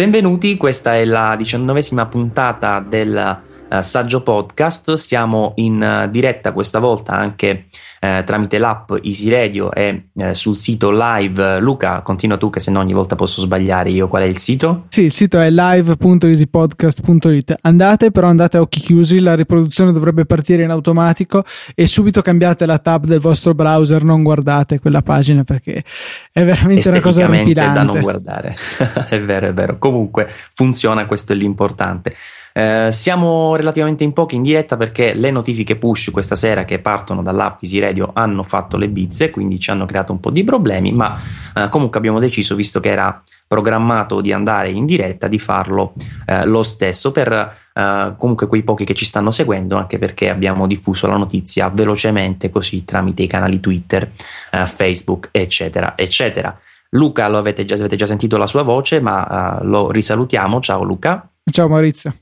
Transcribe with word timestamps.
Benvenuti, 0.00 0.56
questa 0.56 0.94
è 0.94 1.04
la 1.04 1.36
diciannovesima 1.36 2.06
puntata 2.06 2.80
del 2.80 3.38
Saggio 3.80 4.22
Podcast. 4.22 4.94
Siamo 4.94 5.52
in 5.56 5.80
uh, 5.80 6.10
diretta 6.10 6.52
questa 6.52 6.80
volta 6.80 7.12
anche 7.12 7.66
uh, 8.00 8.24
tramite 8.24 8.58
l'app 8.58 8.90
Easy 9.02 9.30
Radio 9.30 9.72
e 9.72 10.08
sul 10.32 10.56
sito 10.56 10.90
live. 10.90 11.60
Luca, 11.60 12.00
continua 12.02 12.36
tu 12.36 12.50
che 12.50 12.58
se 12.60 12.70
no 12.70 12.80
ogni 12.80 12.92
volta 12.92 13.16
posso 13.16 13.40
sbagliare 13.40 13.88
io. 13.90 14.06
Qual 14.08 14.22
è 14.22 14.26
il 14.26 14.38
sito? 14.38 14.84
Sì, 14.88 15.02
il 15.02 15.12
sito 15.12 15.38
è 15.38 15.48
live.easypodcast.it. 15.50 17.58
Andate, 17.62 18.10
però 18.10 18.26
andate 18.26 18.56
a 18.56 18.60
occhi 18.60 18.80
chiusi, 18.80 19.20
la 19.20 19.34
riproduzione 19.34 19.92
dovrebbe 19.92 20.26
partire 20.26 20.64
in 20.64 20.70
automatico 20.70 21.44
e 21.74 21.86
subito 21.86 22.22
cambiate 22.22 22.66
la 22.66 22.78
tab 22.78 23.06
del 23.06 23.20
vostro 23.20 23.54
browser, 23.54 24.02
non 24.04 24.22
guardate 24.22 24.80
quella 24.80 25.02
pagina 25.02 25.44
perché 25.44 25.84
è 26.32 26.44
veramente 26.44 26.88
una 26.88 27.00
cosa 27.00 27.24
orripilante. 27.24 27.78
da 27.78 27.82
non 27.82 28.00
guardare. 28.00 28.56
è 29.08 29.22
vero, 29.22 29.48
è 29.48 29.52
vero. 29.52 29.76
Comunque 29.78 30.28
funziona, 30.54 31.04
questo 31.06 31.32
è 31.32 31.36
l'importante. 31.36 32.14
Eh, 32.52 32.88
siamo 32.90 33.54
relativamente 33.54 34.02
in 34.02 34.12
pochi 34.12 34.34
in 34.34 34.42
diretta 34.42 34.76
perché 34.76 35.14
le 35.14 35.30
notifiche 35.30 35.76
push 35.76 36.10
questa 36.10 36.34
sera 36.34 36.64
che 36.64 36.80
partono 36.80 37.22
dall'app 37.22 37.62
Easy 37.62 37.78
Radio 37.78 38.10
hanno 38.12 38.42
fatto 38.42 38.76
le 38.76 38.88
bizze, 38.88 39.30
quindi 39.30 39.60
ci 39.60 39.70
hanno 39.70 39.86
creato 39.86 40.12
un 40.12 40.20
po' 40.20 40.30
di 40.30 40.42
problemi, 40.42 40.92
ma 40.92 41.20
eh, 41.54 41.68
comunque 41.68 41.98
abbiamo 41.98 42.18
deciso, 42.18 42.54
visto 42.54 42.80
che 42.80 42.90
era 42.90 43.22
programmato 43.46 44.20
di 44.20 44.32
andare 44.32 44.70
in 44.70 44.86
diretta, 44.86 45.28
di 45.28 45.38
farlo 45.38 45.94
eh, 46.26 46.44
lo 46.46 46.62
stesso 46.62 47.12
per 47.12 47.56
eh, 47.72 48.14
comunque 48.16 48.46
quei 48.46 48.62
pochi 48.62 48.84
che 48.84 48.94
ci 48.94 49.04
stanno 49.04 49.30
seguendo, 49.30 49.76
anche 49.76 49.98
perché 49.98 50.28
abbiamo 50.28 50.66
diffuso 50.66 51.06
la 51.06 51.16
notizia 51.16 51.68
velocemente 51.68 52.50
così 52.50 52.84
tramite 52.84 53.22
i 53.22 53.26
canali 53.26 53.60
Twitter, 53.60 54.10
eh, 54.50 54.66
Facebook, 54.66 55.28
eccetera, 55.32 55.94
eccetera. 55.96 56.58
Luca, 56.90 57.28
lo 57.28 57.38
avete 57.38 57.64
già, 57.64 57.76
avete 57.76 57.94
già 57.94 58.06
sentito 58.06 58.36
la 58.36 58.46
sua 58.46 58.62
voce, 58.62 59.00
ma 59.00 59.60
lo 59.62 59.92
risalutiamo. 59.92 60.58
Ciao 60.58 60.82
Luca. 60.82 61.28
Ciao 61.44 61.68
Maurizio. 61.68 62.12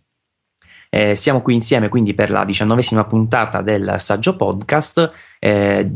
Eh, 0.91 1.15
siamo 1.15 1.43
qui 1.43 1.55
insieme 1.55 1.89
quindi 1.89 2.15
per 2.15 2.31
la 2.31 2.45
diciannovesima 2.45 3.05
puntata 3.05 3.63
del 3.63 3.97
Saggio 3.99 4.37
Podcast. 4.37 5.11
Eh, 5.39 5.91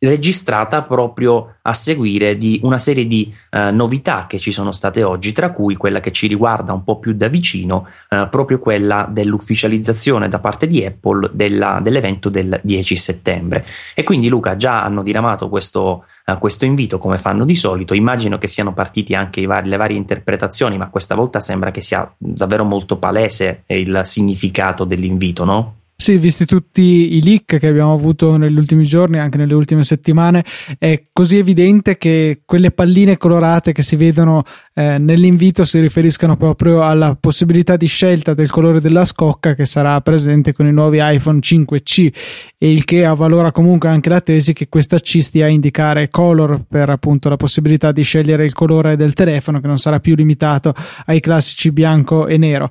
registrata 0.00 0.82
proprio 0.82 1.56
a 1.62 1.72
seguire 1.74 2.36
di 2.36 2.58
una 2.62 2.78
serie 2.78 3.06
di 3.06 3.32
eh, 3.50 3.70
novità 3.70 4.26
che 4.26 4.38
ci 4.38 4.50
sono 4.50 4.72
state 4.72 5.02
oggi, 5.02 5.32
tra 5.32 5.52
cui 5.52 5.76
quella 5.76 6.00
che 6.00 6.10
ci 6.10 6.26
riguarda 6.26 6.72
un 6.72 6.84
po' 6.84 6.98
più 6.98 7.12
da 7.12 7.28
vicino, 7.28 7.86
eh, 8.08 8.26
proprio 8.30 8.58
quella 8.58 9.06
dell'ufficializzazione 9.10 10.28
da 10.28 10.38
parte 10.38 10.66
di 10.66 10.84
Apple 10.84 11.30
della, 11.32 11.80
dell'evento 11.82 12.30
del 12.30 12.58
10 12.62 12.96
settembre. 12.96 13.66
E 13.94 14.02
quindi 14.02 14.28
Luca 14.28 14.56
già 14.56 14.82
hanno 14.82 15.02
diramato 15.02 15.48
questo, 15.50 16.04
uh, 16.26 16.38
questo 16.38 16.64
invito 16.64 16.98
come 16.98 17.18
fanno 17.18 17.44
di 17.44 17.54
solito, 17.54 17.92
immagino 17.92 18.38
che 18.38 18.46
siano 18.46 18.72
partiti 18.72 19.14
anche 19.14 19.44
vari, 19.44 19.68
le 19.68 19.76
varie 19.76 19.96
interpretazioni, 19.96 20.78
ma 20.78 20.88
questa 20.88 21.14
volta 21.14 21.40
sembra 21.40 21.70
che 21.70 21.82
sia 21.82 22.10
davvero 22.16 22.64
molto 22.64 22.96
palese 22.96 23.64
il 23.66 24.00
significato 24.04 24.84
dell'invito, 24.84 25.44
no? 25.44 25.79
Sì, 26.00 26.16
visti 26.16 26.46
tutti 26.46 27.14
i 27.16 27.22
leak 27.22 27.58
che 27.58 27.66
abbiamo 27.66 27.92
avuto 27.92 28.38
negli 28.38 28.56
ultimi 28.56 28.84
giorni, 28.84 29.18
anche 29.18 29.36
nelle 29.36 29.52
ultime 29.52 29.84
settimane, 29.84 30.42
è 30.78 31.02
così 31.12 31.36
evidente 31.36 31.98
che 31.98 32.40
quelle 32.46 32.70
palline 32.70 33.18
colorate 33.18 33.72
che 33.72 33.82
si 33.82 33.96
vedono 33.96 34.42
eh, 34.72 34.96
nell'invito 34.98 35.66
si 35.66 35.78
riferiscono 35.78 36.38
proprio 36.38 36.80
alla 36.80 37.18
possibilità 37.20 37.76
di 37.76 37.84
scelta 37.84 38.32
del 38.32 38.48
colore 38.48 38.80
della 38.80 39.04
scocca 39.04 39.52
che 39.52 39.66
sarà 39.66 40.00
presente 40.00 40.54
con 40.54 40.66
i 40.66 40.72
nuovi 40.72 41.00
iPhone 41.02 41.40
5C 41.40 42.12
e 42.56 42.72
il 42.72 42.84
che 42.84 43.04
avvalora 43.04 43.52
comunque 43.52 43.90
anche 43.90 44.08
la 44.08 44.22
tesi 44.22 44.54
che 44.54 44.70
questa 44.70 44.98
C 45.00 45.20
stia 45.20 45.44
a 45.44 45.48
indicare 45.50 46.08
color 46.08 46.62
per 46.66 46.88
appunto 46.88 47.28
la 47.28 47.36
possibilità 47.36 47.92
di 47.92 48.02
scegliere 48.02 48.46
il 48.46 48.54
colore 48.54 48.96
del 48.96 49.12
telefono 49.12 49.60
che 49.60 49.66
non 49.66 49.76
sarà 49.76 50.00
più 50.00 50.14
limitato 50.14 50.72
ai 51.04 51.20
classici 51.20 51.70
bianco 51.72 52.26
e 52.26 52.38
nero. 52.38 52.70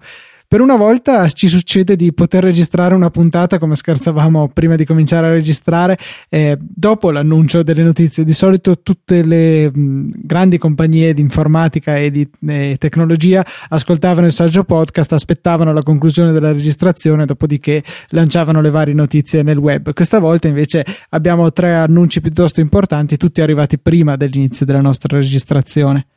Per 0.52 0.62
una 0.62 0.78
volta 0.78 1.30
ci 1.30 1.48
succede 1.48 1.96
di 1.96 2.12
poter 2.12 2.42
registrare 2.42 2.96
una 2.96 3.12
puntata 3.12 3.60
come 3.60 3.76
scherzavamo 3.76 4.50
prima 4.52 4.76
di 4.76 4.84
cominciare 4.84 5.28
a 5.28 5.30
registrare 5.30 5.96
eh, 6.28 6.58
dopo 6.60 7.12
l'annuncio 7.12 7.62
delle 7.62 7.84
notizie. 7.84 8.24
Di 8.24 8.34
solito 8.34 8.82
tutte 8.82 9.24
le 9.24 9.70
mh, 9.70 10.10
grandi 10.16 10.58
compagnie 10.58 11.14
di 11.14 11.22
informatica 11.22 11.98
e 11.98 12.10
di 12.10 12.28
eh, 12.48 12.78
tecnologia 12.80 13.46
ascoltavano 13.68 14.26
il 14.26 14.34
saggio 14.34 14.64
podcast, 14.64 15.14
aspettavano 15.14 15.72
la 15.72 15.84
conclusione 15.84 16.32
della 16.32 16.52
registrazione, 16.52 17.28
dopodiché 17.28 17.84
lanciavano 18.08 18.60
le 18.60 18.72
varie 18.72 18.96
notizie 18.96 19.44
nel 19.44 19.60
web. 19.60 19.94
Questa 19.94 20.18
volta 20.18 20.48
invece 20.48 20.84
abbiamo 21.10 21.52
tre 21.52 21.76
annunci 21.76 22.22
piuttosto 22.22 22.60
importanti, 22.60 23.18
tutti 23.18 23.42
arrivati 23.42 23.78
prima 23.78 24.16
dell'inizio 24.16 24.66
della 24.66 24.82
nostra 24.82 25.16
registrazione. 25.16 26.08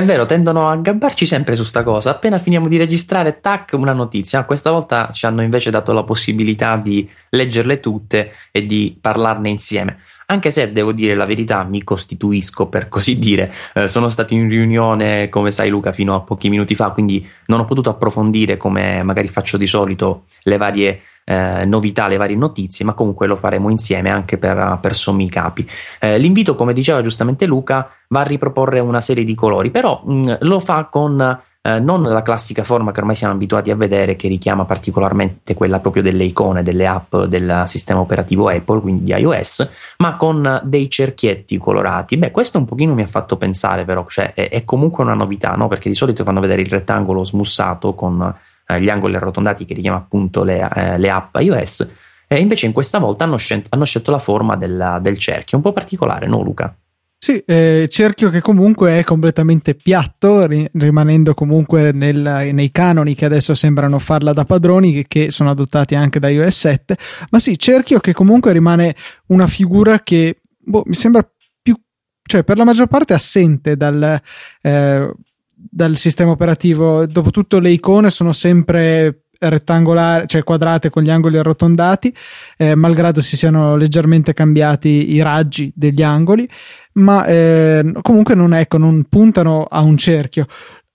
È 0.00 0.04
vero, 0.06 0.24
tendono 0.24 0.70
a 0.70 0.76
gabbarci 0.76 1.26
sempre 1.26 1.54
su 1.54 1.62
sta 1.62 1.82
cosa. 1.82 2.12
Appena 2.12 2.38
finiamo 2.38 2.68
di 2.68 2.78
registrare, 2.78 3.38
tac, 3.38 3.74
una 3.74 3.92
notizia. 3.92 4.46
Questa 4.46 4.70
volta 4.70 5.10
ci 5.12 5.26
hanno 5.26 5.42
invece 5.42 5.68
dato 5.68 5.92
la 5.92 6.04
possibilità 6.04 6.78
di 6.78 7.06
leggerle 7.28 7.80
tutte 7.80 8.32
e 8.50 8.64
di 8.64 8.96
parlarne 8.98 9.50
insieme. 9.50 9.98
Anche 10.30 10.52
se 10.52 10.70
devo 10.70 10.92
dire 10.92 11.16
la 11.16 11.26
verità, 11.26 11.64
mi 11.64 11.82
costituisco 11.82 12.68
per 12.68 12.88
così 12.88 13.18
dire. 13.18 13.52
Eh, 13.74 13.88
sono 13.88 14.08
stato 14.08 14.32
in 14.32 14.48
riunione, 14.48 15.28
come 15.28 15.50
sai, 15.50 15.70
Luca, 15.70 15.90
fino 15.90 16.14
a 16.14 16.20
pochi 16.20 16.48
minuti 16.48 16.76
fa, 16.76 16.90
quindi 16.90 17.28
non 17.46 17.58
ho 17.58 17.64
potuto 17.64 17.90
approfondire 17.90 18.56
come 18.56 19.02
magari 19.02 19.26
faccio 19.26 19.56
di 19.56 19.66
solito 19.66 20.26
le 20.44 20.56
varie 20.56 21.00
eh, 21.24 21.64
novità, 21.64 22.06
le 22.06 22.16
varie 22.16 22.36
notizie, 22.36 22.84
ma 22.84 22.94
comunque 22.94 23.26
lo 23.26 23.34
faremo 23.34 23.70
insieme 23.70 24.08
anche 24.10 24.38
per, 24.38 24.78
per 24.80 24.94
sommi 24.94 25.28
capi. 25.28 25.68
Eh, 25.98 26.16
l'invito, 26.18 26.54
come 26.54 26.74
diceva 26.74 27.02
giustamente 27.02 27.44
Luca, 27.46 27.90
va 28.06 28.20
a 28.20 28.24
riproporre 28.24 28.78
una 28.78 29.00
serie 29.00 29.24
di 29.24 29.34
colori, 29.34 29.72
però 29.72 30.00
mh, 30.04 30.38
lo 30.42 30.60
fa 30.60 30.84
con 30.84 31.40
eh, 31.62 31.78
non 31.78 32.02
la 32.02 32.22
classica 32.22 32.64
forma 32.64 32.90
che 32.90 33.00
ormai 33.00 33.14
siamo 33.14 33.34
abituati 33.34 33.70
a 33.70 33.76
vedere, 33.76 34.16
che 34.16 34.28
richiama 34.28 34.64
particolarmente 34.64 35.54
quella 35.54 35.80
proprio 35.80 36.02
delle 36.02 36.24
icone, 36.24 36.62
delle 36.62 36.86
app 36.86 37.14
del 37.16 37.64
sistema 37.66 38.00
operativo 38.00 38.48
Apple, 38.48 38.80
quindi 38.80 39.04
di 39.04 39.12
iOS, 39.12 39.68
ma 39.98 40.16
con 40.16 40.60
dei 40.64 40.88
cerchietti 40.88 41.58
colorati. 41.58 42.16
Beh, 42.16 42.30
questo 42.30 42.58
un 42.58 42.64
pochino 42.64 42.94
mi 42.94 43.02
ha 43.02 43.06
fatto 43.06 43.36
pensare, 43.36 43.84
però, 43.84 44.06
cioè 44.08 44.32
è, 44.32 44.48
è 44.48 44.64
comunque 44.64 45.04
una 45.04 45.14
novità, 45.14 45.52
no? 45.52 45.68
Perché 45.68 45.90
di 45.90 45.94
solito 45.94 46.24
fanno 46.24 46.40
vedere 46.40 46.62
il 46.62 46.68
rettangolo 46.68 47.24
smussato 47.24 47.94
con 47.94 48.34
eh, 48.66 48.80
gli 48.80 48.88
angoli 48.88 49.16
arrotondati 49.16 49.64
che 49.64 49.74
richiama 49.74 49.98
appunto 49.98 50.42
le, 50.42 50.68
eh, 50.74 50.98
le 50.98 51.10
app 51.10 51.36
iOS. 51.36 51.92
E 52.26 52.38
invece 52.38 52.66
in 52.66 52.72
questa 52.72 52.98
volta 52.98 53.24
hanno, 53.24 53.36
scel- 53.36 53.66
hanno 53.68 53.84
scelto 53.84 54.10
la 54.10 54.18
forma 54.18 54.56
della, 54.56 54.98
del 55.00 55.18
cerchio, 55.18 55.58
un 55.58 55.64
po' 55.64 55.72
particolare, 55.72 56.26
no 56.26 56.40
Luca? 56.42 56.74
Sì, 57.22 57.36
eh, 57.44 57.86
cerchio 57.90 58.30
che 58.30 58.40
comunque 58.40 58.98
è 58.98 59.04
completamente 59.04 59.74
piatto, 59.74 60.46
ri- 60.46 60.66
rimanendo 60.72 61.34
comunque 61.34 61.92
nel, 61.92 62.48
nei 62.50 62.70
canoni 62.70 63.14
che 63.14 63.26
adesso 63.26 63.52
sembrano 63.52 63.98
farla 63.98 64.32
da 64.32 64.46
padroni, 64.46 64.90
che, 64.90 65.04
che, 65.06 65.30
sono 65.30 65.50
adottati 65.50 65.94
anche 65.94 66.18
da 66.18 66.30
iOS 66.30 66.58
7. 66.58 66.96
Ma 67.28 67.38
sì, 67.38 67.58
cerchio 67.58 68.00
che 68.00 68.14
comunque 68.14 68.52
rimane 68.52 68.96
una 69.26 69.46
figura 69.46 70.00
che 70.00 70.40
boh, 70.56 70.82
mi 70.86 70.94
sembra 70.94 71.30
più, 71.60 71.78
cioè 72.22 72.42
per 72.42 72.56
la 72.56 72.64
maggior 72.64 72.86
parte 72.86 73.12
assente 73.12 73.76
dal, 73.76 74.18
eh, 74.62 75.14
dal 75.52 75.96
sistema 75.98 76.30
operativo. 76.30 77.04
Dopotutto 77.04 77.58
le 77.58 77.70
icone 77.70 78.08
sono 78.08 78.32
sempre 78.32 79.19
rettangolari, 79.40 80.26
cioè 80.28 80.44
quadrate 80.44 80.90
con 80.90 81.02
gli 81.02 81.10
angoli 81.10 81.38
arrotondati, 81.38 82.14
eh, 82.56 82.74
malgrado 82.74 83.20
si 83.20 83.36
siano 83.36 83.76
leggermente 83.76 84.34
cambiati 84.34 85.14
i 85.14 85.22
raggi 85.22 85.72
degli 85.74 86.02
angoli, 86.02 86.48
ma 86.94 87.24
eh, 87.26 87.92
comunque 88.02 88.34
non, 88.34 88.54
ecco, 88.54 88.78
non 88.78 89.04
puntano 89.08 89.64
a 89.64 89.80
un 89.80 89.96
cerchio. 89.96 90.46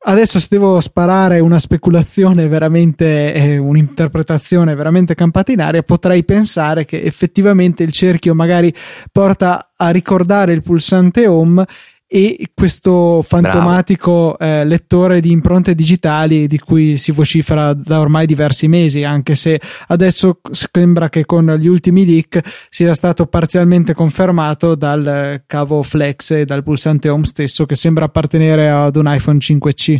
Adesso 0.07 0.39
se 0.39 0.47
devo 0.51 0.79
sparare 0.81 1.39
una 1.39 1.57
speculazione 1.57 2.47
veramente, 2.47 3.34
eh, 3.34 3.57
un'interpretazione 3.57 4.75
veramente 4.75 5.16
campata 5.16 5.51
in 5.51 5.61
aria, 5.61 5.81
potrei 5.81 6.23
pensare 6.23 6.85
che 6.85 7.02
effettivamente 7.02 7.81
il 7.81 7.91
cerchio 7.91 8.35
magari 8.35 8.72
porta 9.11 9.72
a 9.75 9.90
ricordare 9.90 10.53
il 10.53 10.61
pulsante 10.61 11.25
home 11.25 11.66
e 12.07 12.52
questo 12.53 13.23
fantomatico 13.23 14.37
eh, 14.37 14.63
lettore 14.63 15.19
di 15.19 15.31
impronte 15.31 15.73
digitali 15.73 16.46
di 16.47 16.59
cui 16.59 16.97
si 16.97 17.11
vocifera 17.11 17.73
da 17.73 17.99
ormai 17.99 18.25
diversi 18.28 18.67
mesi, 18.67 19.03
anche 19.03 19.34
se 19.35 19.59
adesso 19.87 20.40
sembra 20.52 21.09
che 21.09 21.25
con 21.25 21.55
gli 21.59 21.67
ultimi 21.67 22.05
leak 22.05 22.41
sia 22.69 22.93
stato 22.93 23.25
parzialmente 23.25 23.93
confermato 23.93 24.75
dal 24.75 25.43
cavo 25.47 25.81
Flex 25.81 26.31
e 26.31 26.46
dal 26.46 26.63
pulsante 26.63 27.09
home 27.09 27.25
stesso 27.25 27.66
che 27.66 27.75
sembra 27.75 28.05
appartenere 28.05 28.69
ad 28.69 28.96
un 28.96 29.05
iPhone 29.08 29.40
5C. 29.40 29.97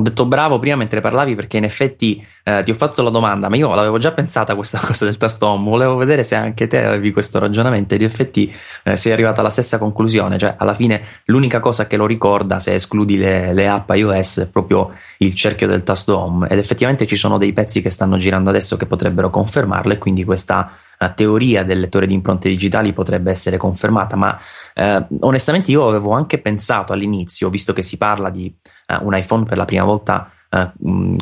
Ho 0.00 0.02
detto 0.02 0.26
bravo 0.26 0.60
prima 0.60 0.76
mentre 0.76 1.00
parlavi 1.00 1.34
perché 1.34 1.56
in 1.56 1.64
effetti 1.64 2.24
eh, 2.44 2.62
ti 2.62 2.70
ho 2.70 2.74
fatto 2.74 3.02
la 3.02 3.10
domanda, 3.10 3.48
ma 3.48 3.56
io 3.56 3.74
l'avevo 3.74 3.98
già 3.98 4.12
pensata 4.12 4.54
questa 4.54 4.78
cosa 4.86 5.04
del 5.04 5.16
tasto 5.16 5.48
home, 5.48 5.68
volevo 5.68 5.96
vedere 5.96 6.22
se 6.22 6.36
anche 6.36 6.68
te 6.68 6.84
avevi 6.84 7.10
questo 7.10 7.40
ragionamento 7.40 7.94
e 7.94 7.96
in 7.96 8.04
effetti 8.04 8.54
eh, 8.84 8.94
sei 8.94 9.10
arrivata 9.10 9.40
alla 9.40 9.50
stessa 9.50 9.76
conclusione, 9.76 10.38
cioè 10.38 10.54
alla 10.56 10.74
fine 10.74 11.02
l'unica 11.24 11.58
cosa 11.58 11.88
che 11.88 11.96
lo 11.96 12.06
ricorda 12.06 12.60
se 12.60 12.74
escludi 12.74 13.16
le, 13.16 13.52
le 13.52 13.66
app 13.66 13.90
iOS 13.90 14.38
è 14.42 14.46
proprio 14.46 14.92
il 15.16 15.34
cerchio 15.34 15.66
del 15.66 15.82
tasto 15.82 16.16
home 16.16 16.46
ed 16.46 16.58
effettivamente 16.58 17.04
ci 17.04 17.16
sono 17.16 17.36
dei 17.36 17.52
pezzi 17.52 17.82
che 17.82 17.90
stanno 17.90 18.18
girando 18.18 18.50
adesso 18.50 18.76
che 18.76 18.86
potrebbero 18.86 19.30
confermarlo 19.30 19.94
e 19.94 19.98
quindi 19.98 20.22
questa 20.22 20.78
uh, 20.98 21.12
teoria 21.14 21.64
del 21.64 21.80
lettore 21.80 22.06
di 22.06 22.14
impronte 22.14 22.48
digitali 22.48 22.92
potrebbe 22.92 23.30
essere 23.30 23.56
confermata, 23.56 24.16
ma 24.16 24.38
uh, 24.74 25.06
onestamente 25.20 25.70
io 25.70 25.88
avevo 25.88 26.12
anche 26.12 26.38
pensato 26.38 26.92
all'inizio, 26.92 27.50
visto 27.50 27.72
che 27.72 27.82
si 27.82 27.96
parla 27.96 28.30
di 28.30 28.54
uh, 28.88 29.06
un 29.06 29.16
iPhone 29.16 29.44
per 29.44 29.56
la 29.56 29.64
prima 29.64 29.84
volta 29.84 30.30
eh, 30.50 30.70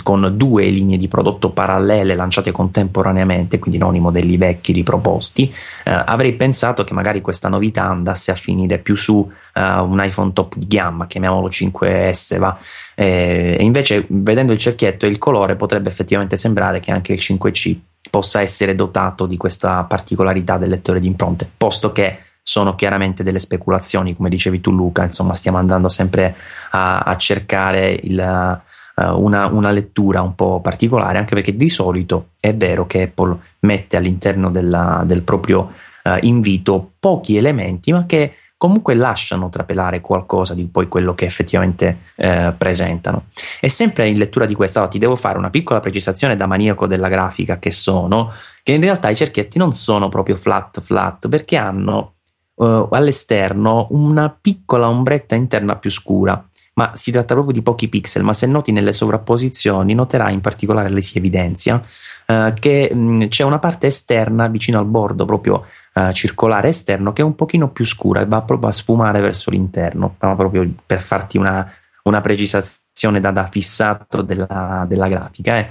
con 0.05 0.35
due 0.37 0.67
linee 0.67 0.97
di 0.97 1.09
prodotto 1.09 1.51
parallele 1.51 2.15
lanciate 2.15 2.53
contemporaneamente, 2.53 3.59
quindi 3.59 3.77
non 3.77 3.97
i 3.97 4.01
modelli 4.01 4.37
vecchi 4.37 4.71
riproposti, 4.71 5.53
eh, 5.83 5.91
avrei 5.91 6.35
pensato 6.35 6.85
che 6.85 6.95
magari 6.95 7.21
questa 7.21 7.49
novità 7.49 7.87
andasse 7.87 8.31
a 8.31 8.37
finire 8.37 8.79
più 8.79 8.95
su 8.95 9.29
eh, 9.53 9.61
un 9.61 10.01
iPhone 10.01 10.33
top 10.33 10.55
di 10.55 10.69
gamma, 10.69 11.09
chiamiamolo 11.09 11.49
5S, 11.49 12.39
va. 12.39 12.57
e 12.95 13.57
invece 13.59 14.07
vedendo 14.09 14.53
il 14.53 14.59
cerchietto 14.59 15.07
e 15.07 15.09
il 15.09 15.19
colore 15.19 15.57
potrebbe 15.57 15.89
effettivamente 15.89 16.37
sembrare 16.37 16.79
che 16.79 16.93
anche 16.93 17.13
il 17.13 17.19
5C 17.21 17.77
possa 18.11 18.41
essere 18.41 18.75
dotato 18.75 19.27
di 19.27 19.37
questa 19.37 19.83
particolarità 19.85 20.59
del 20.59 20.71
lettore 20.71 21.01
di 21.01 21.07
impronte, 21.07 21.49
posto 21.57 21.93
che 21.93 22.21
sono 22.43 22.77
chiaramente 22.77 23.25
delle 23.25 23.41
speculazioni, 23.41 24.15
come 24.15 24.29
dicevi 24.29 24.61
tu 24.61 24.71
Luca, 24.71 25.03
insomma 25.03 25.35
stiamo 25.35 25.59
andando 25.59 25.89
sempre 25.89 26.37
a, 26.71 27.01
a 27.01 27.17
cercare 27.17 27.99
il, 28.05 28.63
uh, 28.95 29.03
una, 29.21 29.47
una, 29.47 29.73
lettura 29.73 30.23
un 30.23 30.37
po' 30.37 30.61
particolare, 30.61 31.19
anche 31.19 31.35
perché 31.35 31.57
di 31.57 31.69
solito 31.69 32.29
è 32.39 32.55
vero 32.55 32.87
che 32.87 33.03
Apple 33.03 33.37
mette 33.61 33.97
all'interno 33.97 34.53
della, 34.53 35.03
del 35.05 35.23
proprio 35.23 35.73
uh, 36.05 36.19
invito 36.21 36.93
pochi 37.01 37.37
elementi, 37.37 37.93
ma 37.93 38.07
che 38.07 38.35
comunque 38.57 38.95
lasciano 38.95 39.51
trapelare 39.51 40.01
qualcosa 40.01 40.55
di 40.55 40.67
poi 40.67 40.89
quello 40.89 41.15
che 41.15 41.27
effettivamente 41.27 41.99
eh, 42.17 42.55
presentano. 42.57 43.27
E 43.61 43.69
sempre 43.69 44.09
in 44.09 44.19
lettura 44.19 44.47
di 44.47 44.55
questa, 44.55 44.83
oh, 44.83 44.89
ti 44.89 44.99
devo 44.99 45.17
fare 45.17 45.39
una 45.39 45.51
piccola 45.51 45.81
precisazione 45.81 46.37
da 46.37 46.47
maniaco 46.47 46.87
della 46.87 47.09
grafica 47.09 47.59
che 47.59 47.71
sono, 47.71 48.33
che 48.63 48.73
in 48.73 48.81
realtà 48.81 49.11
i 49.11 49.17
cerchietti 49.17 49.59
non 49.59 49.75
sono 49.75 50.09
proprio 50.09 50.37
flat 50.37 50.81
flat, 50.81 51.29
perché 51.29 51.57
hanno 51.57 52.15
uh, 52.55 52.89
all'esterno 52.91 53.89
una 53.91 54.35
piccola 54.41 54.89
ombretta 54.89 55.35
interna 55.35 55.77
più 55.77 55.91
scura 55.91 56.43
ma 56.77 56.93
si 56.95 57.11
tratta 57.11 57.33
proprio 57.33 57.55
di 57.55 57.63
pochi 57.63 57.89
pixel, 57.89 58.23
ma 58.23 58.35
se 58.35 58.47
noti 58.47 58.71
nelle 58.71 58.93
sovrapposizioni 58.93 59.95
noterai 59.95 60.35
in 60.35 60.43
particolare, 60.43 60.91
le 60.91 61.01
si 61.01 61.17
evidenzia, 61.17 61.83
eh, 62.27 62.53
che 62.59 62.91
mh, 62.93 62.99
mm, 62.99 63.17
c'è 63.29 63.45
una 63.45 63.59
parte 63.59 63.87
esterna 63.87 64.47
vicino 64.49 64.79
al 64.79 64.85
bordo 64.85 65.25
proprio 65.25 65.65
eh, 65.97 66.13
circolare 66.13 66.69
esterno 66.69 67.15
che 67.15 67.23
è 67.23 67.25
un 67.25 67.35
pochino 67.35 67.71
più 67.71 67.87
scura 67.87 68.21
e 68.21 68.27
va 68.27 68.43
proprio 68.43 68.69
a 68.69 68.73
sfumare 68.73 69.21
verso 69.23 69.51
l'interno, 69.51 70.15
proprio 70.19 70.71
per 70.85 71.01
farti 71.01 71.39
una, 71.39 71.73
una 72.03 72.21
precisazione 72.21 73.19
da, 73.19 73.31
da 73.31 73.49
fissato 73.51 74.21
della, 74.21 74.85
della 74.87 75.09
grafica. 75.09 75.57
Eh. 75.57 75.69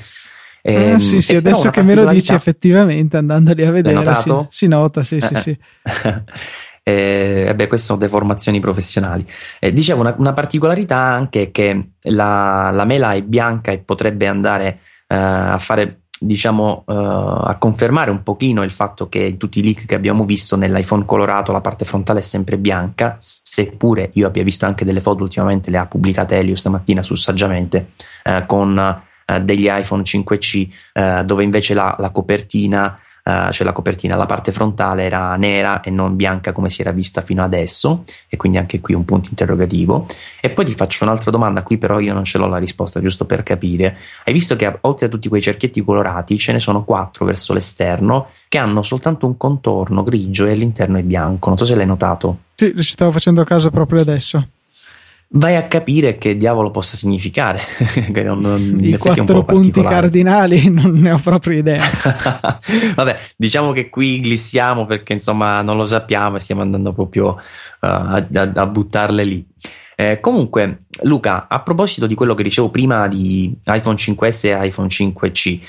E, 0.63 0.91
ah, 0.93 0.99
sì, 0.99 1.21
sì, 1.21 1.35
adesso 1.35 1.69
che 1.69 1.83
me 1.83 1.93
lo 1.93 2.07
dici 2.07 2.33
effettivamente 2.33 3.17
andandoli 3.17 3.63
a 3.63 3.71
vedere 3.71 4.15
si, 4.15 4.33
si, 4.49 4.67
nota, 4.67 5.03
sì, 5.03 5.19
sì, 5.21 5.35
sì. 5.35 5.57
Eh, 6.87 7.51
beh, 7.55 7.65
queste 7.65 7.87
sono 7.87 7.97
deformazioni 7.97 8.59
professionali. 8.59 9.25
Eh, 9.59 9.71
dicevo, 9.71 10.01
una, 10.01 10.13
una, 10.19 10.33
particolarità 10.33 10.97
anche 10.97 11.41
è 11.41 11.51
che 11.51 11.93
la, 12.01 12.69
la, 12.71 12.85
mela 12.85 13.13
è 13.13 13.23
bianca 13.23 13.71
e 13.71 13.79
potrebbe 13.79 14.27
andare 14.27 14.81
eh, 15.07 15.15
a 15.15 15.57
fare, 15.57 16.03
diciamo, 16.19 16.83
eh, 16.87 16.93
a 16.93 17.55
confermare 17.59 18.09
un 18.09 18.23
pochino 18.23 18.63
il 18.63 18.71
fatto 18.71 19.09
che 19.09 19.19
in 19.19 19.37
tutti 19.37 19.59
i 19.59 19.63
leak 19.63 19.85
che 19.85 19.95
abbiamo 19.95 20.23
visto 20.23 20.55
nell'iPhone 20.55 21.05
colorato 21.05 21.51
la 21.51 21.61
parte 21.61 21.85
frontale 21.85 22.19
è 22.19 22.23
sempre 22.23 22.57
bianca, 22.57 23.17
seppure 23.19 24.09
io 24.13 24.27
abbia 24.27 24.43
visto 24.43 24.65
anche 24.65 24.85
delle 24.85 25.01
foto 25.01 25.23
ultimamente, 25.23 25.69
le 25.69 25.77
ha 25.77 25.85
pubblicate 25.85 26.37
Elio 26.37 26.55
stamattina 26.55 27.01
su 27.01 27.15
Saggiamente, 27.15 27.87
eh, 28.23 28.45
con 28.45 28.77
eh, 29.25 29.41
degli 29.41 29.67
iPhone 29.69 30.03
5C, 30.03 31.23
dove 31.25 31.43
invece 31.43 31.73
la, 31.73 31.95
la 31.99 32.11
copertina 32.11 32.97
uh, 33.25 33.51
cioè 33.51 33.65
la 33.65 33.73
copertina, 33.73 34.15
la 34.15 34.25
parte 34.25 34.51
frontale 34.51 35.03
era 35.03 35.35
nera 35.35 35.81
e 35.81 35.89
non 35.89 36.15
bianca 36.15 36.51
come 36.51 36.69
si 36.69 36.81
era 36.81 36.91
vista 36.91 37.21
fino 37.21 37.43
adesso 37.43 38.03
e 38.27 38.37
quindi 38.37 38.57
anche 38.57 38.79
qui 38.79 38.93
un 38.93 39.05
punto 39.05 39.29
interrogativo. 39.29 40.05
E 40.39 40.49
poi 40.49 40.65
ti 40.65 40.73
faccio 40.73 41.03
un'altra 41.03 41.31
domanda, 41.31 41.63
qui 41.63 41.77
però 41.77 41.99
io 41.99 42.13
non 42.13 42.23
ce 42.23 42.37
l'ho 42.37 42.47
la 42.47 42.57
risposta 42.57 43.01
giusto 43.01 43.25
per 43.25 43.43
capire. 43.43 43.97
Hai 44.23 44.33
visto 44.33 44.55
che 44.55 44.77
oltre 44.81 45.07
a 45.07 45.09
tutti 45.09 45.29
quei 45.29 45.41
cerchietti 45.41 45.83
colorati 45.83 46.37
ce 46.37 46.51
ne 46.51 46.59
sono 46.59 46.83
quattro 46.83 47.25
verso 47.25 47.53
l'esterno 47.53 48.27
che 48.47 48.57
hanno 48.57 48.83
soltanto 48.83 49.25
un 49.25 49.37
contorno 49.37 50.03
grigio 50.03 50.45
e 50.45 50.53
l'interno 50.53 50.97
è 50.97 51.01
bianco, 51.01 51.49
non 51.49 51.57
so 51.57 51.65
se 51.65 51.75
l'hai 51.75 51.85
notato. 51.85 52.37
Sì, 52.53 52.73
ci 52.75 52.83
stavo 52.83 53.11
facendo 53.11 53.43
caso 53.43 53.69
proprio 53.69 54.01
adesso 54.01 54.47
vai 55.29 55.55
a 55.55 55.67
capire 55.67 56.17
che 56.17 56.37
diavolo 56.37 56.71
possa 56.71 56.95
significare. 56.95 57.59
non, 58.23 58.39
non, 58.39 58.77
I 58.79 58.97
quattro 58.97 59.43
punti 59.43 59.81
cardinali 59.81 60.69
non 60.71 60.91
ne 60.93 61.11
ho 61.11 61.19
proprio 61.23 61.57
idea. 61.57 61.83
Vabbè, 62.95 63.17
diciamo 63.35 63.71
che 63.71 63.89
qui 63.89 64.23
glissiamo 64.23 64.85
perché 64.85 65.13
insomma 65.13 65.61
non 65.61 65.77
lo 65.77 65.85
sappiamo 65.85 66.37
e 66.37 66.39
stiamo 66.39 66.61
andando 66.61 66.93
proprio 66.93 67.27
uh, 67.29 67.37
a, 67.79 68.27
a, 68.31 68.65
buttarle 68.67 69.23
lì. 69.23 69.45
Eh, 69.97 70.19
comunque, 70.19 70.83
Luca, 71.03 71.47
a 71.47 71.61
proposito 71.61 72.05
di 72.05 72.15
quello 72.15 72.33
che 72.33 72.43
dicevo 72.43 72.69
prima 72.69 73.07
di 73.07 73.57
iPhone 73.63 73.95
5S 73.95 74.47
e 74.47 74.67
iPhone 74.67 74.89
5C, 74.89 75.59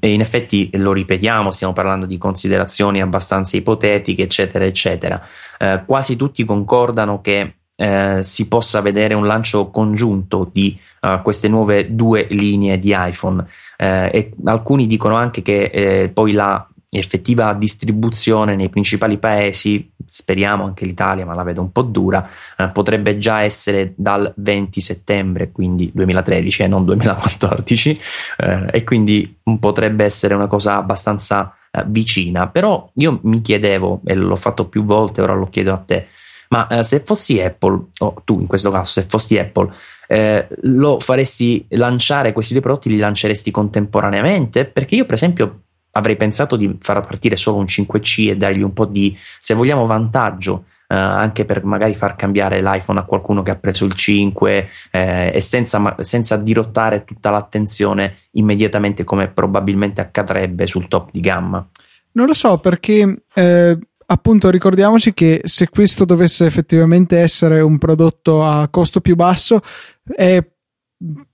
in 0.00 0.22
effetti 0.22 0.70
lo 0.74 0.94
ripetiamo, 0.94 1.50
stiamo 1.50 1.74
parlando 1.74 2.06
di 2.06 2.16
considerazioni 2.16 3.02
abbastanza 3.02 3.58
ipotetiche, 3.58 4.22
eccetera, 4.22 4.64
eccetera. 4.64 5.20
Eh, 5.58 5.82
quasi 5.84 6.16
tutti 6.16 6.46
concordano 6.46 7.20
che 7.20 7.56
eh, 7.76 8.20
si 8.22 8.48
possa 8.48 8.80
vedere 8.80 9.14
un 9.14 9.26
lancio 9.26 9.70
congiunto 9.70 10.48
di 10.50 10.78
uh, 11.00 11.20
queste 11.22 11.48
nuove 11.48 11.94
due 11.94 12.26
linee 12.30 12.78
di 12.78 12.94
iPhone 12.96 13.44
eh, 13.76 14.10
e 14.12 14.32
alcuni 14.44 14.86
dicono 14.86 15.16
anche 15.16 15.42
che 15.42 15.64
eh, 15.64 16.08
poi 16.08 16.32
la 16.32 16.66
effettiva 16.90 17.52
distribuzione 17.54 18.54
nei 18.54 18.68
principali 18.68 19.18
paesi, 19.18 19.90
speriamo 20.06 20.64
anche 20.64 20.84
l'Italia, 20.84 21.26
ma 21.26 21.34
la 21.34 21.42
vedo 21.42 21.60
un 21.60 21.72
po' 21.72 21.82
dura, 21.82 22.28
eh, 22.56 22.68
potrebbe 22.68 23.18
già 23.18 23.40
essere 23.40 23.94
dal 23.96 24.32
20 24.36 24.80
settembre, 24.80 25.50
quindi 25.50 25.90
2013 25.92 26.62
e 26.62 26.66
non 26.68 26.84
2014, 26.84 27.98
eh, 28.38 28.66
e 28.70 28.84
quindi 28.84 29.40
potrebbe 29.58 30.04
essere 30.04 30.34
una 30.34 30.46
cosa 30.46 30.76
abbastanza 30.76 31.56
vicina. 31.86 32.46
Però 32.46 32.88
io 32.94 33.18
mi 33.24 33.40
chiedevo, 33.40 34.02
e 34.04 34.14
l'ho 34.14 34.36
fatto 34.36 34.68
più 34.68 34.84
volte, 34.84 35.20
ora 35.20 35.34
lo 35.34 35.48
chiedo 35.48 35.72
a 35.72 35.78
te, 35.78 36.06
ma 36.54 36.68
eh, 36.68 36.84
se 36.84 37.00
fossi 37.00 37.40
Apple, 37.40 37.86
o 37.98 38.22
tu 38.24 38.38
in 38.38 38.46
questo 38.46 38.70
caso, 38.70 38.92
se 38.92 39.06
fossi 39.08 39.36
Apple, 39.36 39.72
eh, 40.06 40.46
lo 40.62 41.00
faresti 41.00 41.66
lanciare 41.70 42.32
questi 42.32 42.52
due 42.52 42.62
prodotti, 42.62 42.90
li 42.90 42.98
lanceresti 42.98 43.50
contemporaneamente? 43.50 44.64
Perché 44.64 44.94
io, 44.94 45.04
per 45.04 45.14
esempio, 45.14 45.62
avrei 45.90 46.14
pensato 46.14 46.54
di 46.54 46.76
far 46.80 47.04
partire 47.04 47.34
solo 47.34 47.56
un 47.56 47.64
5C 47.64 48.30
e 48.30 48.36
dargli 48.36 48.62
un 48.62 48.72
po' 48.72 48.84
di, 48.84 49.18
se 49.40 49.54
vogliamo, 49.54 49.84
vantaggio. 49.84 50.66
Eh, 50.86 50.94
anche 50.94 51.44
per 51.44 51.64
magari 51.64 51.94
far 51.94 52.14
cambiare 52.14 52.62
l'iPhone 52.62 53.00
a 53.00 53.04
qualcuno 53.04 53.42
che 53.42 53.50
ha 53.50 53.56
preso 53.56 53.84
il 53.86 53.94
5 53.94 54.68
eh, 54.92 55.32
e 55.34 55.40
senza, 55.40 55.96
senza 56.00 56.36
dirottare 56.36 57.04
tutta 57.04 57.30
l'attenzione 57.30 58.18
immediatamente 58.32 59.02
come 59.02 59.28
probabilmente 59.28 60.02
accadrebbe 60.02 60.66
sul 60.66 60.86
top 60.86 61.08
di 61.10 61.20
gamma. 61.20 61.66
Non 62.12 62.26
lo 62.26 62.34
so 62.34 62.58
perché 62.58 63.24
eh, 63.34 63.78
appunto 64.06 64.50
ricordiamoci 64.50 65.14
che 65.14 65.40
se 65.44 65.68
questo 65.68 66.04
dovesse 66.04 66.46
effettivamente 66.46 67.18
essere 67.18 67.60
un 67.60 67.78
prodotto 67.78 68.44
a 68.44 68.68
costo 68.68 69.00
più 69.00 69.14
basso 69.14 69.60
è 70.04 70.44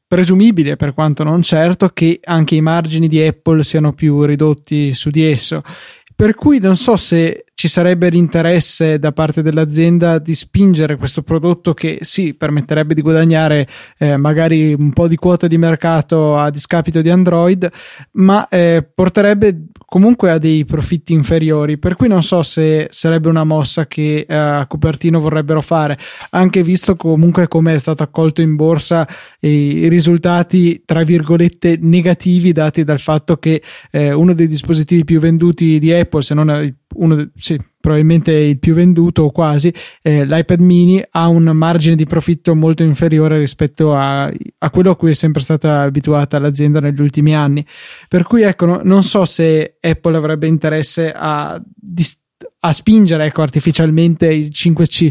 presumibile, 0.07 0.75
per 0.75 0.93
quanto 0.93 1.23
non 1.23 1.41
certo, 1.41 1.91
che 1.91 2.19
anche 2.25 2.57
i 2.57 2.61
margini 2.61 3.07
di 3.07 3.23
Apple 3.23 3.62
siano 3.62 3.93
più 3.93 4.25
ridotti 4.25 4.93
su 4.93 5.09
di 5.11 5.25
esso. 5.25 5.62
Per 6.17 6.35
cui 6.35 6.59
non 6.59 6.77
so 6.77 6.97
se 6.97 7.47
ci 7.55 7.67
sarebbe 7.67 8.11
l'interesse 8.11 8.99
da 8.99 9.12
parte 9.12 9.41
dell'azienda 9.41 10.19
di 10.19 10.35
spingere 10.35 10.97
questo 10.97 11.23
prodotto 11.23 11.73
che 11.73 11.99
sì, 12.03 12.35
permetterebbe 12.35 12.93
di 12.93 13.00
guadagnare 13.00 13.67
eh, 13.97 14.19
magari 14.19 14.75
un 14.75 14.93
po' 14.93 15.09
di 15.09 15.17
quota 15.17 15.47
di 15.47 15.57
mercato 15.57 16.37
a 16.37 16.50
discapito 16.50 17.00
di 17.00 17.09
Android, 17.09 17.71
ma 18.12 18.49
eh, 18.49 18.87
porterebbe 18.93 19.69
comunque 19.90 20.30
a 20.30 20.38
dei 20.38 20.64
profitti 20.64 21.12
inferiori. 21.12 21.76
Per 21.76 21.97
cui 21.97 22.06
non 22.06 22.23
so 22.23 22.44
se 22.44 22.87
sarebbe 22.90 23.28
una 23.28 23.42
mossa 23.42 23.88
che 23.88 24.25
eh, 24.26 24.35
a 24.35 24.64
Cupertino 24.68 25.18
vorrebbero 25.18 25.61
fare, 25.61 25.99
anche 26.30 26.62
visto 26.62 26.94
comunque 26.94 27.49
come 27.49 27.75
è 27.75 27.78
stato 27.78 28.04
accolto 28.04 28.40
in 28.40 28.54
borsa 28.54 29.04
i 29.40 29.88
risultati 29.88 30.82
tra 30.85 31.02
virgolette 31.02 31.76
negativi 31.80 32.52
dati 32.52 32.85
dal 32.85 33.00
fatto 33.00 33.38
che 33.38 33.61
eh, 33.90 34.12
uno 34.12 34.32
dei 34.32 34.47
dispositivi 34.47 35.02
più 35.02 35.18
venduti 35.18 35.80
di 35.80 35.92
Apple, 35.92 36.23
se 36.23 36.35
non 36.35 36.78
uno, 36.94 37.30
sì, 37.35 37.59
probabilmente 37.80 38.32
il 38.32 38.59
più 38.59 38.75
venduto 38.75 39.23
o 39.23 39.30
quasi, 39.30 39.73
eh, 40.02 40.25
l'iPad 40.25 40.61
mini 40.61 41.02
ha 41.11 41.28
un 41.28 41.44
margine 41.44 41.97
di 41.97 42.04
profitto 42.04 42.54
molto 42.54 42.82
inferiore 42.82 43.38
rispetto 43.38 43.94
a, 43.94 44.25
a, 44.25 44.70
quello 44.70 44.90
a 44.90 44.97
cui 44.97 45.11
è 45.11 45.14
sempre 45.14 45.42
stata 45.42 45.82
abituata 45.82 46.38
l'azienda 46.38 46.80
negli 46.80 47.00
ultimi 47.00 47.35
anni. 47.35 47.64
Per 48.09 48.25
cui 48.25 48.42
ecco, 48.42 48.66
no, 48.66 48.80
non 48.85 49.02
so 49.02 49.25
se 49.25 49.76
Apple 49.80 50.16
avrebbe 50.16 50.47
interesse 50.47 51.12
a, 51.14 51.61
a 52.61 52.73
spingere 52.73 53.26
ecco, 53.26 53.42
artificialmente 53.42 54.26
il 54.26 54.50
5C. 54.52 55.09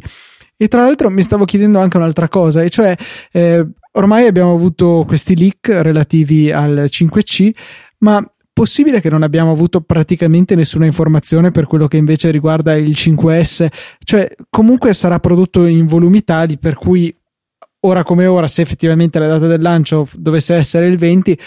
E 0.62 0.68
tra 0.68 0.84
l'altro 0.84 1.10
mi 1.10 1.22
stavo 1.22 1.46
chiedendo 1.46 1.80
anche 1.80 1.98
un'altra 1.98 2.28
cosa, 2.28 2.62
e 2.62 2.70
cioè 2.70 2.96
eh, 3.32 3.66
ormai 3.94 4.28
abbiamo 4.28 4.54
avuto 4.54 5.06
questi 5.08 5.38
leak 5.38 5.70
relativi 5.70 6.52
al 6.52 6.88
5C, 6.90 7.52
ma 8.00 8.22
possibile 8.60 9.00
che 9.00 9.10
non 9.10 9.24
abbiamo 9.24 9.54
avuto 9.54 9.80
praticamente 9.80 10.54
nessuna 10.54 10.84
informazione 10.84 11.50
per 11.50 11.66
quello 11.66 11.88
che 11.88 11.96
invece 11.96 12.30
riguarda 12.30 12.76
il 12.76 12.90
5S? 12.90 13.68
Cioè, 14.04 14.36
comunque 14.50 14.94
sarà 14.94 15.18
prodotto 15.20 15.66
in 15.66 15.86
volumi 15.86 16.26
tali 16.26 16.58
per 16.58 16.76
cui 16.76 17.16
ora 17.82 18.04
come 18.04 18.26
ora, 18.26 18.50
se 18.50 18.62
effettivamente 18.62 19.18
la 19.18 19.30
data 19.30 19.48
del 19.48 19.62
lancio 19.62 20.10
dovesse 20.14 20.56
essere 20.56 20.88
il 20.88 20.98
20, 20.98 21.40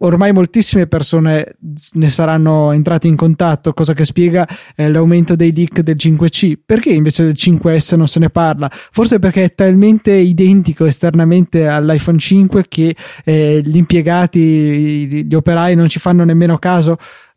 ormai 0.00 0.32
moltissime 0.32 0.86
persone 0.86 1.56
ne 1.92 2.10
saranno 2.10 2.72
entrate 2.72 3.06
in 3.06 3.16
contatto, 3.16 3.72
cosa 3.72 3.92
che 3.92 4.04
spiega 4.04 4.46
eh, 4.74 4.90
l'aumento 4.90 5.36
dei 5.36 5.54
leak 5.54 5.80
del 5.80 5.96
5C. 5.96 6.54
Perché 6.64 6.90
invece 6.90 7.24
del 7.24 7.36
5S 7.36 7.96
non 7.96 8.08
se 8.08 8.18
ne 8.18 8.30
parla? 8.30 8.70
Forse 8.70 9.18
perché 9.18 9.44
è 9.44 9.54
talmente 9.54 10.12
identico 10.12 10.84
esternamente 10.84 11.66
all'iPhone 11.68 12.18
5 12.18 12.64
che 12.68 12.94
eh, 13.24 13.60
gli 13.64 13.76
impiegati, 13.76 15.24
gli 15.26 15.34
operai 15.34 15.74
non 15.74 15.88
ci 15.88 15.98
fanno 15.98 16.24
nemmeno 16.24 16.58
caso 16.58 16.96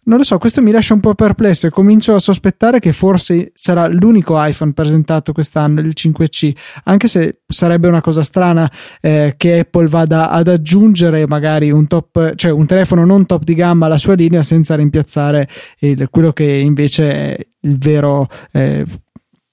non 0.10 0.18
lo 0.18 0.24
so, 0.24 0.40
questo 0.40 0.64
mi 0.64 0.72
lascia 0.72 0.96
un 0.96 1.00
po' 1.00 1.14
perplesso 1.14 1.68
e 1.68 1.70
comincio 1.70 2.16
a 2.16 2.20
sospettare 2.20 2.80
che 2.80 2.94
forse 2.94 3.52
sarà 3.54 3.88
l'unico 3.88 4.44
iPhone 4.44 4.74
presentato 4.74 5.34
quest'anno, 5.34 5.82
il 5.82 5.94
5C, 5.96 6.52
anche 6.86 7.08
se 7.08 7.42
sarebbe 7.48 7.88
una 7.88 8.02
cosa 8.02 8.24
strana 8.24 8.70
eh, 9.02 9.36
che 9.38 9.60
Apple 9.60 9.88
vada 9.88 10.32
ad 10.32 10.48
aggiungere 10.48 11.28
magari 11.28 11.70
un 11.70 11.86
top, 11.86 12.34
cioè 12.34 12.52
un 12.52 12.66
telefono 12.66 13.06
non 13.06 13.28
top 13.28 13.44
di 13.44 13.54
gamma 13.54 13.86
alla 13.86 14.00
sua 14.00 14.16
linea 14.16 14.42
senza 14.42 14.76
rimpiazzare 14.76 15.48
il, 15.82 16.08
quello 16.10 16.34
che 16.34 16.44
invece 16.44 17.12
è 17.12 17.48
il 17.62 17.78
vero 17.78 18.28
eh, 18.52 18.84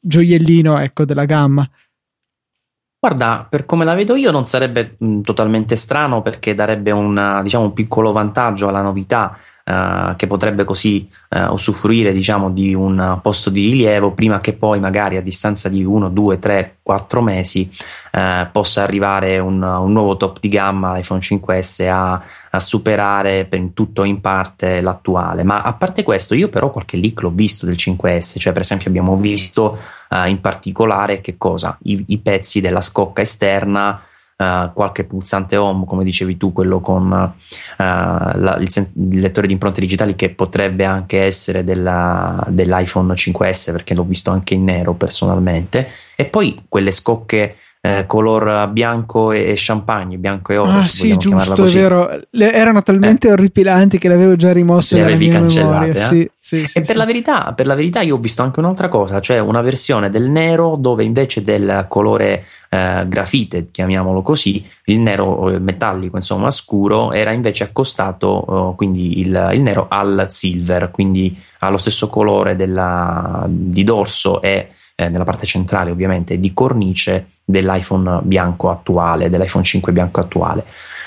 gioiellino 0.01 0.79
ecco, 0.79 1.05
della 1.05 1.27
gamma. 1.27 1.69
Guarda, 2.99 3.47
per 3.49 3.67
come 3.67 3.85
la 3.85 3.95
vedo 3.95 4.17
io 4.17 4.31
non 4.31 4.47
sarebbe 4.47 4.97
mh, 4.99 5.21
totalmente 5.21 5.77
strano 5.77 6.23
perché 6.23 6.55
darebbe 6.55 6.93
una, 6.93 7.43
diciamo, 7.43 7.65
un 7.65 7.73
piccolo 7.75 8.11
vantaggio 8.11 8.69
alla 8.69 8.81
novità 8.81 9.37
eh, 9.69 10.15
che 10.15 10.29
potrebbe 10.29 10.63
così 10.63 11.11
uh, 11.31 11.53
usufruire 11.53 12.13
diciamo 12.13 12.51
di 12.51 12.73
un 12.73 13.19
posto 13.21 13.51
di 13.51 13.63
rilievo 13.63 14.13
prima 14.13 14.39
che 14.39 14.53
poi 14.53 14.79
magari 14.79 15.17
a 15.17 15.21
distanza 15.21 15.69
di 15.69 15.83
1, 15.83 16.09
2, 16.09 16.39
3, 16.39 16.77
4 16.85 17.21
mesi 17.21 17.69
uh, 18.13 18.47
possa 18.53 18.85
arrivare 18.85 19.41
un, 19.41 19.61
un, 19.61 19.91
nuovo 19.91 20.17
top 20.17 20.39
di 20.39 20.51
gamma 20.51 20.97
iPhone 20.99 21.19
5S 21.19 21.89
a, 21.89 22.23
a 22.49 22.61
superare 22.61 23.47
per 23.47 23.61
tutto 23.75 24.03
o 24.03 24.05
in 24.05 24.21
parte 24.21 24.81
l'attuale. 24.81 25.43
Ma 25.43 25.63
a 25.63 25.73
parte 25.73 26.05
questo 26.05 26.37
io 26.37 26.49
però 26.49 26.71
qualche 26.71 26.97
leak 26.97 27.23
l'ho 27.23 27.33
visto 27.35 27.67
del 27.67 27.75
5S 27.77 28.39
cioè 28.39 28.53
per 28.53 28.63
esempio 28.63 28.89
abbiamo 28.89 29.17
visto 29.17 29.79
in 30.27 30.41
particolare 30.41 31.21
che 31.21 31.37
cosa? 31.37 31.77
I, 31.83 32.05
i 32.07 32.19
pezzi 32.19 32.61
della 32.61 32.81
scocca 32.81 33.23
esterna 33.23 34.01
uh, 34.37 34.73
qualche 34.73 35.05
pulsante 35.05 35.57
home, 35.57 35.85
come 35.85 36.05
dicevi 36.05 36.37
tu, 36.37 36.53
quello 36.53 36.81
con 36.81 37.11
uh, 37.11 37.77
la, 37.77 38.57
il, 38.61 38.69
sen- 38.71 38.91
il, 38.95 39.21
lettore 39.21 39.47
di 39.47 39.53
impronte 39.53 39.81
digitali 39.81 40.15
che 40.15 40.31
potrebbe 40.31 40.85
anche 40.85 41.23
essere 41.23 41.65
della, 41.65 42.45
dell'iPhone 42.49 43.13
5S 43.13 43.73
perché 43.73 43.95
l'ho 43.95 44.05
visto 44.05 44.31
anche 44.31 44.55
in 44.55 44.65
nero 44.65 44.95
personalmente. 44.95 45.89
E 46.17 46.27
poi 46.27 46.65
quelle 46.69 46.91
scocche 46.91 47.57
eh, 47.87 48.07
color 48.07 48.69
bianco 48.71 49.31
e 49.31 49.55
champagne, 49.57 50.17
bianco 50.17 50.53
e 50.53 50.57
oro. 50.57 50.71
Ah, 50.71 50.89
sì, 50.89 51.17
giusto, 51.17 51.65
è 51.65 51.71
vero. 51.71 52.21
Le, 52.31 52.53
erano 52.53 52.83
talmente 52.83 53.29
eh. 53.29 53.33
orripilanti 53.33 53.99
che 53.99 54.09
le 54.09 54.15
avevo 54.15 54.35
già 54.35 54.53
rimosse 54.53 54.99
dalla 54.99 55.15
mia 55.15 55.41
memoria. 55.41 55.93
Eh? 55.93 55.99
Sì, 55.99 56.31
sì, 56.39 56.67
sì, 56.67 56.79
e 56.79 56.81
per 56.81 56.97
la, 56.97 57.05
verità, 57.05 57.53
per, 57.55 57.67
la 57.67 57.77
verità, 57.77 58.01
io 58.01 58.17
ho 58.17 58.19
visto 58.19 58.43
anche 58.43 58.59
un'altra 58.59 58.89
cosa, 58.89 59.21
cioè 59.21 59.39
una 59.39 59.61
versione 59.61 60.11
del 60.11 60.29
nero 60.29 60.77
dove 60.77 61.05
invece 61.05 61.45
del 61.45 61.85
colore 61.89 62.45
eh, 62.71 63.05
grafite, 63.07 63.69
chiamiamolo 63.71 64.23
così, 64.23 64.67
il 64.87 65.01
nero 65.01 65.51
eh, 65.51 65.59
metallico, 65.61 66.17
insomma, 66.17 66.51
scuro, 66.51 67.13
era 67.13 67.33
invece 67.33 67.65
accostato 67.65 68.75
quindi 68.77 69.21
il, 69.21 69.51
il, 69.53 69.61
nero 69.61 69.87
al 69.89 70.27
silver, 70.29 70.91
quindi 70.91 71.39
ha 71.61 71.71
lo 71.71 71.79
stesso 71.79 72.09
colore 72.09 72.57
della, 72.57 73.45
di 73.49 73.85
dorso 73.85 74.43
e 74.43 74.71
eh, 74.97 75.09
nella 75.09 75.25
parte 75.25 75.47
centrale 75.47 75.91
ovviamente 75.91 76.41
di 76.41 76.53
cornice 76.53 77.29
dell'iPhone 77.45 78.23
bianco 78.23 78.71
attuale, 78.71 79.29
dell'iPhone 79.29 79.63
5 79.63 79.93
bianco 79.93 80.21
attuale. 80.21 80.65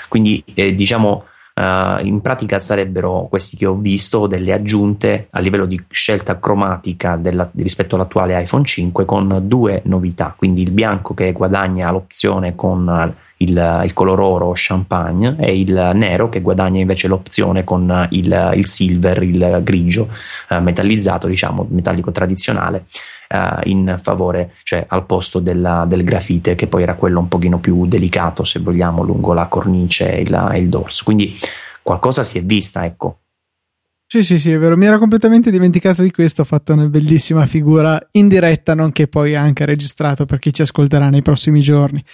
Quindi 0.08 0.42
eh, 0.54 0.74
diciamo 0.74 1.24
Uh, 1.52 2.02
in 2.06 2.20
pratica 2.22 2.58
sarebbero 2.58 3.26
questi 3.28 3.56
che 3.56 3.66
ho 3.66 3.74
visto 3.74 4.26
delle 4.26 4.52
aggiunte 4.52 5.26
a 5.30 5.40
livello 5.40 5.66
di 5.66 5.78
scelta 5.90 6.38
cromatica 6.38 7.16
della, 7.16 7.50
rispetto 7.56 7.96
all'attuale 7.96 8.40
iPhone 8.40 8.64
5 8.64 9.04
con 9.04 9.42
due 9.44 9.82
novità, 9.84 10.32
quindi 10.34 10.62
il 10.62 10.70
bianco 10.70 11.12
che 11.12 11.32
guadagna 11.32 11.90
l'opzione 11.90 12.54
con 12.54 13.14
il, 13.38 13.80
il 13.84 13.92
color 13.92 14.20
oro 14.20 14.52
champagne 14.54 15.36
e 15.38 15.58
il 15.58 15.90
nero 15.92 16.30
che 16.30 16.40
guadagna 16.40 16.80
invece 16.80 17.08
l'opzione 17.08 17.62
con 17.62 18.06
il, 18.10 18.52
il 18.54 18.66
silver, 18.66 19.22
il 19.22 19.60
grigio 19.62 20.08
uh, 20.48 20.62
metallizzato, 20.62 21.26
diciamo 21.26 21.66
metallico 21.68 22.10
tradizionale 22.10 22.86
uh, 23.32 23.60
in 23.68 23.98
favore, 24.02 24.54
cioè 24.62 24.84
al 24.88 25.06
posto 25.06 25.38
della, 25.38 25.84
del 25.86 26.04
grafite, 26.04 26.54
che 26.54 26.66
poi 26.66 26.82
era 26.82 26.94
quello 26.94 27.20
un 27.20 27.28
pochino 27.28 27.58
più 27.58 27.86
delicato, 27.86 28.44
se 28.44 28.58
vogliamo, 28.58 29.02
lungo 29.02 29.32
la 29.32 29.46
cornice 29.46 30.18
e, 30.18 30.28
la, 30.28 30.50
e 30.50 30.58
il 30.60 30.68
dorso. 30.68 31.04
Quindi 31.04 31.38
qualcosa 31.82 32.22
si 32.22 32.38
è 32.38 32.42
vista, 32.42 32.84
ecco. 32.84 33.18
Sì, 34.06 34.24
sì, 34.24 34.40
sì, 34.40 34.50
è 34.50 34.58
vero. 34.58 34.76
Mi 34.76 34.86
era 34.86 34.98
completamente 34.98 35.52
dimenticato 35.52 36.02
di 36.02 36.10
questo. 36.10 36.42
Ho 36.42 36.44
fatto 36.44 36.72
una 36.72 36.86
bellissima 36.86 37.46
figura 37.46 38.00
in 38.12 38.26
diretta, 38.26 38.74
nonché 38.74 39.06
poi 39.06 39.36
anche 39.36 39.64
registrato 39.64 40.26
per 40.26 40.40
chi 40.40 40.52
ci 40.52 40.62
ascolterà 40.62 41.08
nei 41.10 41.22
prossimi 41.22 41.60
giorni. 41.60 42.04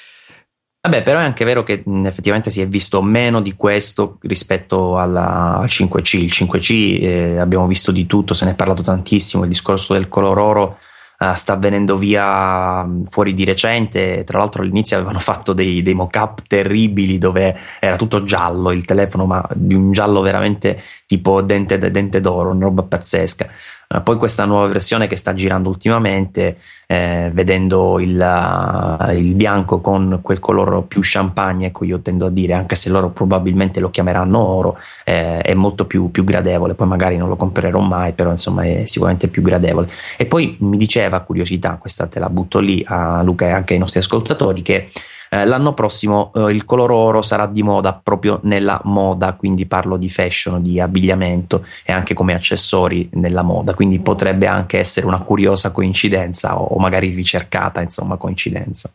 Vabbè, 0.83 1.03
però 1.03 1.19
è 1.19 1.25
anche 1.25 1.45
vero 1.45 1.63
che 1.63 1.83
effettivamente 2.05 2.51
si 2.51 2.61
è 2.61 2.69
visto 2.69 3.03
meno 3.03 3.41
di 3.41 3.55
questo 3.55 4.19
rispetto 4.21 4.97
alla, 4.97 5.57
al 5.57 5.65
5C. 5.65 6.17
Il 6.19 6.31
5C 6.31 7.03
eh, 7.03 7.39
abbiamo 7.39 7.67
visto 7.67 7.91
di 7.91 8.05
tutto, 8.05 8.35
se 8.35 8.45
ne 8.45 8.51
è 8.51 8.55
parlato 8.55 8.83
tantissimo. 8.83 9.45
Il 9.45 9.49
discorso 9.49 9.95
del 9.95 10.09
color 10.09 10.39
oro 10.39 10.79
uh, 11.19 11.35
sta 11.35 11.57
venendo 11.57 11.97
via 11.97 12.85
mm, 12.85 13.05
fuori 13.05 13.35
di 13.35 13.45
recente. 13.45 14.25
Tra 14.25 14.39
l'altro 14.39 14.63
all'inizio 14.63 14.97
avevano 14.97 15.19
fatto 15.19 15.53
dei, 15.53 15.83
dei 15.83 15.95
mock-up 15.95 16.43
terribili 16.47 17.19
dove 17.19 17.57
era 17.81 17.97
tutto 17.97 18.25
giallo 18.25 18.71
il 18.71 18.85
telefono, 18.85 19.27
ma 19.27 19.47
di 19.55 19.75
un 19.75 19.93
giallo 19.93 20.21
veramente 20.21 20.83
tipo 21.07 21.43
dente, 21.43 21.79
dente 21.79 22.21
d'oro, 22.21 22.51
una 22.51 22.65
roba 22.65 22.83
pazzesca. 22.83 23.49
Uh, 23.89 24.03
poi 24.03 24.17
questa 24.17 24.45
nuova 24.45 24.67
versione 24.67 25.07
che 25.07 25.15
sta 25.15 25.33
girando 25.33 25.69
ultimamente, 25.69 26.59
eh, 26.87 27.31
vedendo 27.33 28.01
il, 28.01 28.19
uh, 28.19 29.13
il, 29.13 29.35
bianco 29.35 29.81
con 29.81 30.19
quel 30.23 30.41
colore 30.41 30.83
più 30.83 31.01
champagne, 31.03 31.67
ecco 31.67 31.85
io 31.85 32.01
tendo 32.01 32.27
a 32.27 32.31
dire, 32.31 32.55
anche 32.55 32.75
se 32.75 32.89
loro 32.89 33.11
probabilmente 33.11 33.79
lo 33.79 33.91
chiameranno 33.91 34.39
oro, 34.39 34.79
eh, 35.05 35.41
è 35.41 35.55
molto 35.55 35.85
più, 35.87 36.11
più, 36.11 36.25
gradevole. 36.25 36.75
Poi 36.75 36.89
magari 36.89 37.17
non 37.17 37.29
lo 37.29 37.37
comprerò 37.37 37.79
mai, 37.79 38.13
però 38.13 38.31
insomma 38.31 38.65
è 38.65 38.87
sicuramente 38.87 39.29
più 39.29 39.43
gradevole. 39.43 39.89
E 40.17 40.27
poi 40.27 40.57
mi 40.61 40.77
diceva, 40.77 41.21
curiosità, 41.21 41.77
questa 41.81 42.09
te 42.09 42.19
la 42.19 42.29
butto 42.29 42.59
lì 42.59 42.85
a 42.87 43.23
Luca 43.23 43.47
e 43.47 43.51
anche 43.51 43.75
ai 43.75 43.79
nostri 43.79 44.01
ascoltatori, 44.01 44.63
che 44.63 44.91
eh, 45.31 45.45
l'anno 45.45 45.75
prossimo 45.75 46.33
eh, 46.35 46.53
il 46.53 46.65
color 46.65 46.91
oro 46.91 47.23
sarà 47.23 47.47
di 47.47 47.63
moda 47.63 47.99
proprio 48.01 48.41
nella 48.43 48.81
moda, 48.85 49.35
quindi 49.35 49.67
parlo 49.67 49.97
di 49.97 50.09
fashion, 50.09 50.63
di 50.63 50.81
abbigliamento 50.81 51.65
e 51.85 51.93
anche 51.93 52.15
come 52.15 52.35
accessori 52.35 53.09
nella 53.15 53.43
moda, 53.43 53.75
quindi 53.75 53.99
potrebbe 54.01 54.47
anche 54.47 54.79
essere 54.79 55.07
una 55.07 55.21
curiosa 55.21 55.73
coincidenza 55.73 56.59
o, 56.59 56.65
o 56.65 56.79
magari 56.79 57.11
ricercata, 57.11 57.81
insomma, 57.81 58.17
coincidenza. 58.17 58.91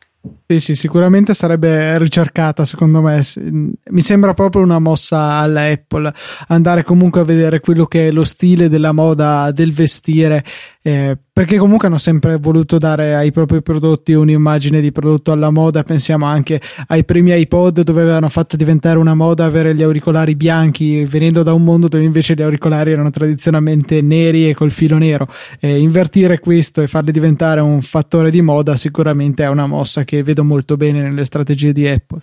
Sì, 0.45 0.59
sì, 0.59 0.75
sicuramente 0.75 1.33
sarebbe 1.33 1.97
ricercata, 1.97 2.63
secondo 2.63 3.01
me. 3.01 3.21
Mi 3.35 4.01
sembra 4.01 4.33
proprio 4.33 4.61
una 4.61 4.77
mossa 4.77 5.17
alla 5.17 5.63
Apple 5.63 6.13
andare 6.47 6.83
comunque 6.83 7.21
a 7.21 7.23
vedere 7.23 7.59
quello 7.59 7.85
che 7.85 8.09
è 8.09 8.11
lo 8.11 8.23
stile 8.23 8.69
della 8.69 8.91
moda 8.91 9.50
del 9.51 9.73
vestire 9.73 10.43
eh, 10.83 11.17
perché 11.41 11.57
comunque 11.57 11.88
hanno 11.88 11.98
sempre 11.98 12.38
voluto 12.38 12.77
dare 12.77 13.15
ai 13.15 13.31
propri 13.31 13.63
prodotti 13.63 14.13
un'immagine 14.13 14.79
di 14.79 14.91
prodotto 14.91 15.31
alla 15.31 15.50
moda. 15.50 15.81
Pensiamo 15.81 16.27
anche 16.27 16.62
ai 16.86 17.03
primi 17.03 17.33
iPod 17.33 17.81
dove 17.81 18.03
avevano 18.03 18.29
fatto 18.29 18.55
diventare 18.55 19.00
una 19.00 19.15
moda 19.15 19.45
avere 19.45 19.74
gli 19.74 19.81
auricolari 19.81 20.36
bianchi, 20.36 21.03
venendo 21.03 21.41
da 21.41 21.51
un 21.53 21.63
mondo 21.63 21.88
dove 21.88 22.03
invece 22.03 22.36
gli 22.36 22.43
auricolari 22.43 22.91
erano 22.91 23.10
tradizionalmente 23.10 24.03
neri 24.03 24.50
e 24.50 24.53
col 24.53 24.69
filo 24.69 25.00
nero. 25.00 25.27
Eh, 25.60 25.79
invertire 25.79 26.38
questo 26.38 26.83
e 26.83 26.88
farli 26.88 27.12
diventare 27.12 27.60
un 27.60 27.81
fattore 27.81 28.29
di 28.29 28.43
moda 28.43 28.77
sicuramente 28.77 29.41
è 29.41 29.48
una 29.48 29.65
mossa 29.65 30.03
che 30.03 30.21
vedo 30.21 30.43
molto 30.43 30.77
bene 30.77 31.01
nelle 31.01 31.25
strategie 31.25 31.71
di 31.71 31.88
Apple. 31.88 32.21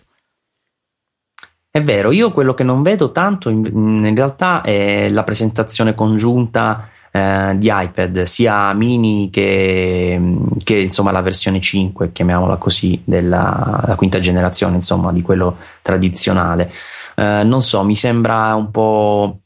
È 1.69 1.83
vero, 1.83 2.13
io 2.13 2.31
quello 2.31 2.55
che 2.55 2.63
non 2.63 2.83
vedo 2.83 3.11
tanto 3.11 3.49
in, 3.49 3.65
in 3.65 4.15
realtà 4.15 4.61
è 4.61 5.09
la 5.09 5.25
presentazione 5.25 5.95
congiunta 5.95 6.91
eh, 7.19 7.59
di 7.59 7.71
iPad, 7.73 8.23
sia 8.23 8.73
mini 8.75 9.29
che, 9.31 10.21
che, 10.63 10.77
insomma 10.77 11.11
la 11.11 11.21
versione 11.21 11.61
5, 11.61 12.13
chiamiamola 12.13 12.57
così, 12.57 13.01
della 13.05 13.95
quinta 13.97 14.21
generazione, 14.21 14.77
insomma, 14.77 15.11
di 15.11 15.23
quello 15.23 15.57
tradizionale. 15.83 16.73
Eh, 17.17 17.43
non 17.45 17.63
so, 17.63 17.83
mi 17.85 17.97
sembra 17.97 18.55
un 18.55 18.71
po'. 18.71 19.41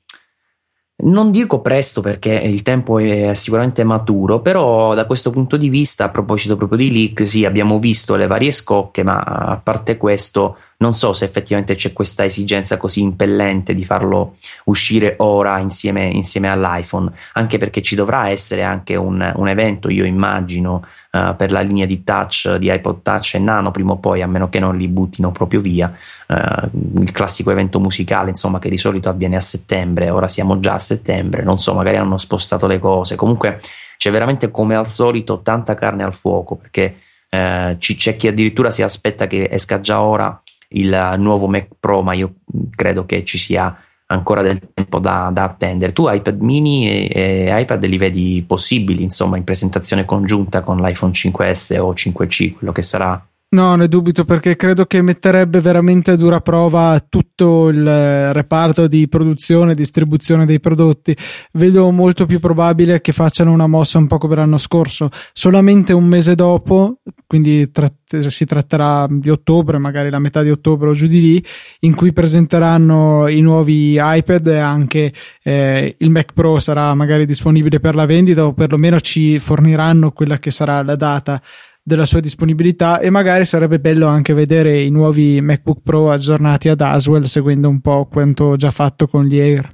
Non 1.05 1.33
dico 1.33 1.61
presto 1.61 2.01
perché 2.01 2.33
il 2.33 2.63
tempo 2.63 2.99
è 3.01 3.35
sicuramente 3.35 3.83
maturo, 3.83 4.41
però 4.41 4.95
da 4.95 5.05
questo 5.05 5.31
punto 5.31 5.57
di 5.57 5.69
vista, 5.69 6.05
a 6.05 6.11
proposito 6.11 6.57
proprio 6.57 6.79
di 6.79 6.93
leak, 6.93 7.27
sì, 7.27 7.45
abbiamo 7.45 7.81
visto 7.81 8.15
le 8.15 8.29
varie 8.29 8.53
scocche, 8.53 9.03
ma 9.03 9.19
a 9.19 9.57
parte 9.57 9.97
questo 9.97 10.59
non 10.83 10.95
so 10.95 11.13
se 11.13 11.25
effettivamente 11.25 11.77
c'è 11.77 11.93
questa 11.93 12.25
esigenza 12.25 12.77
così 12.77 13.01
impellente 13.01 13.73
di 13.73 13.85
farlo 13.85 14.37
uscire 14.65 15.15
ora 15.19 15.61
insieme, 15.61 16.07
insieme 16.07 16.49
all'iPhone, 16.49 17.09
anche 17.35 17.57
perché 17.57 17.81
ci 17.81 17.95
dovrà 17.95 18.29
essere 18.29 18.65
anche 18.65 18.97
un, 18.97 19.33
un 19.37 19.49
evento, 19.49 19.89
io 19.89 20.05
immagino, 20.05 20.85
uh, 21.13 21.37
per 21.37 21.53
la 21.53 21.61
linea 21.61 21.87
di 21.87 22.03
touch 22.03 22.57
di 22.57 22.73
iPod 22.73 23.03
Touch 23.03 23.35
e 23.35 23.39
Nano 23.39 23.71
prima 23.71 23.93
o 23.93 23.99
poi, 23.99 24.23
a 24.23 24.27
meno 24.27 24.49
che 24.49 24.59
non 24.59 24.77
li 24.77 24.89
buttino 24.89 25.31
proprio 25.31 25.61
via. 25.61 25.95
Uh, 26.27 27.01
il 27.01 27.13
classico 27.13 27.53
evento 27.53 27.79
musicale, 27.79 28.31
insomma, 28.31 28.59
che 28.59 28.69
di 28.69 28.77
solito 28.77 29.09
avviene 29.09 29.37
a 29.37 29.41
settembre, 29.41 30.11
ora 30.11 30.27
siamo 30.27 30.59
già 30.59 30.75
a 30.75 30.81
settembre, 30.81 31.45
non 31.45 31.61
so, 31.61 31.75
magari 31.75 31.97
hanno 31.97 32.19
spostato 32.19 32.67
le 32.67 32.81
cose. 32.81 33.15
Comunque 33.15 33.61
c'è 33.97 34.11
veramente 34.11 34.51
come 34.51 34.75
al 34.75 34.89
solito 34.89 35.43
tanta 35.43 35.75
carne 35.75 36.03
al 36.03 36.13
fuoco 36.15 36.57
perché 36.57 36.97
uh, 37.31 37.79
ci, 37.79 37.95
c'è 37.95 38.17
chi 38.17 38.27
addirittura 38.27 38.73
si 38.73 38.83
aspetta 38.83 39.29
che 39.29 39.49
esca 39.49 39.79
già 39.79 40.03
ora 40.03 40.43
il 40.75 41.15
nuovo 41.19 41.47
Mac 41.49 41.69
Pro, 41.79 42.03
ma 42.03 42.15
io 42.15 42.35
credo 42.75 43.07
che 43.07 43.25
ci 43.25 43.39
sia 43.39 43.77
ancora 44.07 44.43
del 44.43 44.73
tempo 44.73 44.99
da, 44.99 45.31
da 45.33 45.45
attendere. 45.45 45.93
Tu 45.93 46.09
iPad 46.09 46.41
mini 46.41 46.89
e, 46.89 47.11
e, 47.11 47.61
iPad 47.61 47.85
li 47.85 47.97
vedi 47.97 48.45
possibili, 48.47 49.03
insomma, 49.03 49.37
in 49.37 49.45
presentazione 49.45 50.05
congiunta 50.05 50.61
con 50.61 50.79
l'iPhone 50.81 51.13
5S 51.13 51.79
o 51.79 51.93
5C, 51.93 52.55
quello 52.55 52.73
che 52.73 52.83
sarà 52.83 53.27
No, 53.55 53.75
ne 53.75 53.87
dubito 53.87 54.25
perché 54.25 54.57
credo 54.57 54.87
che 54.87 55.03
metterebbe 55.03 55.61
veramente 55.61 56.13
a 56.13 56.17
dura 56.17 56.41
prova 56.41 56.99
tutto 57.07 57.69
il 57.69 57.87
eh, 57.87 58.33
reparto 58.33 58.87
di 58.87 59.07
produzione 59.09 59.73
e 59.73 59.75
distribuzione 59.75 60.47
dei 60.47 60.59
prodotti. 60.59 61.15
Vedo 61.53 61.91
molto 61.91 62.25
più 62.25 62.41
probabile 62.41 63.03
che 63.03 63.13
facciano 63.13 63.53
una 63.53 63.67
mossa 63.67 63.99
un 63.99 64.07
po' 64.07 64.17
come 64.17 64.37
l'anno 64.37 64.57
scorso, 64.57 65.11
solamente 65.35 65.93
un 65.93 66.07
mese 66.07 66.35
dopo, 66.35 67.01
quindi 67.27 67.71
tratt- 67.71 68.27
si 68.29 68.47
tratterà 68.47 69.07
di 69.11 69.29
ottobre, 69.29 69.77
magari 69.77 70.09
la 70.09 70.19
metà 70.19 70.43
di 70.43 70.51
ottobre 70.51 70.89
o 70.89 70.95
giù 70.95 71.07
di 71.07 71.21
lì, 71.21 71.45
in 71.81 71.95
cui 71.95 72.15
presenteranno 72.15 73.29
i 73.29 73.43
nuovi 73.43 73.99
iPad 73.99 74.47
e 74.47 74.59
anche 74.61 75.13
eh, 75.43 75.95
il 75.99 76.11
Mac 76.11 76.33
Pro 76.33 76.59
sarà 76.59 76.95
magari 76.95 77.27
disponibile 77.27 77.81
per 77.81 77.97
la 77.97 78.07
vendita 78.07 78.47
o 78.47 78.55
perlomeno 78.55 78.99
ci 78.99 79.39
forniranno 79.39 80.11
quella 80.13 80.39
che 80.39 80.51
sarà 80.51 80.83
la 80.83 80.97
data 80.97 81.39
della 81.83 82.07
sua 82.07 82.21
disponibilità 82.21 83.01
e 83.01 83.11
magari 83.11 83.45
sarebbe 83.45 83.81
bello 83.81 84.07
anche 84.07 84.35
vedere 84.35 84.81
i 84.81 84.91
nuovi 84.91 85.41
MacBook 85.41 85.81
Pro 85.83 86.11
aggiornati 86.11 86.69
ad 86.69 86.81
Aswell 86.81 87.25
seguendo 87.25 87.69
un 87.69 87.81
po' 87.81 88.07
quanto 88.11 88.57
già 88.57 88.71
fatto 88.71 89.09
con 89.09 89.25
gli 89.25 89.39
Air. 89.39 89.69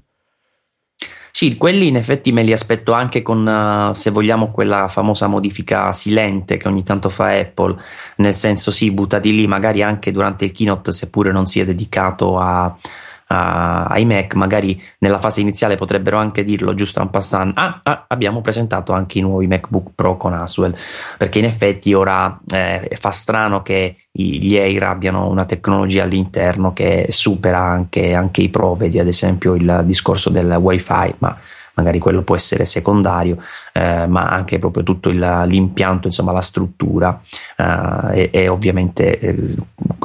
Sì, 1.30 1.56
quelli 1.56 1.86
in 1.86 1.94
effetti 1.94 2.32
me 2.32 2.42
li 2.42 2.52
aspetto 2.52 2.92
anche 2.92 3.22
con, 3.22 3.46
uh, 3.46 3.94
se 3.94 4.10
vogliamo, 4.10 4.48
quella 4.48 4.88
famosa 4.88 5.28
modifica 5.28 5.92
silente 5.92 6.56
che 6.56 6.66
ogni 6.66 6.82
tanto 6.82 7.08
fa 7.10 7.38
Apple, 7.38 7.76
nel 8.16 8.34
senso 8.34 8.72
sì, 8.72 8.90
buttati 8.90 9.32
lì 9.32 9.46
magari 9.46 9.82
anche 9.82 10.10
durante 10.10 10.46
il 10.46 10.52
keynote, 10.52 10.90
seppure 10.90 11.30
non 11.30 11.46
sia 11.46 11.64
dedicato 11.64 12.40
a, 12.40 12.76
a, 13.28 13.84
ai 13.84 14.04
Mac, 14.04 14.34
magari 14.34 14.80
nella 14.98 15.18
fase 15.18 15.40
iniziale 15.40 15.76
potrebbero 15.76 16.18
anche 16.18 16.44
dirlo 16.44 16.74
giusto 16.74 17.00
en 17.00 17.10
passant, 17.10 17.52
ah, 17.56 17.80
ah, 17.82 18.04
abbiamo 18.08 18.40
presentato 18.40 18.92
anche 18.92 19.18
i 19.18 19.22
nuovi 19.22 19.46
MacBook 19.46 19.90
Pro 19.94 20.16
con 20.16 20.34
Aswell, 20.34 20.74
perché 21.16 21.38
in 21.38 21.44
effetti 21.44 21.92
ora 21.92 22.38
eh, 22.52 22.90
fa 22.98 23.10
strano 23.10 23.62
che 23.62 23.96
gli 24.10 24.56
Air 24.56 24.82
abbiano 24.82 25.28
una 25.28 25.44
tecnologia 25.44 26.02
all'interno 26.02 26.72
che 26.72 27.06
supera 27.10 27.60
anche, 27.60 28.14
anche 28.14 28.42
i 28.42 28.48
Pro, 28.48 28.74
vedi 28.74 28.98
ad 28.98 29.06
esempio 29.06 29.54
il 29.54 29.82
discorso 29.84 30.30
del 30.30 30.56
Wi-Fi, 30.58 31.14
ma 31.18 31.38
magari 31.78 32.00
quello 32.00 32.22
può 32.22 32.34
essere 32.34 32.64
secondario, 32.64 33.38
eh, 33.72 34.06
ma 34.08 34.26
anche 34.26 34.58
proprio 34.58 34.82
tutto 34.82 35.10
il, 35.10 35.44
l'impianto, 35.46 36.08
insomma 36.08 36.32
la 36.32 36.40
struttura 36.40 37.20
eh, 37.56 38.30
e, 38.30 38.30
e, 38.32 38.48
ovviamente 38.48 39.18
eh, 39.20 39.54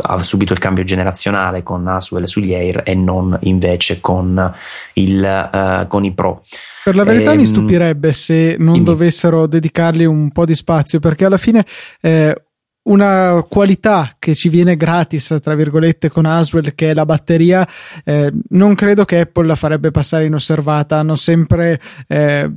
ha 0.04 0.20
subito 0.20 0.54
il 0.54 0.60
cambio 0.60 0.84
generazionale 0.84 1.64
con 1.64 1.88
Aswell 1.88 2.26
sugli 2.26 2.54
Air 2.54 2.84
e 2.86 2.94
non 2.94 3.36
invece 3.42 4.00
con, 4.00 4.54
il, 4.94 5.24
eh, 5.24 5.86
con 5.88 6.06
i 6.06 6.12
Pro. 6.12 6.44
Per 6.84 6.96
la 6.96 7.04
verità 7.04 7.32
ehm, 7.32 7.38
mi 7.38 7.46
stupirebbe 7.46 8.14
se 8.14 8.56
non 8.60 8.84
dovessero 8.84 9.48
dedicargli 9.48 10.04
un 10.04 10.32
po' 10.32 10.46
di 10.46 10.54
spazio 10.54 11.00
perché 11.00 11.26
alla 11.26 11.38
fine 11.38 11.66
eh, 12.02 12.40
una 12.84 13.46
qualità 13.48 14.16
che 14.20 14.36
ci 14.36 14.50
viene 14.50 14.76
gratis, 14.76 15.38
tra 15.42 15.56
virgolette, 15.56 16.10
con 16.10 16.26
Aswell, 16.26 16.74
che 16.76 16.92
è 16.92 16.94
la 16.94 17.06
batteria, 17.06 17.68
eh, 18.04 18.32
non 18.50 18.76
credo 18.76 19.06
che 19.06 19.22
Apple 19.22 19.48
la 19.48 19.56
farebbe 19.56 19.92
passare 19.92 20.26
inosservata. 20.26 20.98
Hanno 20.98 21.16
sempre 21.16 21.80
eh, 22.08 22.52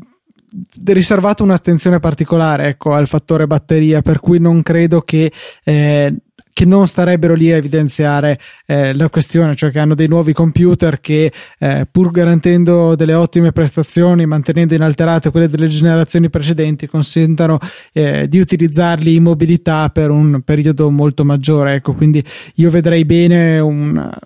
riservato 0.87 1.43
un'attenzione 1.43 2.01
particolare 2.01 2.69
ecco, 2.69 2.93
al 2.95 3.07
fattore 3.07 3.47
batteria, 3.47 4.03
per 4.03 4.21
cui 4.21 4.41
non 4.41 4.63
credo 4.63 5.03
che 5.03 5.31
eh, 5.65 6.15
che 6.57 6.65
non 6.65 6.89
starebbero 6.89 7.35
lì 7.35 7.53
a 7.53 7.57
evidenziare 7.57 8.41
eh, 8.65 8.95
la 8.95 9.11
questione, 9.11 9.55
cioè 9.55 9.71
che 9.71 9.79
hanno 9.79 9.95
dei 9.95 10.09
nuovi 10.09 10.33
computer 10.33 11.03
che 11.03 11.31
eh, 11.59 11.87
pur 11.91 12.11
garantendo 12.11 12.97
delle 12.97 13.13
ottime 13.13 13.53
prestazioni, 13.53 14.25
mantenendo 14.25 14.73
inalterate 14.73 15.31
quelle 15.31 15.51
delle 15.51 15.69
generazioni 15.69 16.31
precedenti, 16.31 16.87
consentano 16.87 17.59
eh, 17.93 18.27
di 18.27 18.39
utilizzarli 18.39 19.17
in 19.17 19.25
mobilità 19.25 19.91
per 19.91 20.09
un 20.09 20.41
periodo 20.47 20.91
molto 20.91 21.27
maggiore. 21.27 21.75
Ecco, 21.75 21.93
quindi 21.93 22.25
io 22.55 22.71
vedrei 22.71 23.05
bene 23.05 23.59
una, 23.59 24.19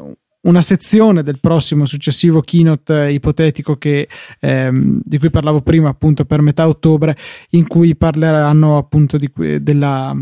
una 0.42 0.62
sezione 0.62 1.24
del 1.24 1.40
prossimo 1.40 1.84
successivo 1.84 2.42
keynote 2.42 3.06
eh, 3.06 3.12
ipotetico 3.12 3.74
che, 3.74 4.06
ehm, 4.38 5.00
di 5.02 5.18
cui 5.18 5.30
parlavo 5.30 5.62
prima 5.62 5.88
appunto 5.88 6.24
per 6.24 6.42
metà 6.42 6.68
ottobre 6.68 7.16
in 7.50 7.66
cui 7.66 7.96
parleranno 7.96 8.76
appunto 8.76 9.16
di, 9.16 9.28
della 9.60 10.16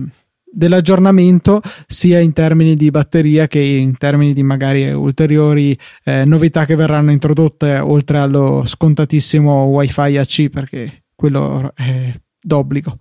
dell'aggiornamento 0.50 1.60
sia 1.86 2.20
in 2.20 2.32
termini 2.32 2.76
di 2.76 2.90
batteria 2.90 3.46
che 3.46 3.60
in 3.60 3.96
termini 3.96 4.32
di 4.32 4.42
magari 4.42 4.90
ulteriori 4.90 5.78
eh, 6.04 6.24
novità 6.24 6.64
che 6.64 6.74
verranno 6.74 7.10
introdotte 7.10 7.78
oltre 7.78 8.18
allo 8.18 8.64
scontatissimo 8.66 9.64
wifi 9.64 10.16
AC 10.16 10.48
perché 10.48 11.04
quello 11.14 11.72
è 11.74 12.12
d'obbligo. 12.40 12.98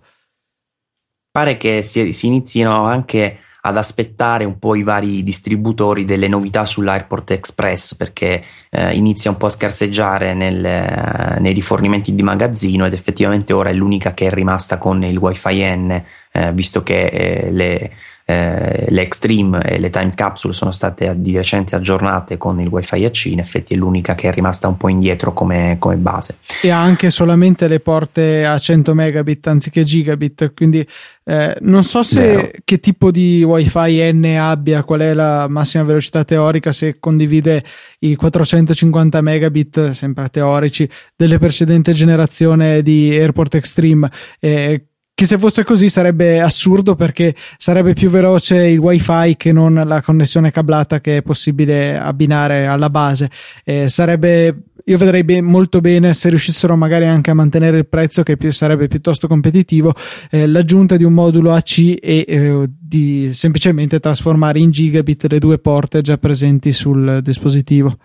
Pare 1.30 1.56
che 1.56 1.82
si, 1.82 2.12
si 2.12 2.26
inizino 2.26 2.84
anche 2.84 3.38
ad 3.60 3.76
aspettare 3.76 4.44
un 4.44 4.58
po' 4.58 4.74
i 4.74 4.82
vari 4.82 5.22
distributori 5.22 6.04
delle 6.04 6.28
novità 6.28 6.64
sull'Airport 6.64 7.32
Express 7.32 7.94
perché 7.94 8.42
eh, 8.70 8.94
inizia 8.96 9.30
un 9.30 9.36
po' 9.36 9.46
a 9.46 9.50
scarseggiare 9.50 10.32
nel, 10.32 10.64
eh, 10.64 11.38
nei 11.40 11.52
rifornimenti 11.52 12.14
di 12.14 12.22
magazzino 12.22 12.86
ed 12.86 12.92
effettivamente 12.92 13.52
ora 13.52 13.70
è 13.70 13.74
l'unica 13.74 14.14
che 14.14 14.26
è 14.26 14.30
rimasta 14.30 14.78
con 14.78 15.02
il 15.02 15.18
Wi-Fi 15.18 15.76
N 15.76 16.04
eh, 16.38 16.52
visto 16.52 16.82
che 16.82 17.06
eh, 17.06 17.50
le, 17.50 17.90
eh, 18.24 18.84
le 18.90 19.00
Extreme 19.02 19.62
e 19.62 19.78
le 19.78 19.90
Time 19.90 20.10
Capsule 20.14 20.52
sono 20.52 20.70
state 20.70 21.14
di 21.16 21.34
recente 21.34 21.74
aggiornate 21.74 22.36
con 22.36 22.60
il 22.60 22.68
Wi-Fi 22.68 23.04
AC, 23.06 23.24
in 23.26 23.38
effetti 23.38 23.74
è 23.74 23.76
l'unica 23.76 24.14
che 24.14 24.28
è 24.28 24.32
rimasta 24.32 24.68
un 24.68 24.76
po' 24.76 24.88
indietro 24.88 25.32
come, 25.32 25.76
come 25.78 25.96
base. 25.96 26.36
E 26.60 26.70
ha 26.70 26.80
anche 26.80 27.10
solamente 27.10 27.68
le 27.68 27.80
porte 27.80 28.44
a 28.44 28.58
100 28.58 28.94
megabit 28.94 29.46
anziché 29.46 29.82
gigabit, 29.82 30.52
quindi 30.54 30.86
eh, 31.24 31.56
non 31.60 31.84
so 31.84 32.02
se 32.02 32.20
Vero. 32.20 32.50
che 32.64 32.80
tipo 32.80 33.10
di 33.10 33.42
Wi-Fi 33.42 34.12
N 34.12 34.36
abbia, 34.38 34.82
qual 34.82 35.00
è 35.00 35.14
la 35.14 35.48
massima 35.48 35.84
velocità 35.84 36.24
teorica, 36.24 36.70
se 36.70 36.98
condivide 36.98 37.64
i 38.00 38.14
450 38.14 39.20
megabit, 39.22 39.90
sempre 39.90 40.28
teorici, 40.28 40.88
delle 41.16 41.38
precedenti 41.38 41.92
generazioni 41.92 42.82
di 42.82 43.10
AirPort 43.10 43.54
Extreme. 43.54 44.10
Eh, 44.38 44.87
che 45.18 45.26
se 45.26 45.36
fosse 45.36 45.64
così 45.64 45.88
sarebbe 45.88 46.40
assurdo 46.40 46.94
perché 46.94 47.34
sarebbe 47.56 47.92
più 47.92 48.08
veloce 48.08 48.68
il 48.68 48.78
wifi 48.78 49.34
che 49.36 49.50
non 49.50 49.74
la 49.74 50.00
connessione 50.00 50.52
cablata 50.52 51.00
che 51.00 51.16
è 51.16 51.22
possibile 51.22 51.98
abbinare 51.98 52.68
alla 52.68 52.88
base. 52.88 53.28
Eh, 53.64 53.88
sarebbe 53.88 54.56
io 54.84 54.96
vedrei 54.96 55.24
be- 55.24 55.42
molto 55.42 55.80
bene 55.80 56.14
se 56.14 56.28
riuscissero 56.28 56.76
magari 56.76 57.06
anche 57.06 57.32
a 57.32 57.34
mantenere 57.34 57.78
il 57.78 57.88
prezzo 57.88 58.22
che 58.22 58.36
più, 58.36 58.52
sarebbe 58.52 58.86
piuttosto 58.86 59.26
competitivo 59.26 59.92
eh, 60.30 60.46
l'aggiunta 60.46 60.96
di 60.96 61.02
un 61.02 61.14
modulo 61.14 61.52
AC 61.52 61.78
e 62.00 62.24
eh, 62.24 62.70
di 62.78 63.34
semplicemente 63.34 63.98
trasformare 63.98 64.60
in 64.60 64.70
gigabit 64.70 65.26
le 65.28 65.40
due 65.40 65.58
porte 65.58 66.00
già 66.00 66.16
presenti 66.16 66.72
sul 66.72 67.18
dispositivo 67.22 67.96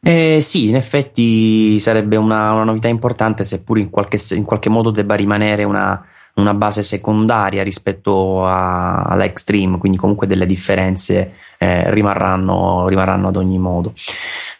eh, 0.00 0.40
sì, 0.40 0.68
in 0.68 0.76
effetti 0.76 1.78
sarebbe 1.80 2.16
una, 2.16 2.52
una 2.52 2.64
novità 2.64 2.88
importante, 2.88 3.42
seppur 3.44 3.78
in 3.78 3.90
qualche, 3.90 4.18
in 4.34 4.44
qualche 4.44 4.68
modo 4.68 4.90
debba 4.90 5.14
rimanere 5.14 5.64
una, 5.64 6.04
una 6.36 6.54
base 6.54 6.82
secondaria 6.82 7.62
rispetto 7.62 8.46
a, 8.46 9.02
alla 9.02 9.24
Extreme, 9.24 9.78
quindi 9.78 9.98
comunque 9.98 10.26
delle 10.26 10.46
differenze 10.46 11.32
eh, 11.58 11.90
rimarranno, 11.90 12.88
rimarranno, 12.88 13.28
ad 13.28 13.36
ogni 13.36 13.58
modo. 13.58 13.94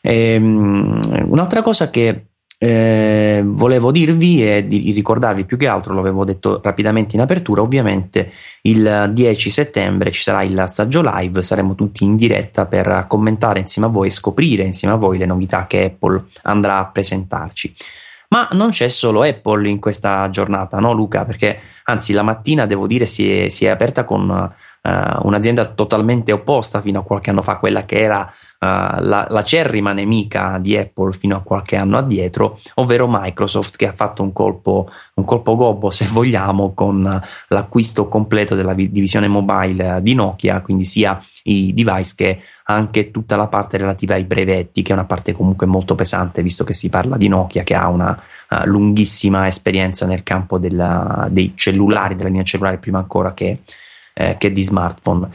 Ehm, 0.01 1.27
un'altra 1.29 1.63
cosa 1.63 1.91
che 1.91 2.27
eh, 2.59 3.43
volevo 3.45 3.91
dirvi 3.91 4.49
e 4.49 4.67
di 4.67 4.93
ricordarvi 4.93 5.45
più 5.45 5.57
che 5.57 5.67
altro, 5.67 5.95
l'avevo 5.95 6.25
detto 6.25 6.61
rapidamente 6.63 7.15
in 7.15 7.23
apertura, 7.23 7.61
ovviamente 7.61 8.33
il 8.63 9.11
10 9.13 9.51
settembre 9.51 10.11
ci 10.11 10.23
sarà 10.23 10.43
il 10.43 10.65
saggio 10.67 11.03
live, 11.05 11.43
saremo 11.43 11.75
tutti 11.75 12.05
in 12.05 12.17
diretta 12.17 12.67
per 12.67 13.05
commentare 13.09 13.61
insieme 13.61 13.89
a 13.89 13.91
voi 13.91 14.07
e 14.07 14.11
scoprire 14.11 14.63
insieme 14.63 14.95
a 14.95 14.99
voi 14.99 15.19
le 15.19 15.27
novità 15.27 15.67
che 15.67 15.85
Apple 15.85 16.25
andrà 16.43 16.79
a 16.79 16.87
presentarci. 16.87 17.75
Ma 18.29 18.49
non 18.53 18.71
c'è 18.71 18.89
solo 18.89 19.23
Apple 19.23 19.69
in 19.69 19.79
questa 19.79 20.29
giornata, 20.31 20.81
no 20.81 20.93
Luca? 20.93 21.25
Perché 21.25 21.61
anzi 21.85 22.13
la 22.13 22.23
mattina 22.23 22.67
devo 22.67 22.87
dire 22.87 23.07
si 23.07 23.31
è, 23.31 23.49
si 23.49 23.67
è 23.67 23.69
aperta 23.69 24.05
con 24.05 24.53
uh, 24.87 25.27
un'azienda 25.27 25.67
totalmente 25.67 26.33
opposta 26.33 26.81
fino 26.81 27.01
a 27.01 27.03
qualche 27.03 27.31
anno 27.31 27.43
fa, 27.43 27.57
quella 27.57 27.85
che 27.85 28.01
era 28.01 28.33
Uh, 28.59 29.05
la, 29.05 29.27
la 29.29 29.43
cerrima 29.43 29.93
nemica 29.93 30.57
di 30.59 30.79
Apple 30.79 31.13
fino 31.13 31.37
a 31.37 31.43
qualche 31.43 31.77
anno 31.77 31.99
addietro, 31.99 32.59
ovvero 32.77 33.07
Microsoft 33.07 33.77
che 33.77 33.87
ha 33.87 33.93
fatto 33.93 34.23
un 34.23 34.33
colpo, 34.33 34.89
un 35.17 35.25
colpo 35.25 35.57
gobbo, 35.57 35.91
se 35.93 36.07
vogliamo, 36.07 36.73
con 36.73 37.23
l'acquisto 37.49 38.09
completo 38.09 38.55
della 38.55 38.73
divisione 38.73 39.29
mobile 39.29 40.01
di 40.01 40.15
Nokia, 40.15 40.63
quindi 40.63 40.85
sia 40.85 41.23
i 41.43 41.75
device 41.75 42.15
che 42.17 42.43
anche 42.65 43.11
tutta 43.11 43.37
la 43.37 43.47
parte 43.47 43.77
relativa 43.77 44.15
ai 44.15 44.25
brevetti, 44.25 44.81
che 44.81 44.93
è 44.93 44.95
una 44.95 45.05
parte 45.05 45.35
comunque 45.35 45.67
molto 45.67 45.95
pesante, 45.95 46.43
visto 46.43 46.65
che 46.65 46.73
si 46.73 46.89
parla 46.89 47.19
di 47.19 47.29
Nokia 47.29 47.63
che 47.63 47.75
ha 47.75 47.89
una 47.89 48.19
uh, 48.51 48.65
lunghissima 48.65 49.47
esperienza 49.47 50.07
nel 50.07 50.23
campo 50.23 50.59
della, 50.59 51.29
dei 51.31 51.53
cellulari, 51.55 52.17
della 52.17 52.29
linea 52.31 52.43
cellulare, 52.43 52.79
prima 52.79 52.99
ancora 52.99 53.35
che, 53.35 53.59
eh, 54.19 54.37
che 54.39 54.51
di 54.51 54.63
smartphone. 54.63 55.29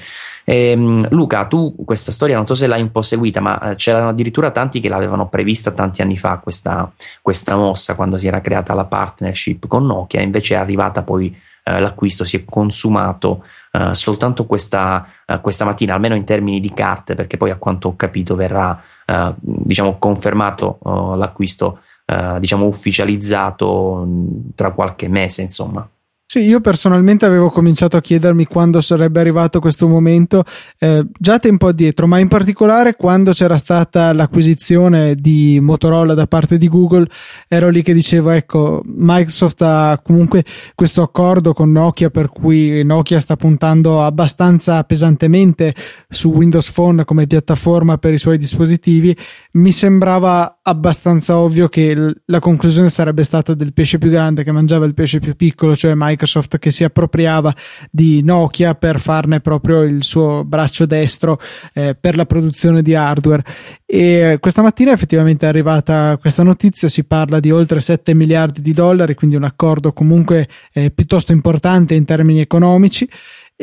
E, 0.43 0.71
ehm, 0.71 1.07
Luca, 1.11 1.45
tu 1.45 1.75
questa 1.85 2.11
storia 2.11 2.35
non 2.35 2.47
so 2.47 2.55
se 2.55 2.65
l'hai 2.65 2.81
un 2.81 2.91
po' 2.91 3.03
seguita, 3.03 3.39
ma 3.39 3.71
eh, 3.71 3.75
c'erano 3.75 4.09
addirittura 4.09 4.49
tanti 4.49 4.79
che 4.79 4.89
l'avevano 4.89 5.29
prevista 5.29 5.71
tanti 5.71 6.01
anni 6.01 6.17
fa 6.17 6.39
questa, 6.39 6.91
questa 7.21 7.55
mossa 7.55 7.95
quando 7.95 8.17
si 8.17 8.27
era 8.27 8.41
creata 8.41 8.73
la 8.73 8.85
partnership 8.85 9.67
con 9.67 9.85
Nokia, 9.85 10.21
invece 10.21 10.55
è 10.55 10.57
arrivata 10.57 11.03
poi 11.03 11.35
eh, 11.63 11.79
l'acquisto, 11.79 12.23
si 12.23 12.37
è 12.37 12.43
consumato 12.43 13.43
eh, 13.71 13.93
soltanto 13.93 14.45
questa, 14.47 15.07
eh, 15.27 15.39
questa, 15.41 15.63
mattina, 15.63 15.93
almeno 15.93 16.15
in 16.15 16.23
termini 16.23 16.59
di 16.59 16.73
carte, 16.73 17.13
perché 17.13 17.37
poi 17.37 17.51
a 17.51 17.57
quanto 17.57 17.89
ho 17.89 17.95
capito 17.95 18.35
verrà 18.35 18.81
eh, 19.05 19.33
diciamo 19.37 19.99
confermato 19.99 20.79
oh, 20.81 21.15
l'acquisto, 21.15 21.81
eh, 22.05 22.37
diciamo 22.39 22.65
ufficializzato 22.65 24.03
mm, 24.07 24.49
tra 24.55 24.71
qualche 24.71 25.07
mese, 25.07 25.43
insomma. 25.43 25.87
Sì, 26.31 26.45
io 26.45 26.61
personalmente 26.61 27.25
avevo 27.25 27.49
cominciato 27.49 27.97
a 27.97 28.01
chiedermi 28.01 28.45
quando 28.45 28.79
sarebbe 28.79 29.19
arrivato 29.19 29.59
questo 29.59 29.89
momento 29.89 30.45
eh, 30.79 31.05
già 31.19 31.39
tempo 31.39 31.67
addietro, 31.67 32.07
ma 32.07 32.19
in 32.19 32.29
particolare 32.29 32.95
quando 32.95 33.33
c'era 33.33 33.57
stata 33.57 34.13
l'acquisizione 34.13 35.15
di 35.15 35.59
Motorola 35.61 36.13
da 36.13 36.27
parte 36.27 36.57
di 36.57 36.69
Google, 36.69 37.05
ero 37.49 37.67
lì 37.67 37.83
che 37.83 37.93
dicevo, 37.93 38.29
ecco, 38.29 38.81
Microsoft 38.85 39.61
ha 39.63 39.99
comunque 40.01 40.45
questo 40.73 41.01
accordo 41.01 41.51
con 41.51 41.69
Nokia 41.69 42.09
per 42.09 42.29
cui 42.29 42.81
Nokia 42.81 43.19
sta 43.19 43.35
puntando 43.35 44.01
abbastanza 44.01 44.81
pesantemente 44.85 45.75
su 46.07 46.29
Windows 46.29 46.71
Phone 46.71 47.03
come 47.03 47.27
piattaforma 47.27 47.97
per 47.97 48.13
i 48.13 48.17
suoi 48.17 48.37
dispositivi, 48.37 49.13
mi 49.55 49.73
sembrava 49.73 50.59
abbastanza 50.61 51.37
ovvio 51.37 51.67
che 51.67 52.13
la 52.23 52.39
conclusione 52.39 52.87
sarebbe 52.87 53.25
stata 53.25 53.53
del 53.53 53.73
pesce 53.73 53.97
più 53.97 54.09
grande 54.09 54.45
che 54.45 54.53
mangiava 54.53 54.85
il 54.85 54.93
pesce 54.93 55.19
più 55.19 55.35
piccolo, 55.35 55.75
cioè 55.75 55.91
Microsoft 55.93 56.19
Microsoft 56.21 56.59
che 56.59 56.69
si 56.71 56.83
appropriava 56.83 57.53
di 57.89 58.21
Nokia 58.23 58.75
per 58.75 58.99
farne 58.99 59.39
proprio 59.39 59.81
il 59.81 60.03
suo 60.03 60.43
braccio 60.45 60.85
destro 60.85 61.39
eh, 61.73 61.95
per 61.99 62.15
la 62.15 62.25
produzione 62.25 62.81
di 62.81 62.93
hardware. 62.93 63.43
E 63.85 64.37
questa 64.39 64.61
mattina 64.61 64.91
effettivamente 64.91 65.45
è 65.45 65.49
arrivata 65.49 66.17
questa 66.19 66.43
notizia, 66.43 66.87
si 66.87 67.03
parla 67.03 67.39
di 67.39 67.51
oltre 67.51 67.81
7 67.81 68.13
miliardi 68.13 68.61
di 68.61 68.73
dollari, 68.73 69.15
quindi 69.15 69.35
un 69.35 69.43
accordo 69.43 69.91
comunque 69.93 70.47
eh, 70.73 70.91
piuttosto 70.91 71.31
importante 71.31 71.95
in 71.95 72.05
termini 72.05 72.39
economici 72.39 73.09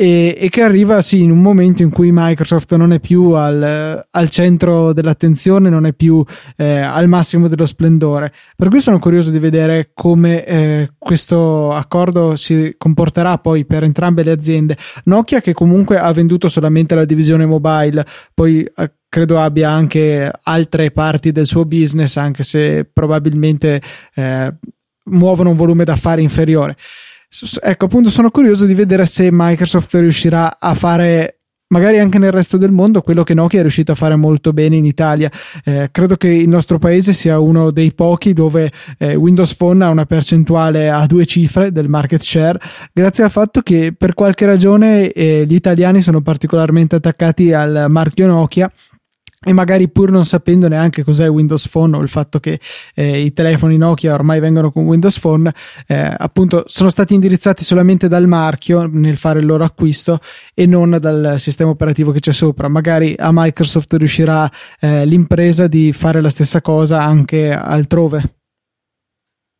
e, 0.01 0.33
e, 0.39 0.47
che 0.47 0.61
arriva 0.61 1.01
sì 1.01 1.23
in 1.23 1.29
un 1.29 1.41
momento 1.41 1.81
in 1.81 1.89
cui 1.89 2.11
Microsoft 2.13 2.73
non 2.77 2.93
è 2.93 3.01
più 3.01 3.31
al, 3.31 4.07
al 4.09 4.29
centro 4.29 4.93
dell'attenzione, 4.93 5.69
non 5.69 5.85
è 5.85 5.91
più 5.91 6.23
eh, 6.55 6.79
al 6.79 7.09
massimo 7.09 7.49
dello 7.49 7.65
splendore. 7.65 8.31
Per 8.55 8.69
cui 8.69 8.79
sono 8.79 8.97
curioso 8.97 9.29
di 9.29 9.39
vedere 9.39 9.91
come 9.93 10.45
eh, 10.45 10.91
questo 10.97 11.73
accordo 11.73 12.37
si 12.37 12.75
comporterà 12.77 13.39
poi 13.39 13.65
per 13.65 13.83
entrambe 13.83 14.23
le 14.23 14.31
aziende. 14.31 14.77
Nokia 15.03 15.41
che 15.41 15.51
comunque 15.51 15.99
ha 15.99 16.13
venduto 16.13 16.47
solamente 16.47 16.95
la 16.95 17.03
divisione 17.03 17.45
mobile, 17.45 18.05
poi 18.33 18.63
eh, 18.63 18.93
credo 19.09 19.37
abbia 19.37 19.69
anche 19.69 20.31
altre 20.43 20.91
parti 20.91 21.33
del 21.33 21.45
suo 21.45 21.65
business, 21.65 22.15
anche 22.15 22.43
se 22.43 22.85
probabilmente 22.85 23.81
eh, 24.15 24.53
muovono 25.09 25.49
un 25.49 25.57
volume 25.57 25.83
d'affari 25.83 26.23
inferiore. 26.23 26.77
Ecco, 27.61 27.85
appunto, 27.85 28.09
sono 28.09 28.31
curioso 28.31 28.65
di 28.65 28.73
vedere 28.73 29.05
se 29.05 29.29
Microsoft 29.31 29.93
riuscirà 29.95 30.57
a 30.59 30.73
fare 30.73 31.35
magari 31.71 31.99
anche 31.99 32.17
nel 32.17 32.31
resto 32.31 32.57
del 32.57 32.71
mondo 32.71 33.01
quello 33.01 33.23
che 33.23 33.35
Nokia 33.35 33.59
è 33.59 33.61
riuscito 33.61 33.91
a 33.91 33.95
fare 33.95 34.15
molto 34.15 34.53
bene 34.53 34.75
in 34.75 34.85
Italia. 34.85 35.31
Eh, 35.63 35.89
credo 35.91 36.15
che 36.17 36.27
il 36.27 36.49
nostro 36.49 36.79
paese 36.79 37.13
sia 37.13 37.39
uno 37.39 37.71
dei 37.71 37.93
pochi 37.93 38.33
dove 38.33 38.71
eh, 38.97 39.15
Windows 39.15 39.55
Phone 39.55 39.83
ha 39.83 39.89
una 39.89 40.05
percentuale 40.05 40.89
a 40.89 41.05
due 41.05 41.25
cifre 41.25 41.71
del 41.71 41.87
market 41.87 42.21
share, 42.21 42.59
grazie 42.91 43.23
al 43.23 43.31
fatto 43.31 43.61
che 43.61 43.93
per 43.95 44.13
qualche 44.13 44.45
ragione 44.45 45.11
eh, 45.11 45.45
gli 45.47 45.55
italiani 45.55 46.01
sono 46.01 46.21
particolarmente 46.21 46.95
attaccati 46.95 47.53
al 47.53 47.85
marchio 47.89 48.27
Nokia 48.27 48.71
e 49.41 49.53
magari 49.53 49.89
pur 49.89 50.11
non 50.11 50.25
sapendo 50.25 50.67
neanche 50.67 51.03
cos'è 51.03 51.29
Windows 51.29 51.69
Phone 51.69 51.95
o 51.95 52.01
il 52.01 52.09
fatto 52.09 52.39
che 52.39 52.59
eh, 52.93 53.21
i 53.21 53.31
telefoni 53.31 53.77
Nokia 53.77 54.13
ormai 54.13 54.39
vengono 54.39 54.71
con 54.71 54.83
Windows 54.83 55.17
Phone, 55.19 55.53
eh, 55.87 56.13
appunto 56.17 56.63
sono 56.67 56.89
stati 56.89 57.13
indirizzati 57.13 57.63
solamente 57.63 58.07
dal 58.07 58.27
marchio 58.27 58.89
nel 58.91 59.17
fare 59.17 59.39
il 59.39 59.45
loro 59.45 59.63
acquisto 59.63 60.19
e 60.53 60.65
non 60.65 60.97
dal 60.99 61.35
sistema 61.37 61.69
operativo 61.69 62.11
che 62.11 62.19
c'è 62.19 62.33
sopra. 62.33 62.67
Magari 62.67 63.15
a 63.17 63.29
Microsoft 63.31 63.93
riuscirà 63.93 64.49
eh, 64.79 65.05
l'impresa 65.05 65.67
di 65.67 65.93
fare 65.93 66.21
la 66.21 66.29
stessa 66.29 66.61
cosa 66.61 67.01
anche 67.01 67.51
altrove. 67.51 68.38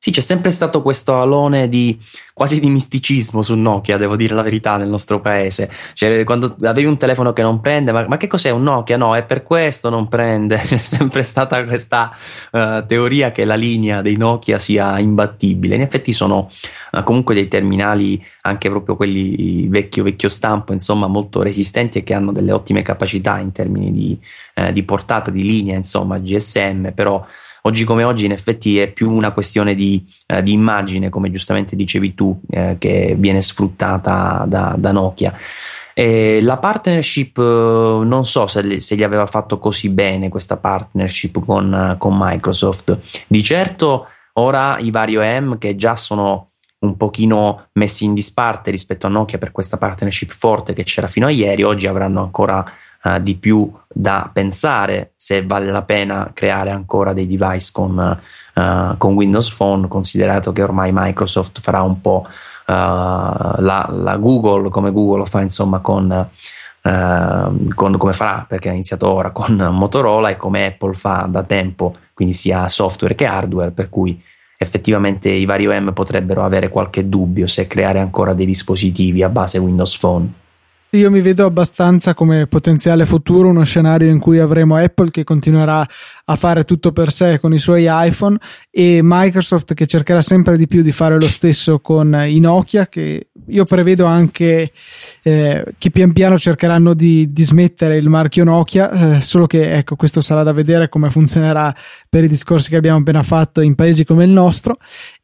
Sì, 0.02 0.12
c'è 0.12 0.22
sempre 0.22 0.50
stato 0.52 0.82
questo 0.82 1.20
alone 1.20 1.68
di 1.68 2.00
quasi 2.32 2.62
di 2.62 2.70
misticismo 2.70 3.42
su 3.42 3.54
Nokia, 3.56 3.98
devo 3.98 4.16
dire 4.16 4.34
la 4.34 4.44
verità, 4.44 4.78
nel 4.78 4.88
nostro 4.88 5.20
paese. 5.20 5.70
Cioè, 5.94 6.24
quando 6.24 6.56
avevi 6.62 6.88
un 6.88 6.98
telefono 6.98 7.34
che 7.34 7.42
non 7.42 7.60
prende, 7.60 7.92
ma, 7.92 8.08
ma 8.08 8.16
che 8.16 8.28
cos'è 8.28 8.50
un 8.50 8.64
Nokia? 8.64 8.96
No, 8.96 9.14
è 9.14 9.26
per 9.26 9.44
questo 9.44 9.90
non 9.90 10.08
prende. 10.08 10.56
C'è 10.66 10.78
sempre 10.78 11.22
stata 11.22 11.66
questa 11.66 12.16
uh, 12.52 12.86
teoria 12.86 13.34
che 13.34 13.44
la 13.44 13.56
linea 13.56 14.02
dei 14.02 14.16
Nokia 14.16 14.58
sia 14.58 14.98
imbattibile. 15.00 15.76
In 15.76 15.82
effetti 15.82 16.14
sono 16.14 16.50
uh, 16.92 17.04
comunque 17.04 17.36
dei 17.36 17.50
terminali, 17.50 18.26
anche 18.44 18.70
proprio 18.70 18.96
quelli 18.96 19.68
vecchio, 19.68 20.04
vecchio 20.04 20.30
stampo, 20.30 20.72
insomma, 20.72 21.08
molto 21.08 21.42
resistenti 21.42 21.98
e 21.98 22.04
che 22.04 22.14
hanno 22.14 22.32
delle 22.32 22.54
ottime 22.54 22.84
capacità 22.84 23.38
in 23.40 23.52
termini 23.52 23.92
di, 23.92 24.18
uh, 24.56 24.72
di 24.72 24.84
portata 24.84 25.30
di 25.30 25.44
linea, 25.44 25.76
insomma, 25.76 26.20
GSM, 26.20 26.92
però 26.94 27.22
oggi 27.64 27.84
come 27.84 28.04
oggi 28.04 28.26
in 28.26 28.32
effetti 28.32 28.80
è 28.80 28.92
più 28.92 29.12
una 29.12 29.32
questione 29.32 29.76
di, 29.76 30.06
eh, 30.26 30.42
di 30.44 30.54
immagine, 30.54 31.10
come 31.10 31.32
giustamente 31.32 31.76
dicevi 31.76 32.14
tu, 32.14 32.40
eh, 32.50 32.76
che 32.80 33.16
viene 33.18 33.42
sfruttata 33.42 34.46
da, 34.48 34.76
da 34.78 34.92
Nokia. 34.92 35.36
E 35.94 36.42
la 36.42 36.58
partnership, 36.58 37.38
eh, 37.38 37.42
non 37.42 38.26
so 38.26 38.48
se, 38.48 38.80
se, 38.80 38.96
gli 38.96 39.04
aveva 39.04 39.26
fatto 39.26 39.58
così 39.58 39.90
bene 39.90 40.30
questa 40.30 40.58
partnership 40.58 41.44
con, 41.44 41.96
con 41.98 42.16
Microsoft. 42.18 42.98
Di 43.28 43.44
certo 43.44 44.08
ora 44.34 44.78
i 44.80 44.92
Vario 44.92 45.22
M 45.22 45.58
che 45.58 45.76
già 45.76 45.96
sono 45.96 46.52
un 46.80 46.96
pochino 46.96 47.68
messi 47.74 48.06
in 48.06 48.14
disparte 48.14 48.72
rispetto 48.72 49.06
a 49.06 49.10
Nokia 49.10 49.38
per 49.38 49.52
questa 49.52 49.78
partnership 49.78 50.32
forte 50.32 50.72
che 50.72 50.84
c'era 50.84 51.08
fino 51.08 51.26
a 51.26 51.32
ieri, 51.32 51.64
oggi 51.64 51.88
avranno 51.88 52.22
ancora 52.22 52.64
uh, 53.04 53.20
di 53.20 53.36
più 53.36 53.72
da 53.88 54.30
pensare 54.32 55.12
se 55.16 55.46
vale 55.46 55.72
la 55.72 55.82
pena 55.82 56.32
creare 56.34 56.72
ancora 56.72 57.14
dei 57.14 57.28
device 57.28 57.70
con, 57.74 58.20
uh, 58.56 58.98
con 58.98 59.14
Windows 59.14 59.54
Phone, 59.54 59.88
considerato 59.88 60.52
che 60.52 60.64
ormai 60.64 60.92
Microsoft 60.94 61.60
farà 61.62 61.82
un 61.82 62.02
po' 62.02 62.26
uh, 62.26 62.32
la, 62.72 63.88
la, 63.90 64.18
Google 64.18 64.70
come 64.70 64.92
Google 64.92 65.26
fa 65.26 65.42
insomma 65.42 65.80
con, 65.80 66.30
con, 66.82 67.98
come 67.98 68.14
farà 68.14 68.46
perché 68.48 68.70
ha 68.70 68.74
iniziato 68.74 69.10
ora 69.12 69.32
con 69.32 69.56
Motorola 69.56 70.30
e 70.30 70.38
come 70.38 70.66
Apple 70.66 70.94
fa 70.94 71.28
da 71.30 71.44
tempo, 71.44 71.96
quindi 72.14 72.34
sia 72.34 72.68
software 72.68 73.16
che 73.16 73.26
hardware, 73.26 73.72
per 73.72 73.90
cui 73.90 74.22
effettivamente 74.62 75.30
i 75.30 75.46
vari 75.46 75.68
OM 75.68 75.94
potrebbero 75.94 76.44
avere 76.44 76.68
qualche 76.68 77.08
dubbio 77.08 77.48
se 77.48 77.66
creare 77.66 78.00
ancora 78.00 78.34
dei 78.34 78.46
dispositivi 78.46 79.24
a 79.24 79.30
base 79.30 79.58
Windows 79.58 79.98
Phone. 79.98 80.39
Io 80.94 81.12
mi 81.12 81.22
vedo 81.22 81.46
abbastanza 81.46 82.16
come 82.16 82.48
potenziale 82.48 83.06
futuro 83.06 83.50
uno 83.50 83.64
scenario 83.64 84.10
in 84.10 84.18
cui 84.18 84.40
avremo 84.40 84.76
Apple 84.76 85.12
che 85.12 85.24
continuerà 85.24 85.88
a 86.26 86.36
fare 86.36 86.64
tutto 86.64 86.92
per 86.92 87.12
sé 87.12 87.40
con 87.40 87.54
i 87.54 87.60
suoi 87.60 87.86
iPhone 87.88 88.40
e 88.72 89.00
Microsoft 89.04 89.76
che 89.76 89.86
cercherà 89.86 90.24
sempre 90.24 90.58
di 90.58 90.66
più 90.66 90.82
di 90.82 90.92
fare 90.92 91.20
lo 91.20 91.28
stesso 91.28 91.80
con 91.80 92.20
i 92.28 92.40
Nokia 92.40 92.88
che 92.88 93.28
io 93.50 93.64
prevedo 93.66 94.06
anche 94.06 94.72
eh, 95.22 95.64
che 95.78 95.92
pian 95.92 96.12
piano 96.12 96.40
cercheranno 96.40 96.96
di, 96.96 97.32
di 97.32 97.44
smettere 97.44 97.98
il 97.98 98.10
marchio 98.10 98.44
Nokia, 98.44 99.18
eh, 99.18 99.22
solo 99.22 99.46
che 99.46 99.72
ecco 99.72 99.96
questo 99.96 100.22
sarà 100.22 100.42
da 100.42 100.54
vedere 100.54 100.90
come 100.90 101.12
funzionerà 101.12 101.72
per 102.10 102.24
i 102.24 102.28
discorsi 102.28 102.70
che 102.70 102.78
abbiamo 102.78 102.98
appena 102.98 103.22
fatto 103.22 103.62
in 103.62 103.76
paesi 103.76 104.06
come 104.06 104.24
il 104.24 104.32
nostro 104.32 104.76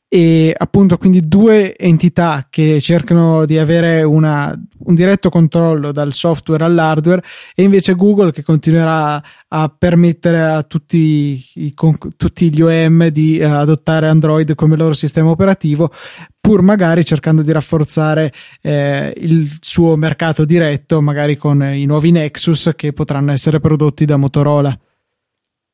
e 0.07 0.53
appunto 0.55 0.97
quindi 0.97 1.27
due 1.27 1.75
entità 1.75 2.45
che 2.49 2.79
cercano 2.79 3.45
di 3.45 3.57
avere 3.57 4.03
una, 4.03 4.57
un 4.77 4.95
diretto 4.95 5.29
controllo 5.29 5.91
dal 5.91 6.13
software 6.13 6.63
all'hardware 6.63 7.23
e 7.55 7.63
invece 7.63 7.95
Google 7.95 8.31
che 8.31 8.43
continuerà 8.43 9.21
a 9.47 9.75
permettere 9.75 10.41
a 10.41 10.63
tutti, 10.63 11.43
i, 11.55 11.73
tutti 12.15 12.53
gli 12.53 12.61
OEM 12.61 13.07
di 13.07 13.39
uh, 13.41 13.45
adottare 13.45 14.07
Android 14.07 14.53
come 14.53 14.77
loro 14.77 14.93
sistema 14.93 15.31
operativo 15.31 15.91
pur 16.39 16.61
magari 16.61 17.03
cercando 17.03 17.41
di 17.41 17.51
rafforzare 17.51 18.31
eh, 18.61 19.11
il 19.17 19.57
suo 19.59 19.95
mercato 19.95 20.45
diretto 20.45 21.01
magari 21.01 21.35
con 21.35 21.63
i 21.63 21.85
nuovi 21.85 22.11
Nexus 22.11 22.71
che 22.75 22.93
potranno 22.93 23.31
essere 23.31 23.59
prodotti 23.59 24.05
da 24.05 24.17
Motorola. 24.17 24.77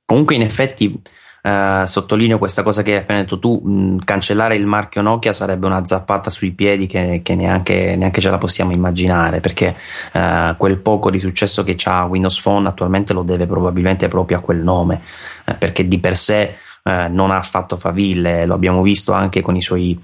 Comunque 0.06 0.36
in 0.36 0.42
effetti 0.42 1.02
Uh, 1.44 1.86
sottolineo 1.86 2.38
questa 2.38 2.62
cosa 2.62 2.84
che 2.84 2.92
hai 2.92 2.98
appena 3.00 3.22
detto 3.22 3.40
tu, 3.40 3.60
mh, 3.64 4.04
cancellare 4.04 4.56
il 4.56 4.68
marchio 4.68 5.02
Nokia 5.02 5.34
sarebbe 5.34 5.66
una 5.66 5.84
zappata 5.84 6.30
sui 6.30 6.52
piedi 6.52 6.86
che, 6.86 7.22
che 7.24 7.34
neanche, 7.34 7.96
neanche, 7.96 8.22
ce 8.22 8.30
la 8.30 8.38
possiamo 8.38 8.74
immaginare 8.74 9.40
perché 9.40 9.76
uh, 10.14 10.56
quel 10.56 10.78
poco 10.78 11.10
di 11.10 11.20
successo 11.20 11.64
che 11.64 11.76
ha 11.86 12.06
Windows 12.06 12.40
Phone 12.40 12.68
attualmente 12.68 13.14
lo 13.14 13.24
deve 13.24 13.48
probabilmente 13.48 14.08
proprio 14.08 14.38
a 14.38 14.42
quel 14.42 14.60
nome 14.60 15.02
uh, 15.48 15.58
perché 15.58 15.88
di 15.88 15.98
per 15.98 16.16
sé 16.16 16.56
non 16.84 17.30
ha 17.30 17.40
fatto 17.42 17.78
faville, 17.78 18.48
lo 18.48 18.56
abbiamo 18.56 18.82
visto 18.82 19.14
anche 19.14 19.42
con 19.42 19.56
i 19.56 19.62
suoi 19.62 20.00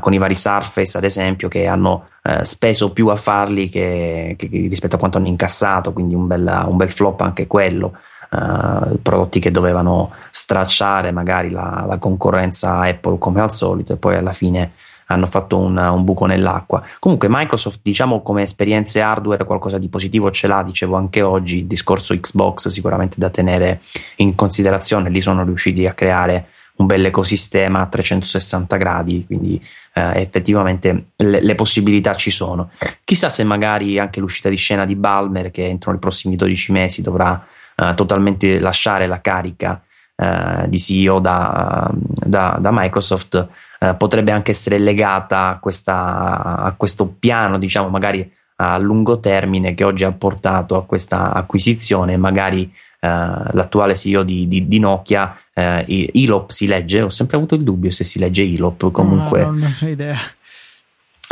con 0.00 0.14
i 0.14 0.16
vari 0.16 0.34
Surface 0.34 0.96
ad 0.96 1.04
esempio 1.04 1.48
che 1.48 1.66
hanno 1.66 2.06
speso 2.40 2.94
più 2.94 3.08
a 3.08 3.16
farli 3.16 3.68
che, 3.68 4.34
che, 4.38 4.48
rispetto 4.50 4.96
a 4.96 4.98
quanto 4.98 5.18
hanno 5.18 5.26
incassato 5.26 5.92
quindi 5.92 6.14
un 6.14 6.26
bel, 6.26 6.64
un 6.66 6.78
bel 6.78 6.90
flop 6.90 7.20
anche 7.20 7.46
quello 7.46 7.98
Uh, 8.34 8.98
prodotti 9.00 9.38
che 9.38 9.52
dovevano 9.52 10.10
stracciare 10.32 11.12
magari 11.12 11.50
la, 11.50 11.84
la, 11.86 11.98
concorrenza 11.98 12.80
Apple 12.80 13.16
come 13.18 13.40
al 13.40 13.52
solito 13.52 13.92
e 13.92 13.96
poi 13.96 14.16
alla 14.16 14.32
fine 14.32 14.72
hanno 15.06 15.26
fatto 15.26 15.56
un, 15.56 15.76
un, 15.76 16.02
buco 16.02 16.26
nell'acqua. 16.26 16.82
Comunque 16.98 17.28
Microsoft 17.30 17.78
diciamo 17.82 18.22
come 18.22 18.42
esperienze 18.42 19.00
hardware 19.00 19.44
qualcosa 19.44 19.78
di 19.78 19.88
positivo 19.88 20.32
ce 20.32 20.48
l'ha, 20.48 20.64
dicevo 20.64 20.96
anche 20.96 21.22
oggi, 21.22 21.58
il 21.58 21.66
discorso 21.66 22.12
Xbox 22.18 22.68
sicuramente 22.68 23.16
da 23.18 23.30
tenere 23.30 23.82
in 24.16 24.34
considerazione, 24.34 25.10
lì 25.10 25.20
sono 25.20 25.44
riusciti 25.44 25.86
a 25.86 25.92
creare 25.92 26.48
un 26.76 26.86
bel 26.86 27.04
ecosistema 27.04 27.82
a 27.82 27.86
360 27.86 28.76
gradi, 28.76 29.24
quindi 29.26 29.64
eh, 29.92 30.22
effettivamente 30.22 31.10
le, 31.16 31.40
le, 31.40 31.54
possibilità 31.54 32.14
ci 32.14 32.30
sono. 32.30 32.70
Chissà 33.04 33.30
se 33.30 33.44
magari 33.44 33.98
anche 33.98 34.18
l'uscita 34.18 34.48
di 34.48 34.56
scena 34.56 34.84
di 34.84 34.96
Balmer, 34.96 35.52
che 35.52 35.66
entro 35.66 35.92
nei 35.92 36.00
prossimi 36.00 36.34
12 36.34 36.72
mesi 36.72 37.00
dovrà 37.00 37.46
uh, 37.76 37.94
totalmente 37.94 38.58
lasciare 38.58 39.06
la 39.06 39.20
carica 39.20 39.82
uh, 40.16 40.66
di 40.66 40.78
CEO 40.78 41.18
da, 41.18 41.90
da, 41.92 42.58
da 42.60 42.70
Microsoft, 42.72 43.48
uh, 43.80 43.96
potrebbe 43.96 44.32
anche 44.32 44.52
essere 44.52 44.78
legata 44.78 45.48
a, 45.48 45.58
questa, 45.58 46.56
a 46.56 46.72
questo 46.76 47.14
piano, 47.18 47.58
diciamo, 47.58 47.88
magari 47.88 48.30
a 48.56 48.78
lungo 48.78 49.18
termine 49.18 49.74
che 49.74 49.84
oggi 49.84 50.04
ha 50.04 50.12
portato 50.12 50.76
a 50.76 50.84
questa 50.84 51.32
acquisizione, 51.32 52.16
magari 52.16 52.72
l'attuale 53.04 53.94
CEO 53.94 54.22
di, 54.22 54.48
di, 54.48 54.66
di 54.66 54.78
Nokia, 54.78 55.36
Ilop 55.84 56.48
si 56.48 56.66
legge, 56.66 57.02
ho 57.02 57.10
sempre 57.10 57.36
avuto 57.36 57.54
il 57.54 57.62
dubbio 57.62 57.90
se 57.90 58.02
si 58.02 58.18
legge 58.18 58.40
Ilop, 58.40 58.90
comunque... 58.90 59.42
No, 59.42 59.50
non 59.50 59.76
ho 59.78 59.86
idea 59.86 60.16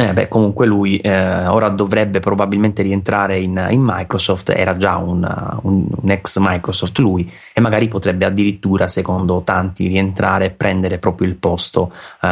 eh 0.09 0.13
beh, 0.13 0.29
comunque 0.29 0.67
lui 0.67 0.99
eh, 0.99 1.47
ora 1.47 1.69
dovrebbe 1.69 2.19
probabilmente 2.19 2.83
rientrare 2.83 3.39
in, 3.39 3.67
in 3.71 3.83
Microsoft, 3.83 4.51
era 4.51 4.77
già 4.77 4.97
un, 4.97 5.23
un, 5.63 5.87
un, 5.89 6.11
ex 6.11 6.39
Microsoft 6.39 6.99
lui 6.99 7.31
e 7.53 7.61
magari 7.61 7.89
potrebbe 7.89 8.25
addirittura, 8.25 8.87
secondo 8.87 9.43
tanti, 9.45 9.87
rientrare 9.87 10.47
e 10.47 10.51
prendere 10.51 10.99
proprio 10.99 11.29
il 11.29 11.37
posto 11.37 11.93
uh, 12.21 12.27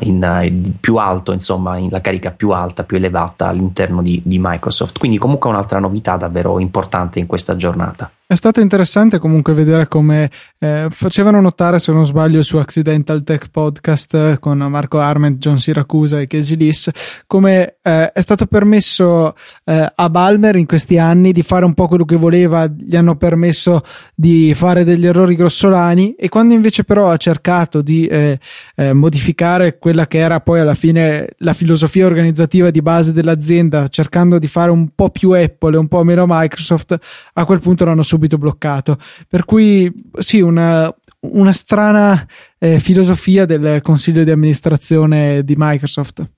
in, 0.00 0.74
più 0.78 0.96
alto, 0.96 1.32
insomma, 1.32 1.76
in 1.76 1.88
la 1.90 2.00
carica 2.00 2.30
più 2.30 2.50
alta, 2.50 2.84
più 2.84 2.96
elevata 2.96 3.48
all'interno 3.48 4.02
di, 4.02 4.20
di 4.24 4.38
Microsoft. 4.40 4.98
Quindi 4.98 5.18
comunque 5.18 5.50
un'altra 5.50 5.78
novità 5.78 6.16
davvero 6.16 6.58
importante 6.58 7.18
in 7.18 7.26
questa 7.26 7.56
giornata. 7.56 8.10
È 8.28 8.34
stato 8.34 8.58
interessante 8.58 9.20
comunque 9.20 9.52
vedere 9.52 9.86
come 9.86 10.28
eh, 10.58 10.88
facevano 10.90 11.40
notare, 11.40 11.78
se 11.78 11.92
non 11.92 12.04
sbaglio, 12.04 12.42
su 12.42 12.56
Accidental 12.56 13.22
Tech 13.22 13.50
Podcast 13.52 14.14
eh, 14.14 14.38
con 14.40 14.58
Marco 14.58 14.98
Arment, 14.98 15.38
John 15.38 15.58
Siracusa 15.58 16.18
e 16.18 16.26
Casey 16.26 16.56
Liss, 16.56 16.90
come 17.28 17.76
eh, 17.80 18.10
è 18.10 18.20
stato 18.20 18.46
permesso 18.46 19.32
eh, 19.62 19.92
a 19.94 20.10
Balmer 20.10 20.56
in 20.56 20.66
questi 20.66 20.98
anni 20.98 21.30
di 21.30 21.44
fare 21.44 21.64
un 21.64 21.72
po' 21.72 21.86
quello 21.86 22.04
che 22.04 22.16
voleva, 22.16 22.66
gli 22.66 22.96
hanno 22.96 23.14
permesso 23.14 23.82
di 24.12 24.52
fare 24.56 24.82
degli 24.82 25.06
errori 25.06 25.36
grossolani 25.36 26.14
e 26.14 26.28
quando 26.28 26.52
invece 26.52 26.82
però 26.82 27.10
ha 27.10 27.16
cercato 27.18 27.80
di 27.80 28.08
eh, 28.08 28.40
eh, 28.74 28.92
modificare 28.92 29.78
quella 29.78 30.08
che 30.08 30.18
era 30.18 30.40
poi 30.40 30.58
alla 30.58 30.74
fine 30.74 31.28
la 31.38 31.52
filosofia 31.52 32.06
organizzativa 32.06 32.72
di 32.72 32.82
base 32.82 33.12
dell'azienda, 33.12 33.86
cercando 33.86 34.40
di 34.40 34.48
fare 34.48 34.72
un 34.72 34.88
po' 34.96 35.10
più 35.10 35.30
Apple 35.30 35.76
e 35.76 35.78
un 35.78 35.86
po' 35.86 36.02
meno 36.02 36.24
Microsoft, 36.26 36.98
a 37.34 37.44
quel 37.44 37.60
punto 37.60 37.84
l'hanno 37.84 38.02
subito 38.02 38.14
subito 38.16 38.38
bloccato. 38.38 38.98
Per 39.28 39.44
cui 39.44 39.92
sì, 40.18 40.40
una, 40.40 40.92
una 41.20 41.52
strana 41.52 42.26
eh, 42.58 42.80
filosofia 42.80 43.44
del 43.44 43.80
consiglio 43.82 44.24
di 44.24 44.30
amministrazione 44.30 45.44
di 45.44 45.54
Microsoft. 45.56 46.30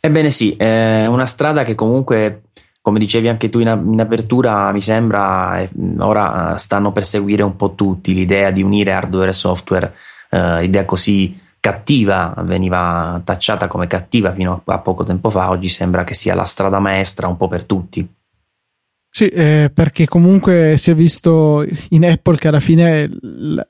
Ebbene 0.00 0.30
sì, 0.30 0.54
è 0.56 1.06
una 1.06 1.26
strada 1.26 1.64
che 1.64 1.74
comunque, 1.74 2.42
come 2.82 2.98
dicevi 2.98 3.28
anche 3.28 3.48
tu 3.48 3.58
in, 3.60 3.68
in 3.92 4.00
apertura, 4.00 4.70
mi 4.72 4.82
sembra 4.82 5.60
eh, 5.60 5.70
ora 5.98 6.56
stanno 6.58 6.92
per 6.92 7.06
seguire 7.06 7.42
un 7.42 7.56
po' 7.56 7.74
tutti 7.74 8.12
l'idea 8.12 8.50
di 8.50 8.62
unire 8.62 8.92
hardware 8.92 9.30
e 9.30 9.32
software, 9.32 9.94
eh, 10.30 10.64
idea 10.64 10.84
così 10.84 11.40
cattiva, 11.58 12.34
veniva 12.44 13.18
tacciata 13.24 13.66
come 13.66 13.86
cattiva 13.86 14.34
fino 14.34 14.60
a 14.66 14.78
poco 14.80 15.04
tempo 15.04 15.30
fa, 15.30 15.48
oggi 15.48 15.70
sembra 15.70 16.04
che 16.04 16.12
sia 16.12 16.34
la 16.34 16.44
strada 16.44 16.78
maestra 16.78 17.26
un 17.26 17.38
po' 17.38 17.48
per 17.48 17.64
tutti. 17.64 18.06
Sì, 19.16 19.28
eh, 19.28 19.70
perché 19.72 20.08
comunque 20.08 20.74
si 20.76 20.90
è 20.90 20.94
visto 20.96 21.64
in 21.90 22.04
Apple 22.04 22.36
che 22.36 22.48
alla 22.48 22.58
fine 22.58 23.02
il, 23.02 23.68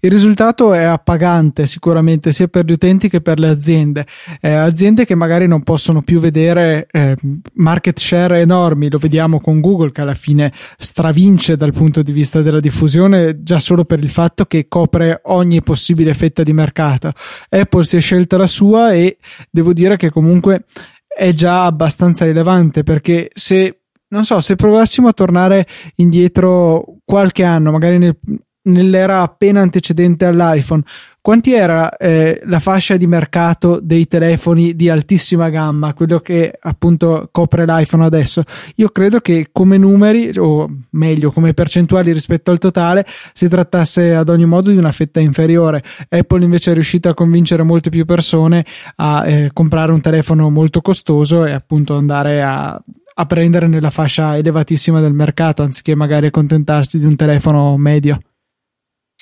il, 0.00 0.10
risultato 0.10 0.72
è 0.72 0.84
appagante 0.84 1.66
sicuramente 1.66 2.32
sia 2.32 2.48
per 2.48 2.64
gli 2.64 2.72
utenti 2.72 3.10
che 3.10 3.20
per 3.20 3.38
le 3.38 3.50
aziende. 3.50 4.06
Eh, 4.40 4.50
aziende 4.50 5.04
che 5.04 5.14
magari 5.14 5.46
non 5.46 5.62
possono 5.64 6.00
più 6.00 6.18
vedere 6.18 6.86
eh, 6.90 7.14
market 7.56 7.98
share 7.98 8.40
enormi, 8.40 8.88
lo 8.88 8.96
vediamo 8.96 9.38
con 9.38 9.60
Google 9.60 9.92
che 9.92 10.00
alla 10.00 10.14
fine 10.14 10.50
stravince 10.78 11.58
dal 11.58 11.74
punto 11.74 12.00
di 12.00 12.12
vista 12.12 12.40
della 12.40 12.60
diffusione 12.60 13.42
già 13.42 13.60
solo 13.60 13.84
per 13.84 13.98
il 13.98 14.08
fatto 14.08 14.46
che 14.46 14.64
copre 14.66 15.20
ogni 15.24 15.62
possibile 15.62 16.14
fetta 16.14 16.42
di 16.42 16.54
mercato. 16.54 17.12
Apple 17.50 17.84
si 17.84 17.98
è 17.98 18.00
scelta 18.00 18.38
la 18.38 18.46
sua 18.46 18.94
e 18.94 19.18
devo 19.50 19.74
dire 19.74 19.98
che 19.98 20.08
comunque 20.08 20.64
è 21.06 21.34
già 21.34 21.66
abbastanza 21.66 22.24
rilevante 22.24 22.82
perché 22.82 23.28
se 23.34 23.80
non 24.16 24.24
so, 24.24 24.40
se 24.40 24.56
provassimo 24.56 25.08
a 25.08 25.12
tornare 25.12 25.66
indietro 25.96 26.96
qualche 27.04 27.44
anno, 27.44 27.70
magari 27.70 27.98
nel, 27.98 28.18
nell'era 28.66 29.22
appena 29.22 29.60
antecedente 29.60 30.24
all'iPhone, 30.24 30.82
quanti 31.26 31.54
era 31.54 31.96
eh, 31.96 32.40
la 32.44 32.60
fascia 32.60 32.96
di 32.96 33.08
mercato 33.08 33.80
dei 33.82 34.06
telefoni 34.06 34.76
di 34.76 34.88
altissima 34.88 35.50
gamma, 35.50 35.92
quello 35.92 36.20
che 36.20 36.56
appunto 36.56 37.28
copre 37.32 37.64
l'iPhone 37.64 38.04
adesso? 38.04 38.44
Io 38.76 38.90
credo 38.90 39.18
che 39.18 39.48
come 39.50 39.76
numeri, 39.76 40.30
o 40.38 40.70
meglio 40.90 41.32
come 41.32 41.52
percentuali 41.52 42.12
rispetto 42.12 42.52
al 42.52 42.58
totale, 42.58 43.04
si 43.32 43.48
trattasse 43.48 44.14
ad 44.14 44.28
ogni 44.28 44.44
modo 44.44 44.70
di 44.70 44.76
una 44.76 44.92
fetta 44.92 45.18
inferiore. 45.18 45.82
Apple 46.08 46.44
invece 46.44 46.70
è 46.70 46.74
riuscita 46.74 47.10
a 47.10 47.14
convincere 47.14 47.64
molte 47.64 47.90
più 47.90 48.04
persone 48.04 48.64
a 48.94 49.26
eh, 49.26 49.50
comprare 49.52 49.90
un 49.90 50.00
telefono 50.00 50.48
molto 50.48 50.80
costoso 50.80 51.44
e 51.44 51.50
appunto 51.50 51.96
andare 51.96 52.40
a 52.40 52.80
a 53.18 53.24
prendere 53.24 53.66
nella 53.66 53.88
fascia 53.88 54.36
elevatissima 54.36 55.00
del 55.00 55.14
mercato 55.14 55.62
anziché 55.62 55.94
magari 55.94 56.26
accontentarsi 56.26 56.98
di 56.98 57.06
un 57.06 57.16
telefono 57.16 57.74
medio. 57.78 58.18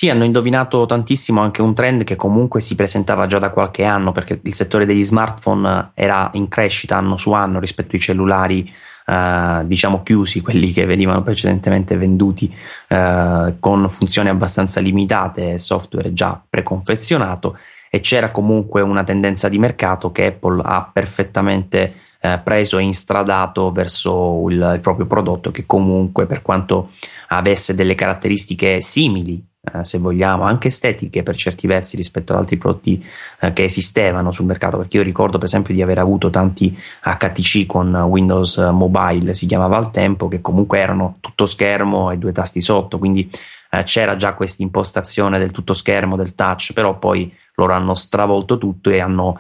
Sì, 0.05 0.11
hanno 0.11 0.25
indovinato 0.25 0.85
tantissimo 0.85 1.41
anche 1.41 1.63
un 1.63 1.73
trend 1.73 2.05
che 2.05 2.15
comunque 2.15 2.61
si 2.61 2.75
presentava 2.75 3.25
già 3.25 3.39
da 3.39 3.49
qualche 3.49 3.85
anno 3.85 4.13
perché 4.13 4.39
il 4.43 4.53
settore 4.53 4.85
degli 4.85 5.03
smartphone 5.03 5.93
era 5.95 6.29
in 6.35 6.49
crescita 6.49 6.99
anno 6.99 7.17
su 7.17 7.33
anno 7.33 7.59
rispetto 7.59 7.95
ai 7.97 8.03
cellulari 8.03 8.71
eh, 9.07 9.63
diciamo 9.65 10.03
chiusi, 10.03 10.43
quelli 10.43 10.73
che 10.73 10.85
venivano 10.85 11.23
precedentemente 11.23 11.97
venduti 11.97 12.55
eh, 12.89 13.55
con 13.59 13.89
funzioni 13.89 14.29
abbastanza 14.29 14.79
limitate, 14.79 15.59
software 15.59 16.13
già 16.13 16.39
preconfezionato 16.51 17.57
e 17.89 18.01
c'era 18.01 18.31
comunque 18.31 18.83
una 18.83 19.05
tendenza 19.05 19.49
di 19.49 19.59
mercato 19.59 20.13
che 20.13 20.27
Apple 20.27 20.61
ha 20.63 20.91
perfettamente 20.93 21.95
eh, 22.21 22.39
preso 22.45 22.77
e 22.77 22.83
instradato 22.83 23.71
verso 23.71 24.45
il, 24.51 24.73
il, 24.75 24.81
proprio 24.81 25.07
prodotto 25.07 25.51
che 25.51 25.65
comunque 25.65 26.27
per 26.27 26.43
quanto 26.43 26.91
avesse 27.29 27.75
delle 27.75 27.95
caratteristiche 27.95 28.83
simili 28.83 29.53
eh, 29.73 29.85
se 29.85 29.99
vogliamo 29.99 30.45
anche 30.45 30.69
estetiche 30.69 31.23
per 31.23 31.37
certi 31.37 31.67
versi 31.67 31.97
rispetto 31.97 32.33
ad 32.33 32.39
altri 32.39 32.57
prodotti 32.57 33.05
eh, 33.41 33.53
che 33.53 33.65
esistevano 33.65 34.31
sul 34.31 34.47
mercato. 34.47 34.77
Perché 34.77 34.99
io 34.99 35.03
ricordo 35.03 35.39
per 35.39 35.47
esempio 35.47 35.75
di 35.75 35.83
aver 35.83 35.99
avuto 35.99 36.31
tanti 36.31 36.77
HTC 37.03 37.67
con 37.67 37.95
Windows 37.95 38.59
Mobile 38.59 39.35
si 39.35 39.47
chiamava 39.47 39.77
al 39.77 39.91
tempo 39.91 40.29
che 40.29 40.41
comunque 40.41 40.79
erano 40.79 41.17
tutto 41.21 41.47
schermo 41.47 42.11
e 42.11 42.19
due 42.19 42.33
tasti 42.33 42.61
sotto 42.61 42.99
quindi 42.99 43.31
eh, 43.71 43.83
c'era 43.83 44.17
già 44.17 44.35
questa 44.35 44.63
impostazione 44.63 45.39
del 45.39 45.51
tutto 45.51 45.75
schermo, 45.75 46.17
del 46.17 46.35
touch, 46.35 46.73
però 46.73 46.99
poi 46.99 47.35
loro 47.57 47.73
hanno 47.73 47.95
stravolto 47.95 48.59
tutto 48.59 48.91
e 48.91 49.01
hanno 49.01 49.39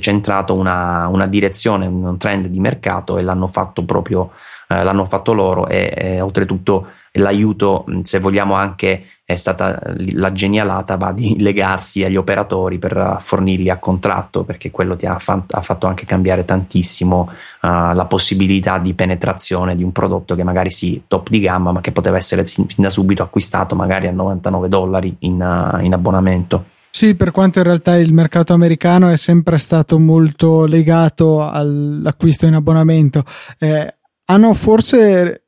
centrato 0.00 0.54
una, 0.54 1.06
una 1.06 1.26
direzione, 1.26 1.86
un 1.86 2.18
trend 2.18 2.46
di 2.46 2.58
mercato 2.58 3.16
e 3.16 3.22
l'hanno 3.22 3.46
fatto 3.46 3.84
proprio 3.84 4.32
eh, 4.68 4.82
l'hanno 4.82 5.04
fatto 5.04 5.32
loro 5.32 5.66
e, 5.66 5.92
e 5.96 6.20
oltretutto 6.20 6.88
l'aiuto, 7.14 7.84
se 8.02 8.18
vogliamo 8.18 8.54
anche 8.54 9.06
è 9.26 9.36
stata 9.36 9.80
la 10.12 10.32
genialata 10.32 10.96
va 10.96 11.10
di 11.10 11.40
legarsi 11.40 12.04
agli 12.04 12.16
operatori 12.16 12.78
per 12.78 13.16
fornirli 13.20 13.70
a 13.70 13.78
contratto 13.78 14.44
perché 14.44 14.70
quello 14.70 14.96
ti 14.96 15.06
ha, 15.06 15.18
fa- 15.18 15.44
ha 15.48 15.62
fatto 15.62 15.86
anche 15.86 16.04
cambiare 16.04 16.44
tantissimo 16.44 17.30
uh, 17.30 17.94
la 17.94 18.04
possibilità 18.06 18.76
di 18.76 18.92
penetrazione 18.92 19.74
di 19.74 19.82
un 19.82 19.92
prodotto 19.92 20.34
che 20.34 20.44
magari 20.44 20.70
sì 20.70 21.04
top 21.08 21.30
di 21.30 21.40
gamma 21.40 21.72
ma 21.72 21.80
che 21.80 21.90
poteva 21.90 22.18
essere 22.18 22.44
fin 22.44 22.66
da 22.76 22.90
subito 22.90 23.22
acquistato 23.22 23.74
magari 23.74 24.08
a 24.08 24.12
99 24.12 24.68
dollari 24.68 25.16
in, 25.20 25.40
uh, 25.40 25.82
in 25.82 25.94
abbonamento 25.94 26.66
sì, 26.90 27.16
per 27.16 27.32
quanto 27.32 27.58
in 27.58 27.64
realtà 27.64 27.96
il 27.96 28.12
mercato 28.12 28.52
americano 28.52 29.08
è 29.08 29.16
sempre 29.16 29.58
stato 29.58 29.98
molto 29.98 30.64
legato 30.64 31.44
all'acquisto 31.44 32.46
in 32.46 32.54
abbonamento. 32.54 33.24
Eh, 33.58 33.96
hanno 34.26 34.54
forse 34.54 35.43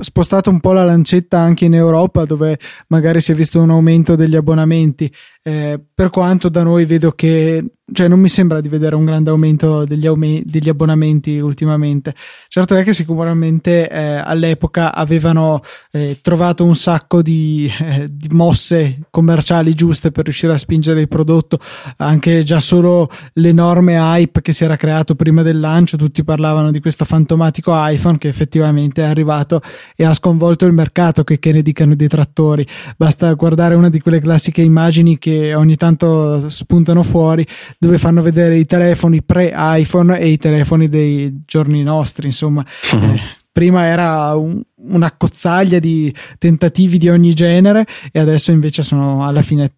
spostato 0.00 0.50
un 0.50 0.60
po' 0.60 0.72
la 0.72 0.84
lancetta 0.84 1.38
anche 1.38 1.64
in 1.64 1.74
Europa 1.74 2.24
dove 2.24 2.58
magari 2.88 3.20
si 3.20 3.32
è 3.32 3.34
visto 3.34 3.60
un 3.60 3.70
aumento 3.70 4.16
degli 4.16 4.36
abbonamenti. 4.36 5.12
Eh, 5.42 5.80
per 5.94 6.10
quanto 6.10 6.48
da 6.48 6.62
noi 6.62 6.84
vedo 6.84 7.12
che 7.12 7.64
cioè 7.92 8.08
non 8.08 8.20
mi 8.20 8.28
sembra 8.28 8.60
di 8.60 8.68
vedere 8.68 8.94
un 8.94 9.04
grande 9.04 9.30
aumento 9.30 9.84
degli, 9.84 10.06
aume- 10.06 10.42
degli 10.44 10.68
abbonamenti 10.68 11.38
ultimamente. 11.38 12.14
Certo 12.48 12.76
è 12.76 12.82
che 12.82 12.92
sicuramente 12.92 13.88
eh, 13.88 14.16
all'epoca 14.16 14.94
avevano 14.94 15.62
eh, 15.92 16.18
trovato 16.20 16.64
un 16.64 16.74
sacco 16.76 17.22
di, 17.22 17.70
eh, 17.80 18.08
di, 18.10 18.28
mosse 18.30 19.00
commerciali 19.10 19.74
giuste 19.74 20.10
per 20.10 20.24
riuscire 20.24 20.52
a 20.52 20.58
spingere 20.58 21.00
il 21.00 21.08
prodotto, 21.08 21.58
anche 21.98 22.42
già 22.42 22.60
solo 22.60 23.10
l'enorme 23.34 23.94
hype 23.96 24.40
che 24.40 24.52
si 24.52 24.64
era 24.64 24.76
creato 24.76 25.14
prima 25.14 25.42
del 25.42 25.58
lancio, 25.58 25.96
tutti 25.96 26.24
parlavano 26.24 26.70
di 26.70 26.80
questo 26.80 27.04
fantomatico 27.04 27.72
iPhone 27.74 28.18
che 28.18 28.28
effettivamente 28.28 29.02
è 29.02 29.06
arrivato 29.06 29.60
e 29.96 30.04
ha 30.04 30.14
sconvolto 30.14 30.66
il 30.66 30.72
mercato, 30.72 31.24
che, 31.24 31.38
che 31.38 31.52
ne 31.52 31.62
dicano 31.62 31.92
i 31.92 31.96
detrattori. 31.96 32.66
Basta 32.96 33.32
guardare 33.34 33.74
una 33.74 33.88
di 33.88 34.00
quelle 34.00 34.20
classiche 34.20 34.62
immagini 34.62 35.18
che 35.18 35.54
ogni 35.54 35.76
tanto 35.76 36.48
spuntano 36.50 37.02
fuori 37.02 37.46
dove 37.82 37.96
fanno 37.96 38.20
vedere 38.20 38.58
i 38.58 38.66
telefoni 38.66 39.22
pre-iPhone 39.22 40.20
e 40.20 40.28
i 40.28 40.36
telefoni 40.36 40.86
dei 40.86 41.44
giorni 41.46 41.82
nostri, 41.82 42.26
insomma. 42.26 42.62
Mm-hmm. 42.94 43.10
Eh, 43.10 43.20
prima 43.50 43.86
era 43.86 44.34
un, 44.36 44.60
una 44.88 45.10
cozzaglia 45.12 45.78
di 45.78 46.14
tentativi 46.36 46.98
di 46.98 47.08
ogni 47.08 47.32
genere 47.32 47.86
e 48.12 48.18
adesso 48.20 48.52
invece 48.52 48.82
sono 48.82 49.24
alla 49.24 49.40
fine 49.40 49.72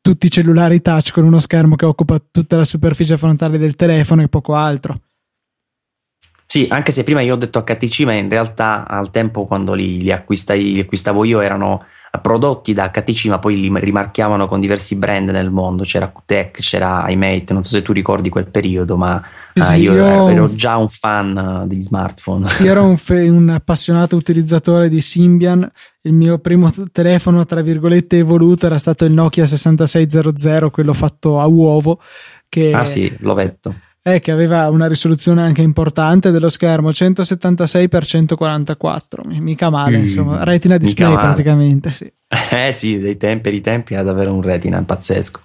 tutti 0.00 0.30
cellulari 0.30 0.80
touch 0.80 1.12
con 1.12 1.24
uno 1.24 1.40
schermo 1.40 1.76
che 1.76 1.84
occupa 1.84 2.22
tutta 2.30 2.56
la 2.56 2.64
superficie 2.64 3.18
frontale 3.18 3.58
del 3.58 3.76
telefono 3.76 4.22
e 4.22 4.28
poco 4.28 4.54
altro. 4.54 4.94
Sì, 6.52 6.66
anche 6.68 6.92
se 6.92 7.02
prima 7.02 7.22
io 7.22 7.32
ho 7.32 7.38
detto 7.38 7.64
HTC, 7.64 8.00
ma 8.00 8.12
in 8.12 8.28
realtà 8.28 8.86
al 8.86 9.10
tempo 9.10 9.46
quando 9.46 9.72
li, 9.72 10.02
li, 10.02 10.12
acquistai, 10.12 10.74
li 10.74 10.80
acquistavo 10.80 11.24
io 11.24 11.40
erano 11.40 11.86
prodotti 12.20 12.74
da 12.74 12.90
HTC 12.90 13.24
ma 13.28 13.38
poi 13.38 13.58
li 13.58 13.72
rimarchiavano 13.72 14.46
con 14.46 14.60
diversi 14.60 14.96
brand 14.96 15.30
nel 15.30 15.48
mondo. 15.48 15.82
C'era 15.84 16.12
QTech, 16.12 16.60
c'era 16.60 17.08
iMate 17.08 17.54
non 17.54 17.64
so 17.64 17.70
se 17.70 17.80
tu 17.80 17.92
ricordi 17.92 18.28
quel 18.28 18.50
periodo 18.50 18.98
ma 18.98 19.24
sì, 19.54 19.62
sì, 19.62 19.72
uh, 19.72 19.80
io, 19.80 19.94
io, 19.94 20.28
ero 20.28 20.54
già 20.54 20.76
un 20.76 20.90
fan 20.90 21.62
uh, 21.62 21.66
degli 21.66 21.80
smartphone. 21.80 22.46
Io 22.60 22.70
ero 22.70 22.84
un, 22.84 22.98
fe- 23.00 23.30
un, 23.30 23.48
appassionato 23.48 24.16
utilizzatore 24.16 24.90
di 24.90 25.00
Symbian. 25.00 25.66
Il 26.02 26.12
mio 26.12 26.38
primo 26.38 26.70
telefono 26.92 27.46
tra 27.46 27.62
virgolette 27.62 28.18
evoluto 28.18 28.66
era 28.66 28.76
stato 28.76 29.06
il 29.06 29.12
Nokia 29.12 29.46
6600 29.46 30.68
quello 30.68 30.92
fatto 30.92 31.40
a 31.40 31.46
uovo 31.46 31.98
che 32.46 32.74
ah 32.74 32.84
sì, 32.84 33.10
l'ovetto 33.20 33.74
è 34.02 34.20
che 34.20 34.32
aveva 34.32 34.68
una 34.68 34.88
risoluzione 34.88 35.42
anche 35.42 35.62
importante 35.62 36.32
dello 36.32 36.48
schermo 36.48 36.88
176x144 36.88 39.38
mica 39.38 39.70
male 39.70 39.98
mm, 39.98 40.00
insomma 40.00 40.42
retina 40.42 40.76
display 40.76 41.14
praticamente 41.14 41.92
sì. 41.92 42.10
eh 42.50 42.72
sì 42.72 42.98
dei 42.98 43.16
tempi 43.16 43.54
i 43.54 43.60
tempi 43.60 43.94
ha 43.94 44.02
davvero 44.02 44.34
un 44.34 44.42
retina 44.42 44.82
pazzesco 44.82 45.42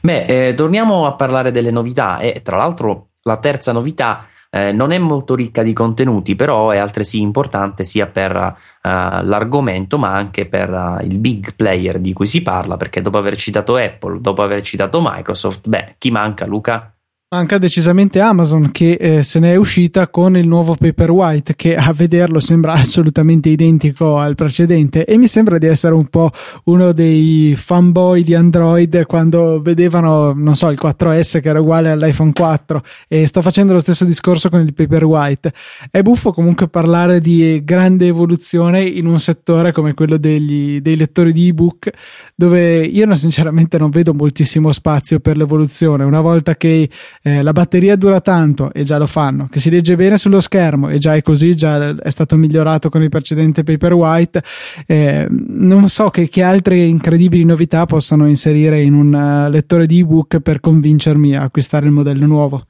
beh 0.00 0.24
eh, 0.26 0.52
torniamo 0.54 1.06
a 1.06 1.14
parlare 1.14 1.50
delle 1.50 1.70
novità 1.70 2.18
e 2.18 2.42
tra 2.42 2.58
l'altro 2.58 3.12
la 3.22 3.38
terza 3.38 3.72
novità 3.72 4.26
eh, 4.54 4.70
non 4.70 4.90
è 4.90 4.98
molto 4.98 5.34
ricca 5.34 5.62
di 5.62 5.72
contenuti, 5.72 6.36
però 6.36 6.68
è 6.68 6.76
altresì 6.76 7.22
importante 7.22 7.84
sia 7.84 8.06
per 8.06 8.36
uh, 8.36 8.52
l'argomento 8.82 9.96
ma 9.96 10.12
anche 10.12 10.44
per 10.44 10.70
uh, 10.70 11.02
il 11.02 11.16
big 11.16 11.54
player 11.54 11.98
di 11.98 12.12
cui 12.12 12.26
si 12.26 12.42
parla, 12.42 12.76
perché 12.76 13.00
dopo 13.00 13.16
aver 13.16 13.34
citato 13.36 13.76
Apple, 13.76 14.20
dopo 14.20 14.42
aver 14.42 14.60
citato 14.60 15.00
Microsoft, 15.02 15.66
beh, 15.66 15.94
chi 15.96 16.10
manca 16.10 16.44
Luca? 16.44 16.91
Manca 17.32 17.56
decisamente 17.56 18.20
Amazon 18.20 18.70
che 18.70 18.92
eh, 18.92 19.22
se 19.22 19.38
ne 19.38 19.52
è 19.52 19.56
uscita 19.56 20.08
con 20.08 20.36
il 20.36 20.46
nuovo 20.46 20.74
Paperwhite 20.74 21.54
che 21.56 21.76
a 21.76 21.90
vederlo 21.94 22.40
sembra 22.40 22.74
assolutamente 22.76 23.48
identico 23.48 24.18
al 24.18 24.34
precedente 24.34 25.06
e 25.06 25.16
mi 25.16 25.26
sembra 25.26 25.56
di 25.56 25.64
essere 25.64 25.94
un 25.94 26.08
po' 26.08 26.30
uno 26.64 26.92
dei 26.92 27.54
fanboy 27.56 28.22
di 28.22 28.34
Android 28.34 29.06
quando 29.06 29.62
vedevano, 29.62 30.34
non 30.34 30.54
so, 30.54 30.68
il 30.68 30.78
4S 30.78 31.40
che 31.40 31.48
era 31.48 31.60
uguale 31.60 31.88
all'iPhone 31.88 32.32
4 32.34 32.82
e 33.08 33.26
sto 33.26 33.40
facendo 33.40 33.72
lo 33.72 33.80
stesso 33.80 34.04
discorso 34.04 34.50
con 34.50 34.60
il 34.60 34.74
Paperwhite. 34.74 35.54
È 35.90 36.02
buffo 36.02 36.32
comunque 36.32 36.68
parlare 36.68 37.18
di 37.18 37.62
grande 37.64 38.08
evoluzione 38.08 38.84
in 38.84 39.06
un 39.06 39.18
settore 39.18 39.72
come 39.72 39.94
quello 39.94 40.18
degli, 40.18 40.82
dei 40.82 40.96
lettori 40.96 41.32
di 41.32 41.48
ebook 41.48 41.88
dove 42.34 42.84
io 42.84 43.06
non, 43.06 43.16
sinceramente 43.16 43.78
non 43.78 43.88
vedo 43.88 44.12
moltissimo 44.12 44.70
spazio 44.70 45.18
per 45.18 45.38
l'evoluzione. 45.38 46.04
Una 46.04 46.20
volta 46.20 46.56
che 46.56 46.90
eh, 47.22 47.42
la 47.42 47.52
batteria 47.52 47.94
dura 47.96 48.20
tanto 48.20 48.72
e 48.72 48.82
già 48.82 48.98
lo 48.98 49.06
fanno, 49.06 49.48
che 49.50 49.60
si 49.60 49.70
legge 49.70 49.94
bene 49.94 50.18
sullo 50.18 50.40
schermo 50.40 50.88
e 50.88 50.98
già 50.98 51.14
è 51.14 51.22
così, 51.22 51.54
già 51.54 51.94
è 51.94 52.10
stato 52.10 52.36
migliorato 52.36 52.88
con 52.88 53.02
il 53.02 53.08
precedente 53.08 53.62
Paperwhite. 53.62 54.42
Eh, 54.86 55.26
non 55.30 55.88
so 55.88 56.10
che, 56.10 56.28
che, 56.28 56.42
altre 56.42 56.76
incredibili 56.78 57.44
novità 57.44 57.86
possano 57.86 58.26
inserire 58.26 58.80
in 58.82 58.94
un 58.94 59.12
uh, 59.12 59.50
lettore 59.50 59.86
di 59.86 60.00
ebook 60.00 60.40
per 60.40 60.58
convincermi 60.60 61.36
a 61.36 61.42
acquistare 61.42 61.86
il 61.86 61.92
modello 61.92 62.26
nuovo. 62.26 62.66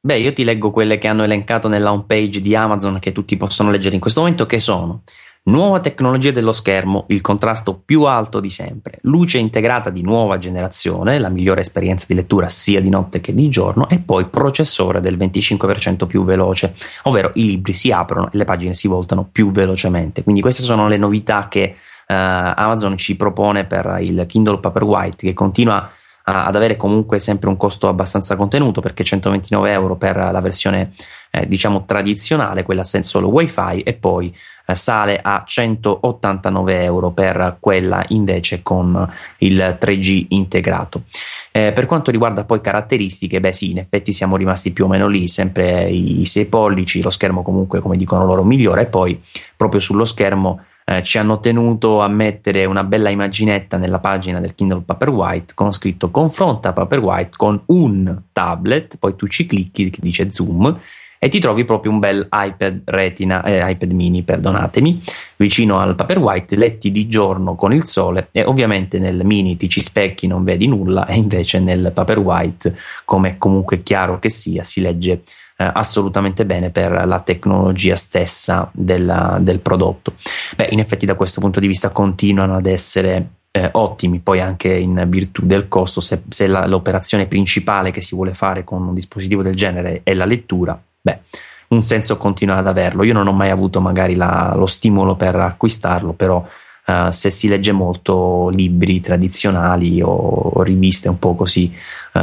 Beh, 0.00 0.18
io 0.18 0.32
ti 0.32 0.44
leggo 0.44 0.70
quelle 0.70 0.96
che 0.96 1.08
hanno 1.08 1.24
elencato 1.24 1.66
nella 1.66 1.92
home 1.92 2.04
page 2.06 2.40
di 2.40 2.54
Amazon 2.54 3.00
che 3.00 3.10
tutti 3.10 3.36
possono 3.36 3.70
leggere 3.70 3.96
in 3.96 4.00
questo 4.00 4.20
momento, 4.20 4.46
che 4.46 4.60
sono 4.60 5.02
Nuova 5.48 5.80
tecnologia 5.80 6.30
dello 6.30 6.52
schermo, 6.52 7.06
il 7.08 7.22
contrasto 7.22 7.80
più 7.82 8.02
alto 8.02 8.38
di 8.38 8.50
sempre, 8.50 8.98
luce 9.04 9.38
integrata 9.38 9.88
di 9.88 10.02
nuova 10.02 10.36
generazione, 10.36 11.18
la 11.18 11.30
migliore 11.30 11.62
esperienza 11.62 12.04
di 12.06 12.12
lettura 12.12 12.50
sia 12.50 12.82
di 12.82 12.90
notte 12.90 13.22
che 13.22 13.32
di 13.32 13.48
giorno 13.48 13.88
e 13.88 13.98
poi 13.98 14.26
processore 14.26 15.00
del 15.00 15.16
25% 15.16 16.06
più 16.06 16.22
veloce, 16.22 16.74
ovvero 17.04 17.30
i 17.34 17.46
libri 17.46 17.72
si 17.72 17.90
aprono 17.90 18.26
e 18.26 18.36
le 18.36 18.44
pagine 18.44 18.74
si 18.74 18.88
voltano 18.88 19.26
più 19.32 19.50
velocemente. 19.50 20.22
Quindi 20.22 20.42
queste 20.42 20.64
sono 20.64 20.86
le 20.86 20.98
novità 20.98 21.48
che 21.48 21.76
uh, 21.76 22.12
Amazon 22.14 22.98
ci 22.98 23.16
propone 23.16 23.64
per 23.64 23.96
il 24.00 24.26
Kindle 24.26 24.58
Paperwhite 24.58 25.28
che 25.28 25.32
continua 25.32 25.90
ad 26.28 26.54
avere 26.54 26.76
comunque 26.76 27.18
sempre 27.18 27.48
un 27.48 27.56
costo 27.56 27.88
abbastanza 27.88 28.36
contenuto 28.36 28.80
perché 28.80 29.02
129 29.02 29.70
euro 29.72 29.96
per 29.96 30.16
la 30.16 30.40
versione 30.40 30.92
eh, 31.30 31.46
diciamo 31.46 31.84
tradizionale, 31.84 32.62
quella 32.62 32.84
senza 32.84 33.08
solo 33.08 33.28
wifi 33.28 33.80
e 33.82 33.94
poi 33.94 34.34
eh, 34.66 34.74
sale 34.74 35.18
a 35.22 35.42
189 35.46 36.82
euro 36.82 37.10
per 37.10 37.56
quella 37.60 38.04
invece 38.08 38.62
con 38.62 39.10
il 39.38 39.78
3G 39.80 40.26
integrato. 40.28 41.02
Eh, 41.50 41.72
per 41.72 41.86
quanto 41.86 42.10
riguarda 42.10 42.44
poi 42.44 42.60
caratteristiche, 42.60 43.40
beh 43.40 43.52
sì, 43.52 43.70
in 43.70 43.78
effetti 43.78 44.12
siamo 44.12 44.36
rimasti 44.36 44.72
più 44.72 44.84
o 44.84 44.88
meno 44.88 45.08
lì, 45.08 45.28
sempre 45.28 45.88
i 45.88 46.24
6 46.24 46.46
pollici, 46.46 47.00
lo 47.00 47.10
schermo 47.10 47.42
comunque 47.42 47.80
come 47.80 47.96
dicono 47.96 48.26
loro 48.26 48.44
migliore 48.44 48.82
e 48.82 48.86
poi 48.86 49.20
proprio 49.56 49.80
sullo 49.80 50.04
schermo 50.04 50.60
eh, 50.88 51.02
ci 51.02 51.18
hanno 51.18 51.38
tenuto 51.38 52.00
a 52.00 52.08
mettere 52.08 52.64
una 52.64 52.82
bella 52.82 53.10
immaginetta 53.10 53.76
nella 53.76 53.98
pagina 53.98 54.40
del 54.40 54.54
Kindle 54.54 54.80
Paperwhite 54.80 55.52
con 55.52 55.70
scritto 55.70 56.10
confronta 56.10 56.72
Paperwhite 56.72 57.36
con 57.36 57.60
un 57.66 58.22
tablet, 58.32 58.96
poi 58.96 59.14
tu 59.14 59.26
ci 59.26 59.44
clicchi 59.44 59.90
che 59.90 59.98
dice 60.00 60.32
zoom 60.32 60.80
e 61.18 61.28
ti 61.28 61.40
trovi 61.40 61.66
proprio 61.66 61.90
un 61.90 61.98
bel 61.98 62.26
iPad 62.32 62.82
Retina, 62.84 63.42
eh, 63.42 63.70
iPad 63.70 63.90
mini, 63.90 64.22
perdonatemi, 64.22 65.02
vicino 65.36 65.78
al 65.78 65.94
Paperwhite, 65.94 66.56
letti 66.56 66.90
di 66.90 67.06
giorno 67.06 67.54
con 67.54 67.74
il 67.74 67.84
sole 67.84 68.28
e 68.32 68.44
ovviamente 68.44 68.98
nel 68.98 69.24
mini 69.24 69.56
ti 69.56 69.68
ci 69.68 69.82
specchi, 69.82 70.26
non 70.26 70.42
vedi 70.42 70.68
nulla 70.68 71.06
e 71.06 71.16
invece 71.16 71.60
nel 71.60 71.90
Paperwhite, 71.92 72.74
come 73.04 73.36
comunque 73.36 73.82
chiaro 73.82 74.18
che 74.18 74.30
sia, 74.30 74.62
si 74.62 74.80
legge 74.80 75.22
eh, 75.60 75.70
assolutamente 75.74 76.46
bene 76.46 76.70
per 76.70 77.04
la 77.04 77.18
tecnologia 77.18 77.96
stessa 77.96 78.70
della, 78.72 79.38
del 79.40 79.58
prodotto. 79.58 80.14
Beh, 80.56 80.68
in 80.70 80.78
effetti 80.78 81.04
da 81.04 81.16
questo 81.16 81.40
punto 81.40 81.58
di 81.58 81.66
vista 81.66 81.90
continuano 81.90 82.54
ad 82.54 82.66
essere 82.66 83.30
eh, 83.50 83.68
ottimi 83.72 84.20
poi 84.20 84.40
anche 84.40 84.72
in 84.72 85.04
virtù 85.08 85.44
del 85.44 85.66
costo 85.68 86.00
se, 86.00 86.22
se 86.28 86.46
la, 86.46 86.66
l'operazione 86.66 87.26
principale 87.26 87.90
che 87.90 88.02
si 88.02 88.14
vuole 88.14 88.34
fare 88.34 88.62
con 88.62 88.86
un 88.86 88.92
dispositivo 88.94 89.42
del 89.42 89.56
genere 89.56 90.02
è 90.04 90.12
la 90.12 90.26
lettura 90.26 90.78
beh, 91.00 91.20
un 91.68 91.82
senso 91.82 92.16
continua 92.16 92.56
ad 92.56 92.66
averlo. 92.66 93.04
Io 93.04 93.12
non 93.12 93.26
ho 93.26 93.32
mai 93.32 93.50
avuto 93.50 93.80
magari 93.80 94.14
la, 94.14 94.54
lo 94.56 94.66
stimolo 94.66 95.16
per 95.16 95.36
acquistarlo, 95.36 96.12
però 96.12 96.46
uh, 96.86 97.10
se 97.10 97.30
si 97.30 97.48
legge 97.48 97.72
molto 97.72 98.48
libri 98.48 99.00
tradizionali 99.00 100.00
o, 100.00 100.08
o 100.08 100.62
riviste 100.62 101.08
un 101.08 101.18
po' 101.18 101.34
così, 101.34 101.72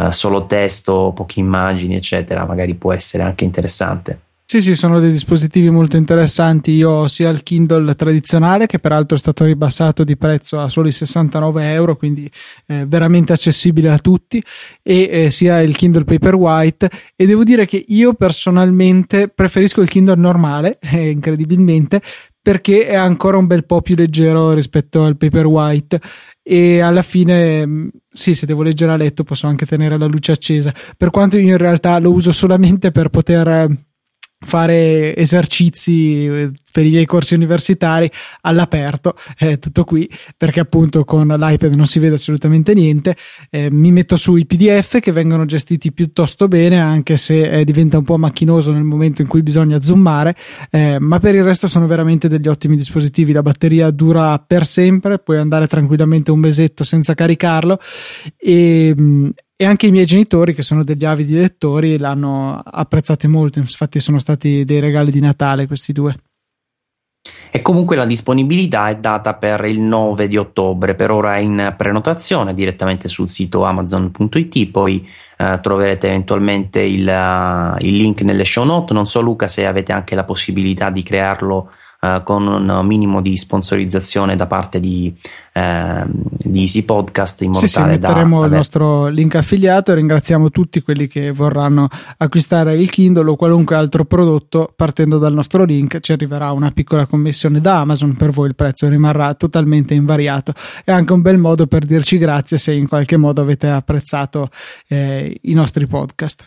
uh, 0.07 0.11
solo 0.11 0.45
testo, 0.45 1.11
poche 1.15 1.39
immagini, 1.39 1.95
eccetera, 1.95 2.45
magari 2.45 2.73
può 2.75 2.93
essere 2.93 3.23
anche 3.23 3.43
interessante. 3.43 4.19
Sì, 4.47 4.61
sì, 4.61 4.75
sono 4.75 4.99
dei 4.99 5.09
dispositivi 5.09 5.71
molto 5.71 5.97
interessanti. 5.97 6.71
Io 6.71 6.89
ho 6.91 7.07
sia 7.07 7.29
il 7.29 7.41
Kindle 7.41 7.95
tradizionale, 7.95 8.67
che 8.67 8.77
peraltro 8.77 9.17
è 9.17 9.19
stato 9.19 9.43
ribassato 9.43 10.03
di 10.03 10.15
prezzo 10.17 10.59
a 10.59 10.69
soli 10.69 10.91
69 10.91 11.73
euro, 11.73 11.95
quindi 11.95 12.29
eh, 12.67 12.85
veramente 12.85 13.33
accessibile 13.33 13.89
a 13.89 13.97
tutti, 13.97 14.41
e 14.83 15.09
eh, 15.11 15.29
sia 15.31 15.61
il 15.61 15.75
Kindle 15.75 16.03
Paperwhite. 16.03 16.91
E 17.15 17.25
devo 17.25 17.43
dire 17.43 17.65
che 17.65 17.83
io 17.87 18.13
personalmente 18.13 19.29
preferisco 19.29 19.81
il 19.81 19.89
Kindle 19.89 20.15
normale, 20.15 20.77
eh, 20.93 21.09
incredibilmente, 21.09 21.99
perché 22.39 22.85
è 22.85 22.95
ancora 22.95 23.37
un 23.37 23.47
bel 23.47 23.65
po' 23.65 23.81
più 23.81 23.95
leggero 23.95 24.53
rispetto 24.53 25.03
al 25.03 25.17
Paperwhite 25.17 25.99
e 26.47 26.79
alla 26.79 27.01
fine 27.01 27.65
mm, 27.65 27.87
sì 28.11 28.35
se 28.35 28.45
devo 28.45 28.61
leggere 28.61 28.91
a 28.91 28.97
letto 28.97 29.23
posso 29.23 29.47
anche 29.47 29.65
tenere 29.65 29.97
la 29.97 30.05
luce 30.05 30.31
accesa. 30.31 30.71
Per 30.95 31.09
quanto 31.09 31.37
io 31.37 31.49
in 31.49 31.57
realtà 31.57 31.97
lo 31.97 32.11
uso 32.11 32.31
solamente 32.31 32.91
per 32.91 33.09
poter 33.09 33.75
fare 34.45 35.15
esercizi 35.15 36.25
eh, 36.25 36.51
per 36.75 36.85
i 36.85 36.89
miei 36.89 37.05
corsi 37.05 37.33
universitari 37.35 38.11
all'aperto, 38.41 39.15
eh, 39.39 39.59
tutto 39.59 39.85
qui, 39.85 40.09
perché 40.35 40.59
appunto 40.59 41.05
con 41.05 41.25
l'iPad 41.25 41.73
non 41.73 41.85
si 41.85 41.99
vede 41.99 42.15
assolutamente 42.15 42.73
niente. 42.73 43.15
Eh, 43.49 43.71
mi 43.71 43.93
metto 43.93 44.17
sui 44.17 44.45
PDF 44.45 44.99
che 44.99 45.13
vengono 45.13 45.45
gestiti 45.45 45.93
piuttosto 45.93 46.49
bene, 46.49 46.77
anche 46.79 47.15
se 47.15 47.49
eh, 47.49 47.63
diventa 47.63 47.97
un 47.97 48.03
po' 48.03 48.17
macchinoso 48.17 48.73
nel 48.73 48.83
momento 48.83 49.21
in 49.21 49.29
cui 49.29 49.41
bisogna 49.41 49.81
zoomare, 49.81 50.35
eh, 50.69 50.97
ma 50.99 51.17
per 51.19 51.35
il 51.35 51.45
resto 51.45 51.69
sono 51.69 51.87
veramente 51.87 52.27
degli 52.27 52.49
ottimi 52.49 52.75
dispositivi. 52.75 53.31
La 53.31 53.41
batteria 53.41 53.89
dura 53.91 54.37
per 54.39 54.65
sempre, 54.65 55.19
puoi 55.19 55.37
andare 55.37 55.67
tranquillamente 55.67 56.31
un 56.31 56.39
mesetto 56.39 56.83
senza 56.83 57.13
caricarlo 57.13 57.79
e, 58.37 58.93
mm, 58.99 59.29
e 59.57 59.65
anche 59.65 59.87
i 59.87 59.91
miei 59.91 60.05
genitori, 60.05 60.53
che 60.53 60.63
sono 60.63 60.83
degli 60.83 61.05
avidi 61.05 61.35
lettori, 61.35 61.97
l'hanno 61.97 62.61
apprezzato 62.63 63.27
molto. 63.29 63.59
Infatti, 63.59 63.99
sono 63.99 64.19
stati 64.19 64.65
dei 64.65 64.79
regali 64.79 65.11
di 65.11 65.21
Natale 65.21 65.67
questi 65.67 65.93
due. 65.93 66.15
E 67.49 67.61
comunque 67.61 67.95
la 67.95 68.05
disponibilità 68.05 68.89
è 68.89 68.97
data 68.97 69.33
per 69.33 69.65
il 69.65 69.79
9 69.79 70.27
di 70.27 70.37
ottobre, 70.37 70.93
per 70.93 71.09
ora 71.09 71.37
è 71.37 71.39
in 71.39 71.73
prenotazione 71.75 72.53
direttamente 72.53 73.07
sul 73.07 73.29
sito 73.29 73.63
amazon.it, 73.63 74.69
poi 74.69 75.07
eh, 75.37 75.59
troverete 75.61 76.07
eventualmente 76.07 76.81
il, 76.81 77.07
uh, 77.07 77.83
il, 77.83 77.95
link 77.95 78.21
nelle 78.21 78.45
show 78.45 78.63
note. 78.63 78.93
Non 78.93 79.07
so 79.07 79.21
Luca 79.21 79.47
se 79.47 79.65
avete 79.65 79.91
anche 79.91 80.15
la 80.15 80.23
possibilità 80.23 80.91
di 80.91 81.01
crearlo 81.01 81.71
uh, 82.05 82.23
con 82.23 82.45
un 82.45 82.85
minimo 82.85 83.21
di 83.21 83.37
sponsorizzazione 83.37 84.35
da 84.35 84.45
parte 84.45 84.79
di, 84.79 85.13
uh, 85.53 86.05
di 86.07 86.61
Easy 86.61 86.83
Podcast 86.83 87.41
in 87.41 87.51
modo 87.51 87.65
sì, 87.65 87.73
tale 87.73 87.93
sì, 87.93 87.99
metteremo 87.99 88.39
da 88.41 88.45
il 88.45 88.51
nostro 88.51 89.07
link 89.07 89.35
affiliato 89.35 89.91
e 89.91 89.95
ringraziamo 89.95 90.49
tutti 90.49 90.81
quelli 90.81 91.07
che 91.07 91.31
vorranno 91.31 91.87
acquistare 92.17 92.77
il 92.77 92.89
Kindle 92.89 93.29
o 93.29 93.35
qualunque 93.35 93.75
altro 93.75 94.05
prodotto. 94.05 94.71
Partendo 94.75 95.17
dal 95.17 95.33
nostro 95.33 95.63
link 95.63 95.99
ci 95.99 96.11
arriverà 96.11 96.51
una 96.51 96.71
piccola 96.71 97.05
commissione 97.05 97.61
da 97.61 97.79
Amazon 97.79 98.15
per 98.15 98.31
voi 98.31 98.47
il 98.47 98.55
prezzo 98.55 98.87
rimarrà 98.87 99.33
totalmente 99.33 99.93
invariato. 99.93 100.53
È 100.83 100.91
anche 100.91 101.13
un 101.13 101.21
bel 101.21 101.37
modo 101.37 101.67
per 101.67 101.85
dirci 101.85 102.17
grazie 102.17 102.57
se 102.57 102.73
in 102.73 102.87
qualche 102.87 103.17
modo 103.17 103.41
avete 103.41 103.67
apprezzato 103.67 104.49
eh, 104.87 105.37
i 105.41 105.53
nostri 105.53 105.87
podcast 105.87 106.45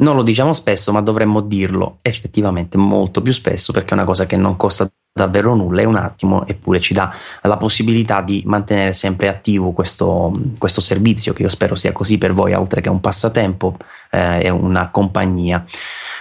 non 0.00 0.16
lo 0.16 0.22
diciamo 0.22 0.52
spesso, 0.52 0.92
ma 0.92 1.00
dovremmo 1.00 1.40
dirlo 1.40 1.96
effettivamente 2.02 2.76
molto 2.78 3.20
più 3.20 3.32
spesso 3.32 3.72
perché 3.72 3.90
è 3.90 3.94
una 3.94 4.04
cosa 4.04 4.26
che 4.26 4.36
non 4.36 4.56
costa 4.56 4.88
davvero 5.12 5.54
nulla, 5.54 5.82
è 5.82 5.84
un 5.84 5.96
attimo, 5.96 6.46
eppure 6.46 6.80
ci 6.80 6.94
dà 6.94 7.12
la 7.42 7.56
possibilità 7.56 8.22
di 8.22 8.42
mantenere 8.46 8.92
sempre 8.92 9.28
attivo 9.28 9.72
questo, 9.72 10.32
questo 10.58 10.80
servizio 10.80 11.32
che 11.32 11.42
io 11.42 11.48
spero 11.48 11.74
sia 11.74 11.92
così 11.92 12.18
per 12.18 12.32
voi, 12.32 12.54
oltre 12.54 12.80
che 12.80 12.88
un 12.88 13.00
passatempo 13.00 13.76
eh, 14.10 14.44
e 14.44 14.50
una 14.50 14.90
compagnia. 14.90 15.64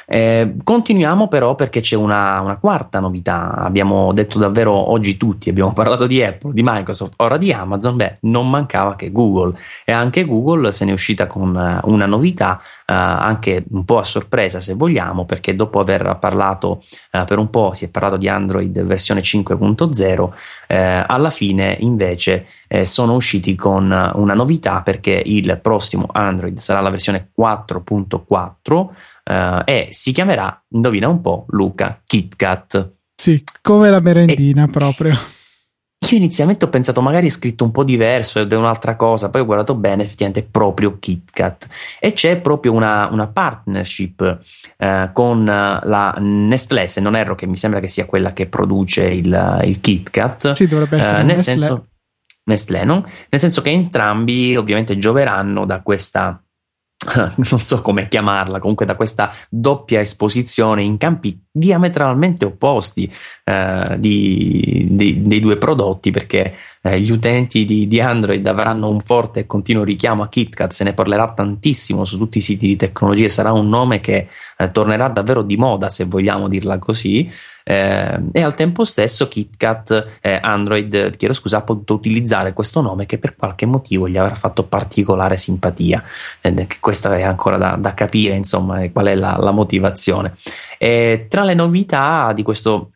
Eh, 0.10 0.56
continuiamo 0.64 1.28
però 1.28 1.56
perché 1.56 1.82
c'è 1.82 1.98
una, 1.98 2.40
una, 2.40 2.56
quarta 2.56 3.02
novità. 3.02 3.52
Abbiamo 3.56 4.14
detto 4.14 4.40
davvero 4.40 4.72
oggi 4.72 5.18
tutti, 5.18 5.50
abbiamo 5.50 5.74
parlato 5.74 6.08
di 6.08 6.24
Apple, 6.24 6.54
di 6.54 6.62
Microsoft, 6.64 7.16
ora 7.18 7.36
di 7.36 7.52
Amazon. 7.52 7.98
Beh, 7.98 8.20
non 8.22 8.50
mancava 8.50 8.96
che 8.96 9.12
Google 9.12 9.60
e 9.84 9.92
anche 9.92 10.24
Google 10.24 10.72
se 10.72 10.86
ne 10.86 10.92
è 10.92 10.94
uscita 10.94 11.28
con 11.28 11.58
eh, 11.58 11.82
una 11.90 12.06
novità, 12.06 12.62
eh, 12.86 12.94
anche 12.94 13.66
un 13.70 13.84
po' 13.84 13.98
a 13.98 14.04
sorpresa 14.04 14.62
se 14.62 14.76
vogliamo, 14.76 15.26
perché 15.26 15.56
dopo 15.56 15.82
aver 15.82 16.18
parlato 16.22 16.84
eh, 17.12 17.26
per 17.26 17.38
un 17.38 17.50
po', 17.50 17.74
si 17.74 17.84
è 17.84 17.90
parlato 17.90 18.16
di 18.16 18.30
Android 18.30 18.82
versione 18.84 19.20
5.0, 19.20 20.30
eh, 20.68 21.04
alla 21.06 21.30
fine 21.30 21.76
invece 21.82 22.48
eh, 22.70 22.86
sono 22.86 23.14
usciti 23.14 23.56
con 23.56 23.84
una 24.14 24.34
novità 24.34 24.82
perché 24.84 25.22
il 25.26 25.60
prossimo 25.62 26.08
Android 26.14 26.58
sarà 26.60 26.80
la 26.80 26.90
versione 26.90 27.30
4.4 27.38 29.16
uh, 29.28 29.62
e 29.66 29.88
si 29.92 30.12
chiamerà, 30.12 30.64
indovina 30.70 31.08
un 31.08 31.22
po', 31.22 31.46
Luca 31.50 32.02
KitKat. 32.06 32.94
Sì, 33.16 33.44
come 33.62 33.90
la 33.90 34.00
merendina 34.00 34.66
e... 34.66 34.70
proprio. 34.70 35.18
Io 36.10 36.16
inizialmente 36.16 36.64
ho 36.64 36.70
pensato 36.70 37.02
magari 37.02 37.26
è 37.26 37.32
scritto 37.32 37.64
un 37.64 37.72
po' 37.72 37.84
diverso 37.84 38.40
ed 38.40 38.54
è 38.54 38.56
un'altra 38.56 38.96
cosa, 38.96 39.30
poi 39.30 39.42
ho 39.42 39.46
guardato 39.46 39.74
bene, 39.74 40.04
effettivamente 40.04 40.42
è 40.42 40.50
proprio 40.50 41.00
KitKat 41.00 41.68
e 42.00 42.14
c'è 42.14 42.40
proprio 42.40 42.72
una, 42.72 43.08
una 43.12 43.28
partnership 43.28 44.40
eh, 44.78 45.10
con 45.12 45.44
la 45.44 46.16
Nestlé, 46.20 46.88
se 46.88 47.02
non 47.02 47.16
erro, 47.16 47.34
che 47.34 47.48
mi 47.48 47.58
sembra 47.58 47.80
che 47.80 47.88
sia 47.88 48.06
quella 48.06 48.32
che 48.32 48.46
produce 48.46 49.06
il, 49.06 49.62
il 49.64 49.82
KitKat. 49.82 50.52
Sì, 50.52 50.68
dovrebbe 50.68 50.98
essere. 50.98 51.16
Eh, 51.16 51.24
nel 51.24 51.36
Nestlé. 51.36 51.44
senso, 51.44 51.88
Nestlé, 52.44 52.84
no? 52.86 53.04
Nel 53.30 53.42
senso 53.42 53.62
che 53.62 53.72
entrambi 53.72 54.56
ovviamente 54.56 55.00
gioveranno 55.00 55.66
da 55.66 55.82
questa 55.82 56.42
non 57.52 57.60
so 57.60 57.82
come 57.82 58.08
chiamarla, 58.08 58.60
comunque 58.60 58.86
da 58.86 58.96
questa 58.96 59.32
doppia 59.50 60.00
esposizione 60.00 60.84
in 60.84 60.98
campi 60.98 61.40
diametralmente 61.52 62.46
opposti 62.46 63.12
eh, 63.50 63.96
di, 63.98 64.88
di, 64.90 65.26
dei 65.26 65.40
due 65.40 65.56
prodotti, 65.56 66.12
perché 66.12 66.54
eh, 66.82 67.00
gli 67.00 67.12
utenti 67.12 67.64
di, 67.64 67.88
di, 67.88 68.02
Android 68.02 68.46
avranno 68.46 68.90
un 68.90 69.00
forte 69.00 69.40
e 69.40 69.46
continuo 69.46 69.86
richiamo 69.86 70.22
a 70.22 70.28
KitKat, 70.28 70.72
se 70.72 70.84
ne 70.84 70.94
parlerà 70.94 71.32
tantissimo 71.32 72.04
su 72.04 72.18
tutti 72.18 72.40
i 72.40 72.42
siti 72.42 72.68
di 72.68 72.76
tecnologie, 72.76 73.30
sarà 73.30 73.54
un 73.54 73.70
nome 73.70 74.02
che 74.02 74.28
eh, 74.58 74.72
tornerà 74.72 75.08
davvero 75.08 75.44
di 75.44 75.56
moda, 75.56 75.88
se 75.88 76.04
vogliamo 76.04 76.50
dirla 76.50 76.78
così 76.78 77.32
eh, 77.70 78.22
e 78.32 78.42
al 78.42 78.56
tempo 78.56 78.86
stesso 78.86 79.28
KitKat 79.28 80.20
eh, 80.22 80.40
Android, 80.42 81.18
chiedo 81.18 81.34
scusa, 81.34 81.58
ha 81.58 81.62
potuto 81.64 81.96
utilizzare 81.96 82.54
questo 82.54 82.80
nome 82.80 83.06
che 83.06 83.18
per 83.18 83.36
qualche 83.36 83.66
motivo 83.66 84.08
gli 84.08 84.16
avrà 84.16 84.36
fatto 84.36 84.64
particolare 84.64 85.36
simpatia. 85.36 86.02
Eh, 86.40 86.68
questa 86.80 87.14
è 87.18 87.24
ancora 87.24 87.58
da, 87.58 87.76
da 87.78 87.94
capire, 87.94 88.36
insomma, 88.36 88.90
qual 88.90 89.08
è 89.08 89.16
la, 89.16 89.36
la 89.38 89.52
motivazione. 89.52 90.38
E 90.78 91.26
tra 91.28 91.44
le 91.44 91.56
novità 91.56 92.32
di 92.34 92.44
questo, 92.44 92.92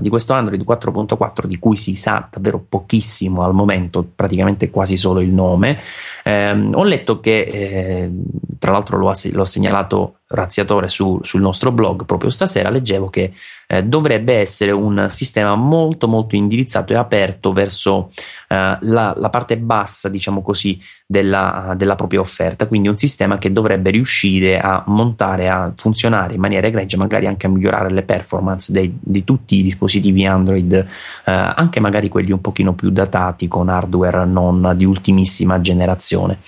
di 0.00 0.08
questo, 0.08 0.32
Android 0.32 0.62
4.4, 0.62 1.46
di 1.46 1.58
cui 1.58 1.76
si 1.76 1.94
sa 1.94 2.28
davvero 2.30 2.64
pochissimo 2.66 3.42
al 3.42 3.54
momento, 3.54 4.06
praticamente 4.14 4.70
quasi 4.70 4.96
solo 4.96 5.20
il 5.20 5.30
nome, 5.30 5.80
ehm, 6.22 6.72
ho 6.74 6.84
letto 6.84 7.20
che, 7.20 7.40
eh, 7.40 8.10
tra 8.58 8.72
l'altro 8.72 8.98
l'ho, 8.98 9.12
l'ho 9.32 9.44
segnalato 9.44 10.18
razziatore 10.26 10.88
su, 10.88 11.18
sul 11.22 11.40
nostro 11.40 11.70
blog 11.70 12.06
proprio 12.06 12.30
stasera, 12.30 12.70
leggevo 12.70 13.10
che 13.10 13.32
eh, 13.66 13.82
dovrebbe 13.82 14.34
essere 14.34 14.70
un 14.70 15.06
sistema 15.10 15.54
molto 15.54 16.08
molto 16.08 16.34
indirizzato 16.34 16.92
e 16.92 16.96
aperto 16.96 17.52
verso 17.52 18.10
eh, 18.48 18.78
la, 18.80 19.14
la, 19.16 19.28
parte 19.30 19.58
bassa, 19.58 20.08
diciamo 20.08 20.42
così, 20.42 20.80
della, 21.06 21.74
della, 21.76 21.94
propria 21.94 22.20
offerta, 22.20 22.66
quindi 22.66 22.88
un 22.88 22.96
sistema 22.96 23.36
che 23.36 23.52
dovrebbe 23.52 23.90
riuscire 23.90 24.58
a 24.58 24.82
montare, 24.86 25.48
a 25.48 25.72
funzionare 25.76 26.34
in 26.34 26.40
maniera 26.40 26.66
egregia, 26.66 26.96
magari 26.96 27.26
anche 27.26 27.46
a 27.46 27.50
migliorare 27.50 27.90
le 27.90 28.02
performance 28.02 28.72
dei, 28.72 28.96
di 28.98 29.24
tutti 29.24 29.58
i 29.58 29.62
dispositivi 29.62 30.24
Android, 30.24 30.72
eh, 30.72 30.86
anche 31.24 31.80
magari 31.80 32.08
quelli 32.08 32.32
un 32.32 32.40
pochino 32.40 32.74
più 32.74 32.90
datati 32.90 33.46
con 33.46 33.68
hardware 33.68 34.24
non 34.24 34.72
di 34.74 34.84
ultimissima 34.84 35.60
generazione, 35.60 36.38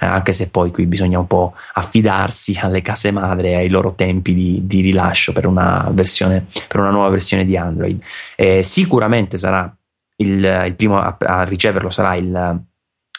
eh, 0.00 0.06
anche 0.06 0.32
se 0.32 0.48
poi 0.48 0.70
qui 0.70 0.86
bisogna 0.86 1.18
un 1.18 1.26
po' 1.26 1.54
affidarsi 1.74 2.58
alle 2.60 2.80
case 2.82 3.10
madre 3.10 3.25
e 3.34 3.54
ai 3.54 3.68
loro 3.68 3.94
tempi 3.94 4.34
di, 4.34 4.60
di 4.64 4.80
rilascio 4.80 5.32
per 5.32 5.46
una, 5.46 5.88
versione, 5.92 6.46
per 6.68 6.80
una 6.80 6.90
nuova 6.90 7.08
versione 7.08 7.44
di 7.44 7.56
Android. 7.56 8.00
sicuramente 8.60 9.36
sarà 9.36 9.74
il, 10.18 10.64
il 10.66 10.74
primo 10.74 10.98
a, 10.98 11.16
a, 11.18 11.42
riceverlo 11.44 11.90
sarà 11.90 12.14
il, 12.14 12.60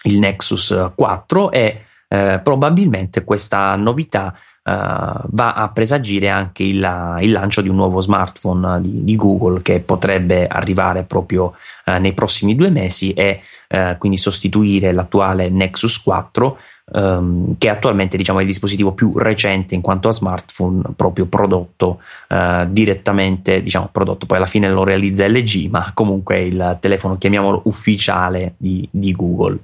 il 0.04 0.20
Nexus 0.20 0.92
4 0.96 1.52
e 1.52 1.84
eh, 2.08 2.40
probabilmente 2.42 3.24
questa 3.24 3.76
novità 3.76 4.34
va 4.68 5.54
a 5.54 5.70
presagire 5.70 6.28
anche 6.28 6.64
il, 6.64 7.18
il, 7.22 7.32
lancio 7.32 7.62
di 7.62 7.70
un 7.70 7.78
nuovo 7.78 8.02
smartphone 8.02 8.82
di, 8.82 9.06
di 9.06 9.16
Google 9.16 9.62
che 9.62 9.80
potrebbe 9.80 10.46
arrivare 10.46 11.04
proprio 11.04 11.54
uh, 11.86 12.00
nei 12.00 12.12
prossimi 12.14 12.54
due 12.54 12.70
mesi 12.70 13.14
e 13.14 13.42
uh, 13.70 13.98
quindi 13.98 14.18
sostituire 14.18 14.92
l'attuale 14.92 15.50
Nexus 15.50 16.02
4 16.02 16.58
um, 16.94 17.56
che 17.58 17.70
attualmente 17.70 18.18
diciamo, 18.18 18.40
è 18.40 18.42
il 18.42 18.48
dispositivo 18.48 18.94
più 18.94 19.18
recente 19.18 19.76
in 19.76 19.82
quanto 19.82 20.08
a 20.08 20.12
smartphone 20.12 20.82
proprio 20.96 21.26
prodotto 21.26 22.00
uh, 22.30 22.66
direttamente, 22.68 23.62
diciamo 23.62 23.90
prodotto, 23.92 24.26
poi 24.26 24.38
alla 24.38 24.46
fine 24.46 24.70
lo 24.70 24.84
realizza 24.84 25.28
LG, 25.28 25.70
ma 25.70 25.92
comunque 25.94 26.36
è 26.36 26.40
il 26.40 26.78
telefono, 26.80 27.18
chiamiamolo 27.18 27.62
ufficiale 27.66 28.54
di, 28.58 28.88
di 28.92 29.12
Google. 29.12 29.60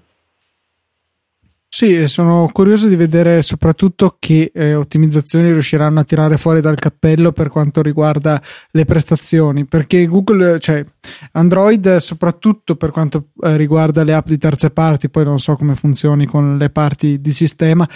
Sì, 1.76 2.07
sono 2.07 2.47
curioso 2.53 2.88
di 2.88 2.95
vedere 2.95 3.41
soprattutto 3.41 4.17
che 4.19 4.51
eh, 4.53 4.76
ottimizzazioni 4.76 5.51
riusciranno 5.51 6.01
a 6.01 6.03
tirare 6.03 6.38
fuori 6.38 6.61
dal 6.61 6.78
cappello 6.78 7.32
per 7.32 7.49
quanto 7.49 7.82
riguarda 7.82 8.39
le 8.69 8.86
prestazioni, 8.86 9.65
perché 9.65 10.05
Google, 10.05 10.59
cioè 10.59 10.84
Android, 11.32 11.95
soprattutto 11.95 12.76
per 12.76 12.91
quanto 12.91 13.30
eh, 13.41 13.57
riguarda 13.57 14.03
le 14.03 14.13
app 14.13 14.28
di 14.28 14.38
terze 14.38 14.69
parti, 14.69 15.09
poi 15.09 15.24
non 15.24 15.39
so 15.39 15.55
come 15.55 15.74
funzioni 15.74 16.28
con 16.28 16.59
le 16.59 16.69
parti 16.69 17.19
di 17.19 17.32
sistema, 17.32 17.89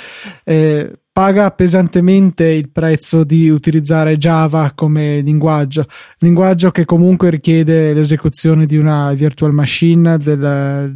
eh, 0.43 1.01
paga 1.17 1.49
pesantemente 1.49 2.47
il 2.47 2.69
prezzo 2.69 3.23
di 3.23 3.49
utilizzare 3.49 4.17
Java 4.17 4.73
come 4.75 5.21
linguaggio, 5.21 5.87
linguaggio 6.19 6.69
che 6.69 6.85
comunque 6.85 7.31
richiede 7.31 7.91
l'esecuzione 7.91 8.67
di 8.67 8.77
una 8.77 9.11
virtual 9.13 9.51
machine 9.51 10.19
del, 10.19 10.93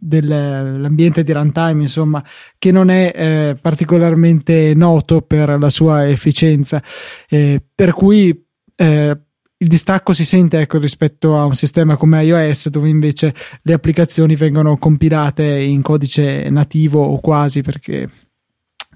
dell'ambiente 0.00 1.22
di 1.22 1.32
runtime, 1.32 1.82
insomma, 1.82 2.20
che 2.58 2.72
non 2.72 2.90
è 2.90 3.12
eh, 3.14 3.56
particolarmente 3.60 4.72
noto 4.74 5.22
per 5.22 5.56
la 5.56 5.70
sua 5.70 6.08
efficienza, 6.08 6.82
eh, 7.28 7.62
per 7.72 7.92
cui 7.92 8.36
eh, 8.74 9.20
il 9.58 9.68
distacco 9.68 10.14
si 10.14 10.24
sente 10.24 10.58
ecco, 10.58 10.80
rispetto 10.80 11.38
a 11.38 11.44
un 11.44 11.54
sistema 11.54 11.94
come 11.94 12.24
iOS 12.24 12.70
dove 12.70 12.88
invece 12.88 13.32
le 13.62 13.72
applicazioni 13.72 14.34
vengono 14.34 14.76
compilate 14.76 15.44
in 15.44 15.80
codice 15.80 16.50
nativo 16.50 17.04
o 17.04 17.20
quasi 17.20 17.60
perché 17.62 18.10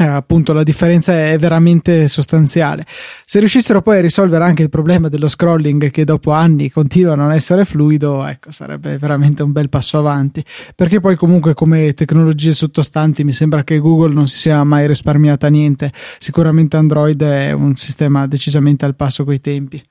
eh, 0.01 0.05
appunto 0.05 0.55
la 0.55 0.63
differenza 0.63 1.13
è 1.13 1.37
veramente 1.37 2.09
sostanziale. 2.09 2.87
Se 3.27 3.39
riuscissero 3.39 3.83
poi 3.83 3.99
a 3.99 4.01
risolvere 4.01 4.45
anche 4.45 4.63
il 4.63 4.71
problema 4.71 5.09
dello 5.09 5.29
scrolling 5.29 5.91
che 5.91 6.05
dopo 6.05 6.31
anni 6.31 6.71
continua 6.71 7.13
a 7.13 7.17
non 7.17 7.33
essere 7.33 7.67
fluido, 7.67 8.25
ecco, 8.25 8.51
sarebbe 8.51 8.97
veramente 8.97 9.43
un 9.43 9.53
bel 9.53 9.69
passo 9.69 9.99
avanti. 9.99 10.43
Perché 10.75 11.01
poi 11.01 11.17
comunque 11.17 11.53
come 11.53 11.93
tecnologie 11.93 12.53
sottostanti 12.53 13.25
mi 13.25 13.33
sembra 13.33 13.63
che 13.63 13.79
Google 13.79 14.15
non 14.15 14.27
si 14.27 14.39
sia 14.39 14.65
mai 14.65 14.87
risparmiata 14.87 15.49
niente. 15.49 15.93
Sicuramente 16.19 16.79
Android 16.79 17.23
è 17.23 17.53
un 17.53 17.75
sistema 17.77 18.27
decisamente 18.27 18.87
al 18.87 18.97
passo 18.97 19.25
coi 19.25 19.41
tempi. 19.41 19.85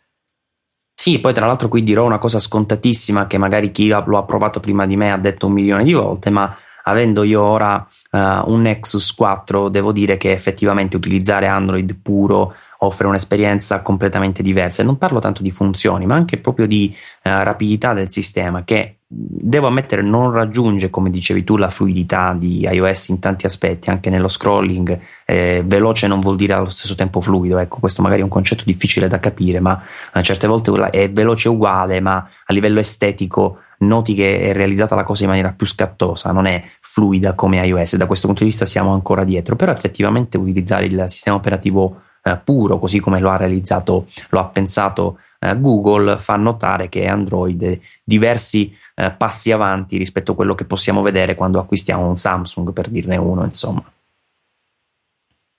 Sì, 0.92 1.20
poi 1.20 1.34
tra 1.34 1.46
l'altro 1.46 1.68
qui 1.68 1.84
dirò 1.84 2.04
una 2.04 2.18
cosa 2.18 2.40
scontatissima 2.40 3.28
che 3.28 3.38
magari 3.38 3.72
chi 3.72 3.88
lo 3.88 4.18
ha 4.18 4.24
provato 4.24 4.60
prima 4.60 4.88
di 4.88 4.98
me 4.98 5.12
ha 5.12 5.18
detto 5.18 5.46
un 5.46 5.54
milione 5.54 5.84
di 5.84 5.94
volte, 5.94 6.32
ma 6.32 6.54
avendo 6.90 7.24
io 7.24 7.42
ora 7.42 7.86
uh, 8.12 8.18
un 8.18 8.62
Nexus 8.62 9.14
4, 9.14 9.70
devo 9.70 9.92
dire 9.92 10.18
che 10.18 10.32
effettivamente 10.32 10.96
utilizzare 10.96 11.48
Android 11.48 11.96
puro 12.02 12.54
offre 12.80 13.08
un'esperienza 13.08 13.82
completamente 13.82 14.42
diversa. 14.42 14.82
E 14.82 14.86
non 14.86 14.98
parlo 14.98 15.20
tanto 15.20 15.42
di 15.42 15.52
funzioni, 15.52 16.06
ma 16.06 16.16
anche 16.16 16.38
proprio 16.38 16.66
di 16.66 16.94
uh, 16.96 17.30
rapidità 17.44 17.94
del 17.94 18.10
sistema 18.10 18.64
che 18.64 19.00
devo 19.12 19.66
ammettere 19.66 20.04
non 20.04 20.32
raggiunge, 20.32 20.92
come 20.92 21.10
dicevi 21.10 21.44
tu, 21.44 21.58
la 21.58 21.72
fluidità 21.72 22.36
di 22.38 22.62
iOS 22.62 23.08
in 23.08 23.20
tanti 23.20 23.48
aspetti, 23.48 23.90
anche 23.90 24.12
nello 24.12 24.28
scrolling. 24.28 25.00
Eh, 25.26 25.64
veloce 25.66 26.06
non 26.06 26.20
vuol 26.20 26.36
dire 26.36 26.54
allo 26.54 26.70
stesso 26.70 26.94
tempo 26.94 27.20
fluido, 27.20 27.58
ecco, 27.58 27.80
questo 27.80 28.04
magari 28.04 28.22
è 28.22 28.24
un 28.24 28.30
concetto 28.30 28.64
difficile 28.66 29.08
da 29.08 29.20
capire, 29.20 29.60
ma 29.60 29.82
a 30.12 30.22
certe 30.22 30.46
volte 30.46 30.72
è 30.92 31.10
veloce 31.10 31.50
uguale, 31.50 32.00
ma 32.00 32.18
a 32.46 32.54
livello 32.54 32.80
estetico 32.80 33.62
noti 33.80 34.14
che 34.14 34.40
è 34.42 34.54
realizzata 34.54 34.96
la 34.96 35.04
cosa 35.04 35.24
in 35.24 35.30
maniera 35.30 35.52
più 35.52 35.66
scattosa, 35.66 36.32
non 36.32 36.46
è 36.46 36.64
fluida 36.82 37.34
come 37.34 37.66
iOS. 37.66 37.96
Da 37.96 38.06
questo 38.06 38.28
punto 38.28 38.44
di 38.44 38.50
vista 38.50 38.66
siamo 38.66 38.94
ancora 38.94 39.24
dietro, 39.24 39.56
però 39.56 39.72
effettivamente 39.72 40.38
utilizzare 40.38 40.86
il 40.86 41.06
sistema 41.08 41.36
operativo 41.36 42.02
eh, 42.24 42.38
puro, 42.44 42.80
così 42.80 43.00
come 43.00 43.20
lo 43.20 43.30
ha 43.30 43.38
realizzato, 43.38 44.08
lo 44.30 44.40
ha 44.40 44.46
pensato 44.46 45.20
eh, 45.40 45.58
Google, 45.60 46.18
fa 46.18 46.36
notare 46.36 46.90
che 46.90 47.08
Android 47.08 47.80
diversi 48.04 48.76
eh, 48.96 49.12
passi 49.12 49.52
avanti 49.52 49.98
rispetto 49.98 50.34
a 50.34 50.36
quello 50.36 50.56
che 50.56 50.66
possiamo 50.66 51.02
vedere 51.02 51.36
quando 51.36 51.60
acquistiamo 51.60 52.08
un 52.08 52.18
Samsung, 52.18 52.74
per 52.74 52.90
dirne 52.90 53.18
uno, 53.18 53.44
insomma. 53.44 53.84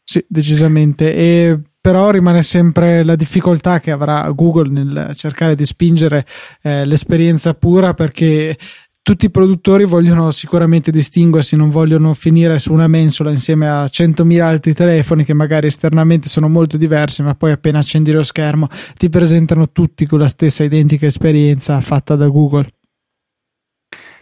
Sì, 0.03 0.25
decisamente. 0.29 1.15
E 1.15 1.61
però 1.81 2.11
rimane 2.11 2.43
sempre 2.43 3.03
la 3.05 3.17
difficoltà 3.17 3.81
che 3.81 3.91
avrà 3.91 4.31
Google 4.33 4.71
nel 4.71 5.13
cercare 5.15 5.55
di 5.55 5.65
spingere 5.65 6.27
eh, 6.63 6.85
l'esperienza 6.85 7.55
pura 7.55 7.95
perché 7.95 8.57
tutti 9.03 9.25
i 9.25 9.31
produttori 9.31 9.85
vogliono 9.85 10.31
sicuramente 10.31 10.91
distinguersi, 10.91 11.57
non 11.57 11.71
vogliono 11.71 12.13
finire 12.13 12.59
su 12.59 12.73
una 12.73 12.87
mensola 12.87 13.31
insieme 13.31 13.67
a 13.67 13.85
100.000 13.85 14.41
altri 14.41 14.75
telefoni 14.75 15.25
che 15.25 15.33
magari 15.33 15.69
esternamente 15.69 16.29
sono 16.29 16.49
molto 16.49 16.77
diversi, 16.77 17.23
ma 17.23 17.35
poi 17.35 17.53
appena 17.53 17.79
accendi 17.79 18.13
lo 18.13 18.23
schermo 18.23 18.69
ti 18.95 19.09
presentano 19.09 19.71
tutti 19.71 20.07
con 20.07 20.19
la 20.19 20.29
stessa 20.29 20.65
identica 20.65 21.07
esperienza 21.07 21.81
fatta 21.81 22.15
da 22.15 22.29
Google. 22.29 22.69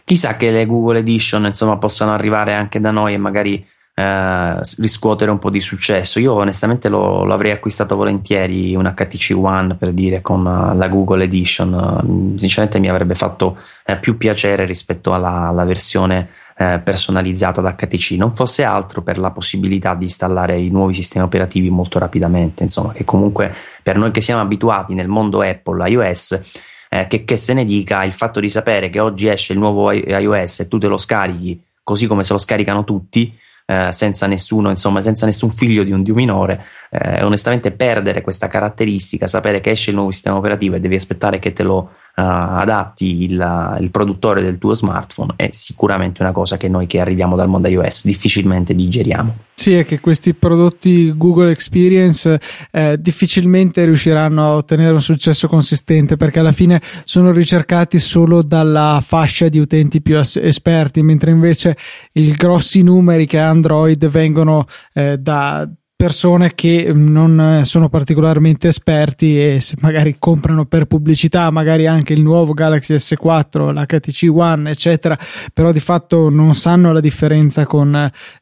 Chissà 0.05 0.37
che 0.37 0.49
le 0.49 0.65
Google 0.65 0.99
Edition 0.99 1.45
insomma 1.45 1.77
possano 1.77 2.13
arrivare 2.13 2.55
anche 2.55 2.79
da 2.79 2.89
noi 2.89 3.13
e 3.13 3.17
magari 3.17 3.63
eh, 3.99 4.59
riscuotere 4.77 5.29
un 5.29 5.39
po' 5.39 5.49
di 5.49 5.59
successo. 5.59 6.19
Io 6.19 6.33
onestamente 6.33 6.87
lo, 6.87 7.25
lo, 7.25 7.33
acquistato 7.33 7.97
volentieri 7.97 8.73
un 8.73 8.93
HTC 8.95 9.35
One 9.35 9.75
per 9.75 9.91
dire 9.91 10.21
con 10.21 10.45
uh, 10.45 10.73
la 10.73 10.87
Google 10.87 11.25
Edition. 11.25 11.73
Uh, 11.73 12.37
sinceramente 12.37 12.79
mi 12.79 12.89
avrebbe 12.89 13.13
fatto 13.13 13.57
eh, 13.85 13.97
più 13.97 14.15
piacere 14.15 14.63
rispetto 14.63 15.13
alla, 15.13 15.47
alla 15.47 15.65
versione 15.65 16.29
eh, 16.55 16.79
personalizzata 16.81 17.59
da 17.59 17.73
HTC, 17.73 18.11
non 18.11 18.33
fosse 18.33 18.63
altro 18.63 19.01
per 19.01 19.17
la 19.17 19.31
possibilità 19.31 19.95
di 19.95 20.05
installare 20.05 20.57
i 20.57 20.69
nuovi 20.69 20.93
sistemi 20.93 21.25
operativi 21.25 21.69
molto 21.69 21.99
rapidamente. 21.99 22.63
Insomma, 22.63 22.93
che 22.93 23.03
comunque 23.03 23.53
per 23.83 23.97
noi 23.97 24.11
che 24.11 24.21
siamo 24.21 24.39
abituati 24.39 24.93
nel 24.93 25.09
mondo 25.09 25.41
Apple, 25.41 25.89
iOS. 25.89 26.41
Eh, 26.87 27.05
che, 27.07 27.25
che, 27.25 27.35
se 27.35 27.53
ne 27.53 27.65
dica 27.65 28.03
il 28.03 28.13
fatto 28.13 28.39
di 28.39 28.49
sapere 28.49 28.89
che 28.89 28.99
oggi 28.99 29.27
esce 29.27 29.53
il 29.53 29.59
nuovo 29.59 29.91
iOS 29.91 30.61
e 30.61 30.67
tu 30.67 30.79
te 30.79 30.87
lo 30.87 30.97
scarichi 30.97 31.61
così 31.89 32.05
come 32.05 32.21
se 32.21 32.33
lo 32.33 32.39
scaricano 32.39 32.83
tutti, 32.83 33.35
eh, 33.69 33.91
senza 33.91 34.25
nessuno, 34.25 34.71
insomma, 34.71 34.99
senza 35.03 35.27
nessun 35.27 35.51
figlio 35.51 35.83
di 35.83 35.91
un 35.91 36.01
dio 36.01 36.15
minore, 36.15 36.65
eh, 36.89 37.23
onestamente 37.23 37.69
perdere 37.69 38.21
questa 38.21 38.47
caratteristica, 38.47 39.27
sapere 39.27 39.59
che 39.59 39.69
esce 39.69 39.91
il 39.91 39.95
nuovo 39.95 40.09
sistema 40.09 40.37
operativo 40.37 40.75
e 40.75 40.79
devi 40.79 40.95
aspettare 40.95 41.37
che 41.37 41.53
te 41.53 41.61
lo 41.61 41.91
adatti 42.19 43.23
il, 43.23 43.77
il, 43.79 43.89
produttore 43.89 44.41
del 44.41 44.57
tuo 44.57 44.73
smartphone 44.73 45.33
è 45.35 45.49
sicuramente 45.51 46.21
una 46.21 46.31
cosa 46.31 46.57
che 46.57 46.67
noi 46.67 46.87
che 46.87 46.99
arriviamo 46.99 47.35
dal 47.35 47.47
mondo 47.47 47.67
iOS 47.67 48.05
difficilmente 48.05 48.75
digeriamo. 48.75 49.35
Sì, 49.53 49.73
è 49.73 49.85
che 49.85 49.99
questi 49.99 50.33
prodotti 50.33 51.11
Google 51.17 51.51
Experience 51.51 52.39
eh, 52.71 52.95
difficilmente 52.97 53.83
riusciranno 53.83 54.41
a 54.41 54.55
ottenere 54.55 54.93
un 54.93 55.01
successo 55.01 55.49
consistente 55.49 56.15
perché 56.15 56.39
alla 56.39 56.53
fine 56.53 56.81
sono 57.03 57.31
ricercati 57.31 57.99
solo 57.99 58.41
dalla 58.41 59.01
fascia 59.05 59.49
di 59.49 59.59
utenti 59.59 60.01
più 60.01 60.17
as- 60.17 60.37
esperti, 60.37 61.01
mentre 61.01 61.31
invece 61.31 61.75
i 62.13 62.31
grossi 62.31 62.83
numeri 62.83 63.25
che 63.25 63.37
Android 63.37 64.07
vengono 64.07 64.65
eh, 64.93 65.17
da 65.17 65.69
persone 65.99 66.55
che 66.55 66.93
non 66.95 67.63
sono 67.65 67.89
particolarmente 67.89 68.69
esperti 68.69 69.37
e 69.37 69.61
magari 69.81 70.15
comprano 70.17 70.63
per 70.63 70.85
pubblicità 70.85 71.51
magari 71.51 71.87
anche 71.87 72.13
il 72.13 72.23
nuovo 72.23 72.53
Galaxy 72.53 72.95
S4, 72.95 73.73
l'HTC 73.73 74.33
One 74.33 74.69
eccetera 74.69 75.19
però 75.51 75.73
di 75.73 75.81
fatto 75.81 76.29
non 76.29 76.55
sanno 76.55 76.93
la 76.93 77.01
differenza 77.01 77.65
con 77.65 77.93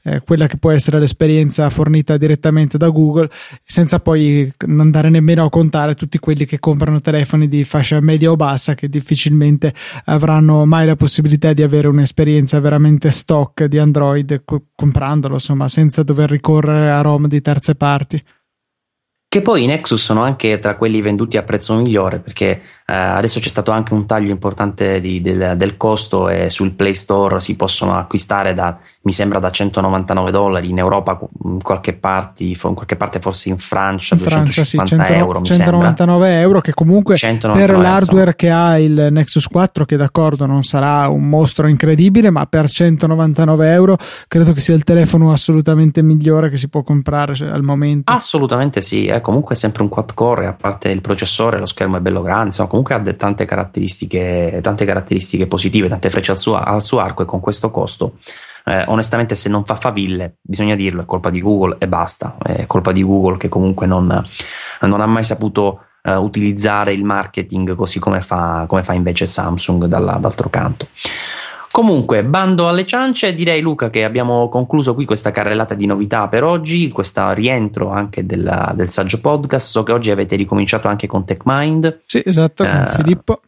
eh, 0.04 0.22
quella 0.24 0.46
che 0.46 0.58
può 0.58 0.70
essere 0.70 1.00
l'esperienza 1.00 1.68
fornita 1.72 2.16
direttamente 2.16 2.78
da 2.78 2.90
Google 2.90 3.28
senza 3.64 4.00
poi 4.02 4.54
andare 4.68 5.10
nemmeno 5.10 5.44
a 5.44 5.50
contare 5.50 5.96
tutti 5.96 6.20
quelli 6.20 6.46
che 6.46 6.60
comprano 6.60 7.02
telefoni 7.02 7.48
di 7.48 7.64
fascia 7.64 8.00
media 8.02 8.30
o 8.30 8.36
bassa 8.36 8.76
che 8.76 8.88
difficilmente 8.88 9.74
avranno 10.06 10.64
mai 10.68 10.86
la 10.86 10.96
possibilità 10.96 11.54
di 11.54 11.64
avere 11.64 11.88
un'esperienza 11.88 12.60
veramente 12.60 13.10
stock 13.10 13.64
di 13.64 13.80
Android 13.80 14.44
co- 14.46 14.66
comprandolo 14.76 15.34
insomma 15.34 15.68
senza 15.68 16.04
dover 16.04 16.30
ricorrere 16.30 16.92
a 16.92 17.02
ROM 17.02 17.28
di 17.28 17.46
terze 17.48 17.76
parti. 17.76 18.22
Che 19.30 19.42
poi 19.42 19.64
i 19.64 19.68
Nexus 19.68 20.04
sono 20.04 20.22
anche 20.22 20.60
tra 20.60 20.76
quelli 20.76 21.02
venduti 21.02 21.38
a 21.38 21.44
prezzo 21.44 21.76
migliore 21.76 22.20
perché 22.20 22.62
adesso 22.94 23.42
c'è 23.42 23.50
stato 23.50 23.72
anche 23.72 23.94
un 23.94 24.06
taglio 24.06 24.32
importante 24.32 25.02
di, 25.02 25.20
del, 25.20 25.58
del, 25.58 25.76
costo 25.76 26.30
e 26.30 26.50
sul 26.50 26.72
Play 26.72 26.94
Store 26.94 27.42
si 27.42 27.58
possono 27.58 27.98
acquistare 27.98 28.54
da, 28.54 28.78
mi 29.02 29.12
sembra, 29.12 29.40
da 29.40 29.50
199 29.50 30.32
dollari 30.32 30.70
in 30.70 30.78
Europa, 30.78 31.20
in 31.44 31.62
qualche, 31.62 31.92
parti, 31.94 32.52
in 32.52 32.74
qualche 32.74 32.96
parte 32.96 33.20
forse 33.20 33.50
in 33.50 33.58
Francia, 33.58 34.16
in 34.16 34.22
250 34.22 34.96
sì, 34.96 34.96
100, 34.96 35.14
euro. 35.14 35.42
199 35.42 36.40
euro 36.40 36.62
che 36.62 36.74
comunque 36.74 37.18
199, 37.18 37.66
per 37.66 37.78
l'hardware 37.78 38.36
che 38.36 38.50
ha 38.50 38.80
il 38.80 39.10
Nexus 39.12 39.48
4, 39.48 39.84
che 39.84 39.98
d'accordo 39.98 40.46
non 40.46 40.64
sarà 40.64 41.10
un 41.10 41.28
mostro 41.28 41.68
incredibile, 41.68 42.30
ma 42.30 42.46
per 42.46 42.70
199 42.70 43.70
euro 43.70 43.98
credo 44.30 44.54
che 44.54 44.62
sia 44.62 44.76
il 44.76 44.84
telefono 44.84 45.34
assolutamente 45.34 46.02
migliore 46.02 46.50
che 46.50 46.56
si 46.56 46.70
può 46.70 46.84
comprare 46.84 47.34
al 47.50 47.64
momento. 47.64 48.14
Assolutamente 48.14 48.80
sì, 48.80 49.08
è 49.08 49.20
comunque 49.20 49.56
sempre 49.56 49.84
un 49.84 49.90
quad 49.90 50.14
core, 50.14 50.48
a 50.48 50.54
parte 50.54 50.88
il 50.88 51.02
processore, 51.02 51.60
lo 51.60 51.66
schermo 51.66 51.98
è 51.98 52.00
bello 52.00 52.22
grande, 52.22 52.48
insomma 52.48 52.70
comunque 52.78 52.96
ha 52.96 53.16
tante 53.16 53.46
caratteristiche, 53.46 54.60
tante 54.62 54.86
caratteristiche 54.86 55.48
positive, 55.48 55.88
tante 55.88 56.10
frecce 56.10 56.32
al 56.32 56.40
suo, 56.40 56.56
al 56.56 56.84
suo 56.84 57.00
arco 57.00 57.24
e 57.24 57.26
con 57.26 57.40
questo 57.40 57.72
costo. 57.72 58.18
Eh, 58.66 58.84
onestamente, 58.88 59.34
se 59.34 59.50
non 59.50 59.64
fa 59.66 59.76
faville, 59.76 60.38
bisogna 60.42 60.76
dirlo, 60.76 61.02
è 61.02 61.06
colpa 61.06 61.30
di 61.30 61.42
Google 61.42 61.78
e 61.80 61.88
basta. 61.88 62.38
È 62.44 62.66
colpa 62.66 62.92
di 62.92 63.04
Google 63.04 63.38
che 63.38 63.50
comunque 63.50 63.88
non, 63.88 64.24
non 64.82 65.02
ha 65.02 65.06
mai 65.06 65.24
saputo 65.24 65.82
uh, 66.04 66.12
utilizzare 66.12 66.94
il 66.94 67.04
marketing 67.04 67.76
così 67.76 68.00
come 68.00 68.22
fa, 68.22 68.66
come 68.68 68.84
fa 68.84 68.94
invece 68.94 69.26
Samsung 69.26 69.86
dalla, 69.86 70.18
d'altro 70.18 70.50
canto. 70.50 70.88
Comunque, 71.78 72.24
bando 72.24 72.68
alle 72.68 72.88
ciance, 72.88 73.36
direi 73.36 73.62
Luca 73.62 73.92
che 73.92 74.04
abbiamo 74.04 74.50
concluso 74.50 74.96
qui 74.96 75.06
questa 75.06 75.30
carrellata 75.30 75.76
di 75.76 75.86
novità 75.86 76.28
per 76.28 76.44
oggi, 76.44 76.90
questo 76.90 77.32
rientro 77.34 77.92
anche 77.92 78.26
del, 78.26 78.72
del 78.74 78.90
saggio 78.90 79.22
podcast. 79.22 79.70
So 79.70 79.84
che 79.84 79.92
oggi 79.92 80.10
avete 80.10 80.36
ricominciato 80.36 80.88
anche 80.88 81.06
con 81.06 81.24
TechMind. 81.24 82.02
Sì, 82.08 82.24
esatto, 82.26 82.64
con 82.64 82.74
eh, 82.74 82.88
Filippo. 82.96 83.42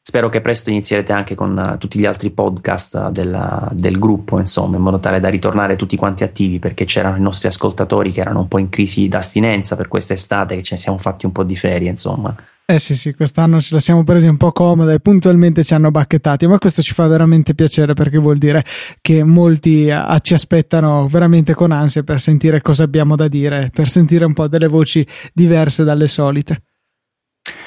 Spero 0.00 0.30
che 0.30 0.40
presto 0.40 0.70
inizierete 0.70 1.12
anche 1.12 1.34
con 1.34 1.62
uh, 1.62 1.76
tutti 1.76 1.98
gli 1.98 2.06
altri 2.06 2.30
podcast 2.30 3.10
del, 3.10 3.68
del, 3.72 3.98
gruppo, 3.98 4.38
insomma, 4.38 4.76
in 4.76 4.82
modo 4.82 4.98
tale 4.98 5.20
da 5.20 5.28
ritornare 5.28 5.76
tutti 5.76 5.98
quanti 5.98 6.24
attivi, 6.24 6.58
perché 6.58 6.86
c'erano 6.86 7.16
i 7.16 7.20
nostri 7.20 7.48
ascoltatori 7.48 8.12
che 8.12 8.20
erano 8.22 8.40
un 8.40 8.48
po' 8.48 8.56
in 8.56 8.70
crisi 8.70 9.08
d'astinenza 9.08 9.76
per 9.76 9.88
quest'estate, 9.88 10.56
che 10.56 10.62
ce 10.62 10.76
ne 10.76 10.80
siamo 10.80 10.96
fatti 10.96 11.26
un 11.26 11.32
po' 11.32 11.44
di 11.44 11.54
ferie, 11.54 11.90
insomma. 11.90 12.34
Eh 12.68 12.80
sì, 12.80 12.96
sì, 12.96 13.14
quest'anno 13.14 13.60
ce 13.60 13.74
la 13.74 13.80
siamo 13.80 14.02
presi 14.02 14.26
un 14.26 14.36
po' 14.36 14.50
comoda 14.50 14.92
e 14.92 14.98
puntualmente 14.98 15.62
ci 15.62 15.72
hanno 15.72 15.92
bacchettati, 15.92 16.48
ma 16.48 16.58
questo 16.58 16.82
ci 16.82 16.94
fa 16.94 17.06
veramente 17.06 17.54
piacere 17.54 17.94
perché 17.94 18.18
vuol 18.18 18.38
dire 18.38 18.64
che 19.00 19.22
molti 19.22 19.86
eh, 19.86 20.18
ci 20.20 20.34
aspettano 20.34 21.06
veramente 21.06 21.54
con 21.54 21.70
ansia 21.70 22.02
per 22.02 22.18
sentire 22.18 22.60
cosa 22.62 22.82
abbiamo 22.82 23.14
da 23.14 23.28
dire, 23.28 23.70
per 23.72 23.86
sentire 23.86 24.24
un 24.24 24.32
po' 24.32 24.48
delle 24.48 24.66
voci 24.66 25.06
diverse 25.32 25.84
dalle 25.84 26.08
solite. 26.08 26.62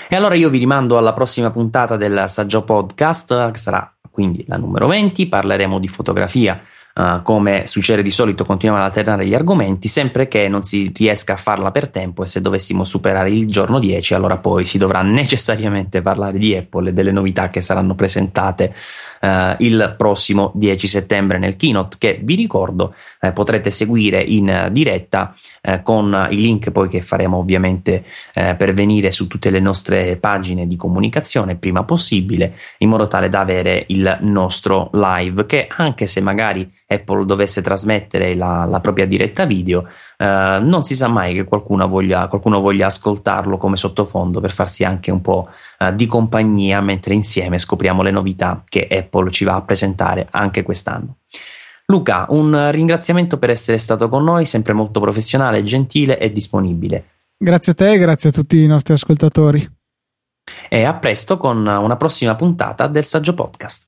E 0.09 0.17
allora 0.17 0.35
io 0.35 0.49
vi 0.49 0.57
rimando 0.57 0.97
alla 0.97 1.13
prossima 1.13 1.49
puntata 1.49 1.95
del 1.95 2.25
Saggio 2.27 2.65
Podcast, 2.65 3.51
che 3.51 3.57
sarà 3.57 3.97
quindi 4.11 4.43
la 4.49 4.57
numero 4.57 4.87
20, 4.87 5.29
parleremo 5.29 5.79
di 5.79 5.87
fotografia 5.87 6.61
Uh, 6.99 7.21
come 7.21 7.65
succede 7.65 8.01
di 8.01 8.09
solito, 8.09 8.43
continuiamo 8.43 8.83
ad 8.83 8.89
alternare 8.89 9.25
gli 9.25 9.33
argomenti, 9.33 9.87
sempre 9.87 10.27
che 10.27 10.49
non 10.49 10.63
si 10.63 10.91
riesca 10.93 11.31
a 11.31 11.37
farla 11.37 11.71
per 11.71 11.87
tempo 11.87 12.23
e 12.23 12.27
se 12.27 12.41
dovessimo 12.41 12.83
superare 12.83 13.29
il 13.29 13.47
giorno 13.47 13.79
10, 13.79 14.15
allora 14.15 14.35
poi 14.35 14.65
si 14.65 14.77
dovrà 14.77 14.99
necessariamente 15.07 16.01
parlare 16.01 16.37
di 16.37 16.53
Apple 16.53 16.89
e 16.89 16.93
delle 16.93 17.13
novità 17.13 17.47
che 17.47 17.61
saranno 17.61 17.95
presentate 17.95 18.75
uh, 19.21 19.55
il 19.59 19.95
prossimo 19.97 20.51
10 20.55 20.87
settembre 20.87 21.37
nel 21.37 21.55
keynote, 21.55 21.97
che 21.99 22.19
vi 22.21 22.35
ricordo 22.35 22.93
uh, 23.21 23.33
potrete 23.33 23.69
seguire 23.69 24.21
in 24.21 24.69
diretta 24.71 25.35
con 25.83 26.27
i 26.31 26.37
link 26.37 26.71
poi 26.71 26.87
che 26.87 27.01
faremo 27.01 27.37
ovviamente 27.37 28.03
per 28.33 28.73
venire 28.73 29.11
su 29.11 29.27
tutte 29.27 29.49
le 29.49 29.59
nostre 29.59 30.15
pagine 30.15 30.67
di 30.67 30.75
comunicazione 30.77 31.57
prima 31.57 31.83
possibile, 31.83 32.55
in 32.79 32.89
modo 32.89 33.07
tale 33.07 33.27
da 33.27 33.41
avere 33.41 33.83
il 33.89 34.17
nostro 34.21 34.89
live, 34.93 35.45
che 35.45 35.67
anche 35.69 36.07
se 36.07 36.21
magari 36.21 36.69
Apple 36.87 37.25
dovesse 37.25 37.61
trasmettere 37.61 38.35
la, 38.35 38.65
la 38.65 38.79
propria 38.79 39.05
diretta 39.05 39.45
video, 39.45 39.87
eh, 40.21 40.59
non 40.61 40.83
si 40.83 40.95
sa 40.95 41.07
mai 41.07 41.33
che 41.33 41.45
qualcuno 41.45 41.87
voglia, 41.87 42.27
qualcuno 42.27 42.59
voglia, 42.59 42.87
ascoltarlo 42.87 43.55
come 43.55 43.77
sottofondo 43.77 44.41
per 44.41 44.51
farsi 44.51 44.83
anche 44.83 45.11
un 45.11 45.21
po' 45.21 45.47
eh, 45.77 45.95
di 45.95 46.07
compagnia 46.07 46.81
mentre 46.81 47.13
insieme 47.13 47.57
scopriamo 47.57 48.01
le 48.01 48.11
novità 48.11 48.61
che 48.67 48.85
Apple 48.91 49.31
ci 49.31 49.45
va 49.45 49.55
a 49.55 49.61
presentare 49.61 50.27
anche 50.29 50.63
quest'anno. 50.63 51.19
Luca, 51.85 52.25
un 52.29 52.69
ringraziamento 52.69 53.37
per 53.37 53.49
essere 53.49 53.77
stato 53.77 54.09
con 54.09 54.23
noi, 54.25 54.45
sempre 54.45 54.73
molto 54.73 54.99
professionale, 54.99 55.63
gentile 55.63 56.19
e 56.19 56.33
disponibile. 56.33 57.05
Grazie 57.37 57.71
a 57.71 57.75
te 57.75 57.93
e 57.93 57.97
grazie 57.97 58.29
a 58.29 58.33
tutti 58.33 58.61
i 58.61 58.67
nostri 58.67 58.93
ascoltatori. 58.93 59.77
E 60.67 60.83
a 60.83 60.93
presto 60.95 61.37
con 61.37 61.65
una 61.65 61.95
prossima 61.95 62.35
puntata 62.35 62.87
del 62.87 63.05
Saggio 63.05 63.33
Podcast. 63.33 63.77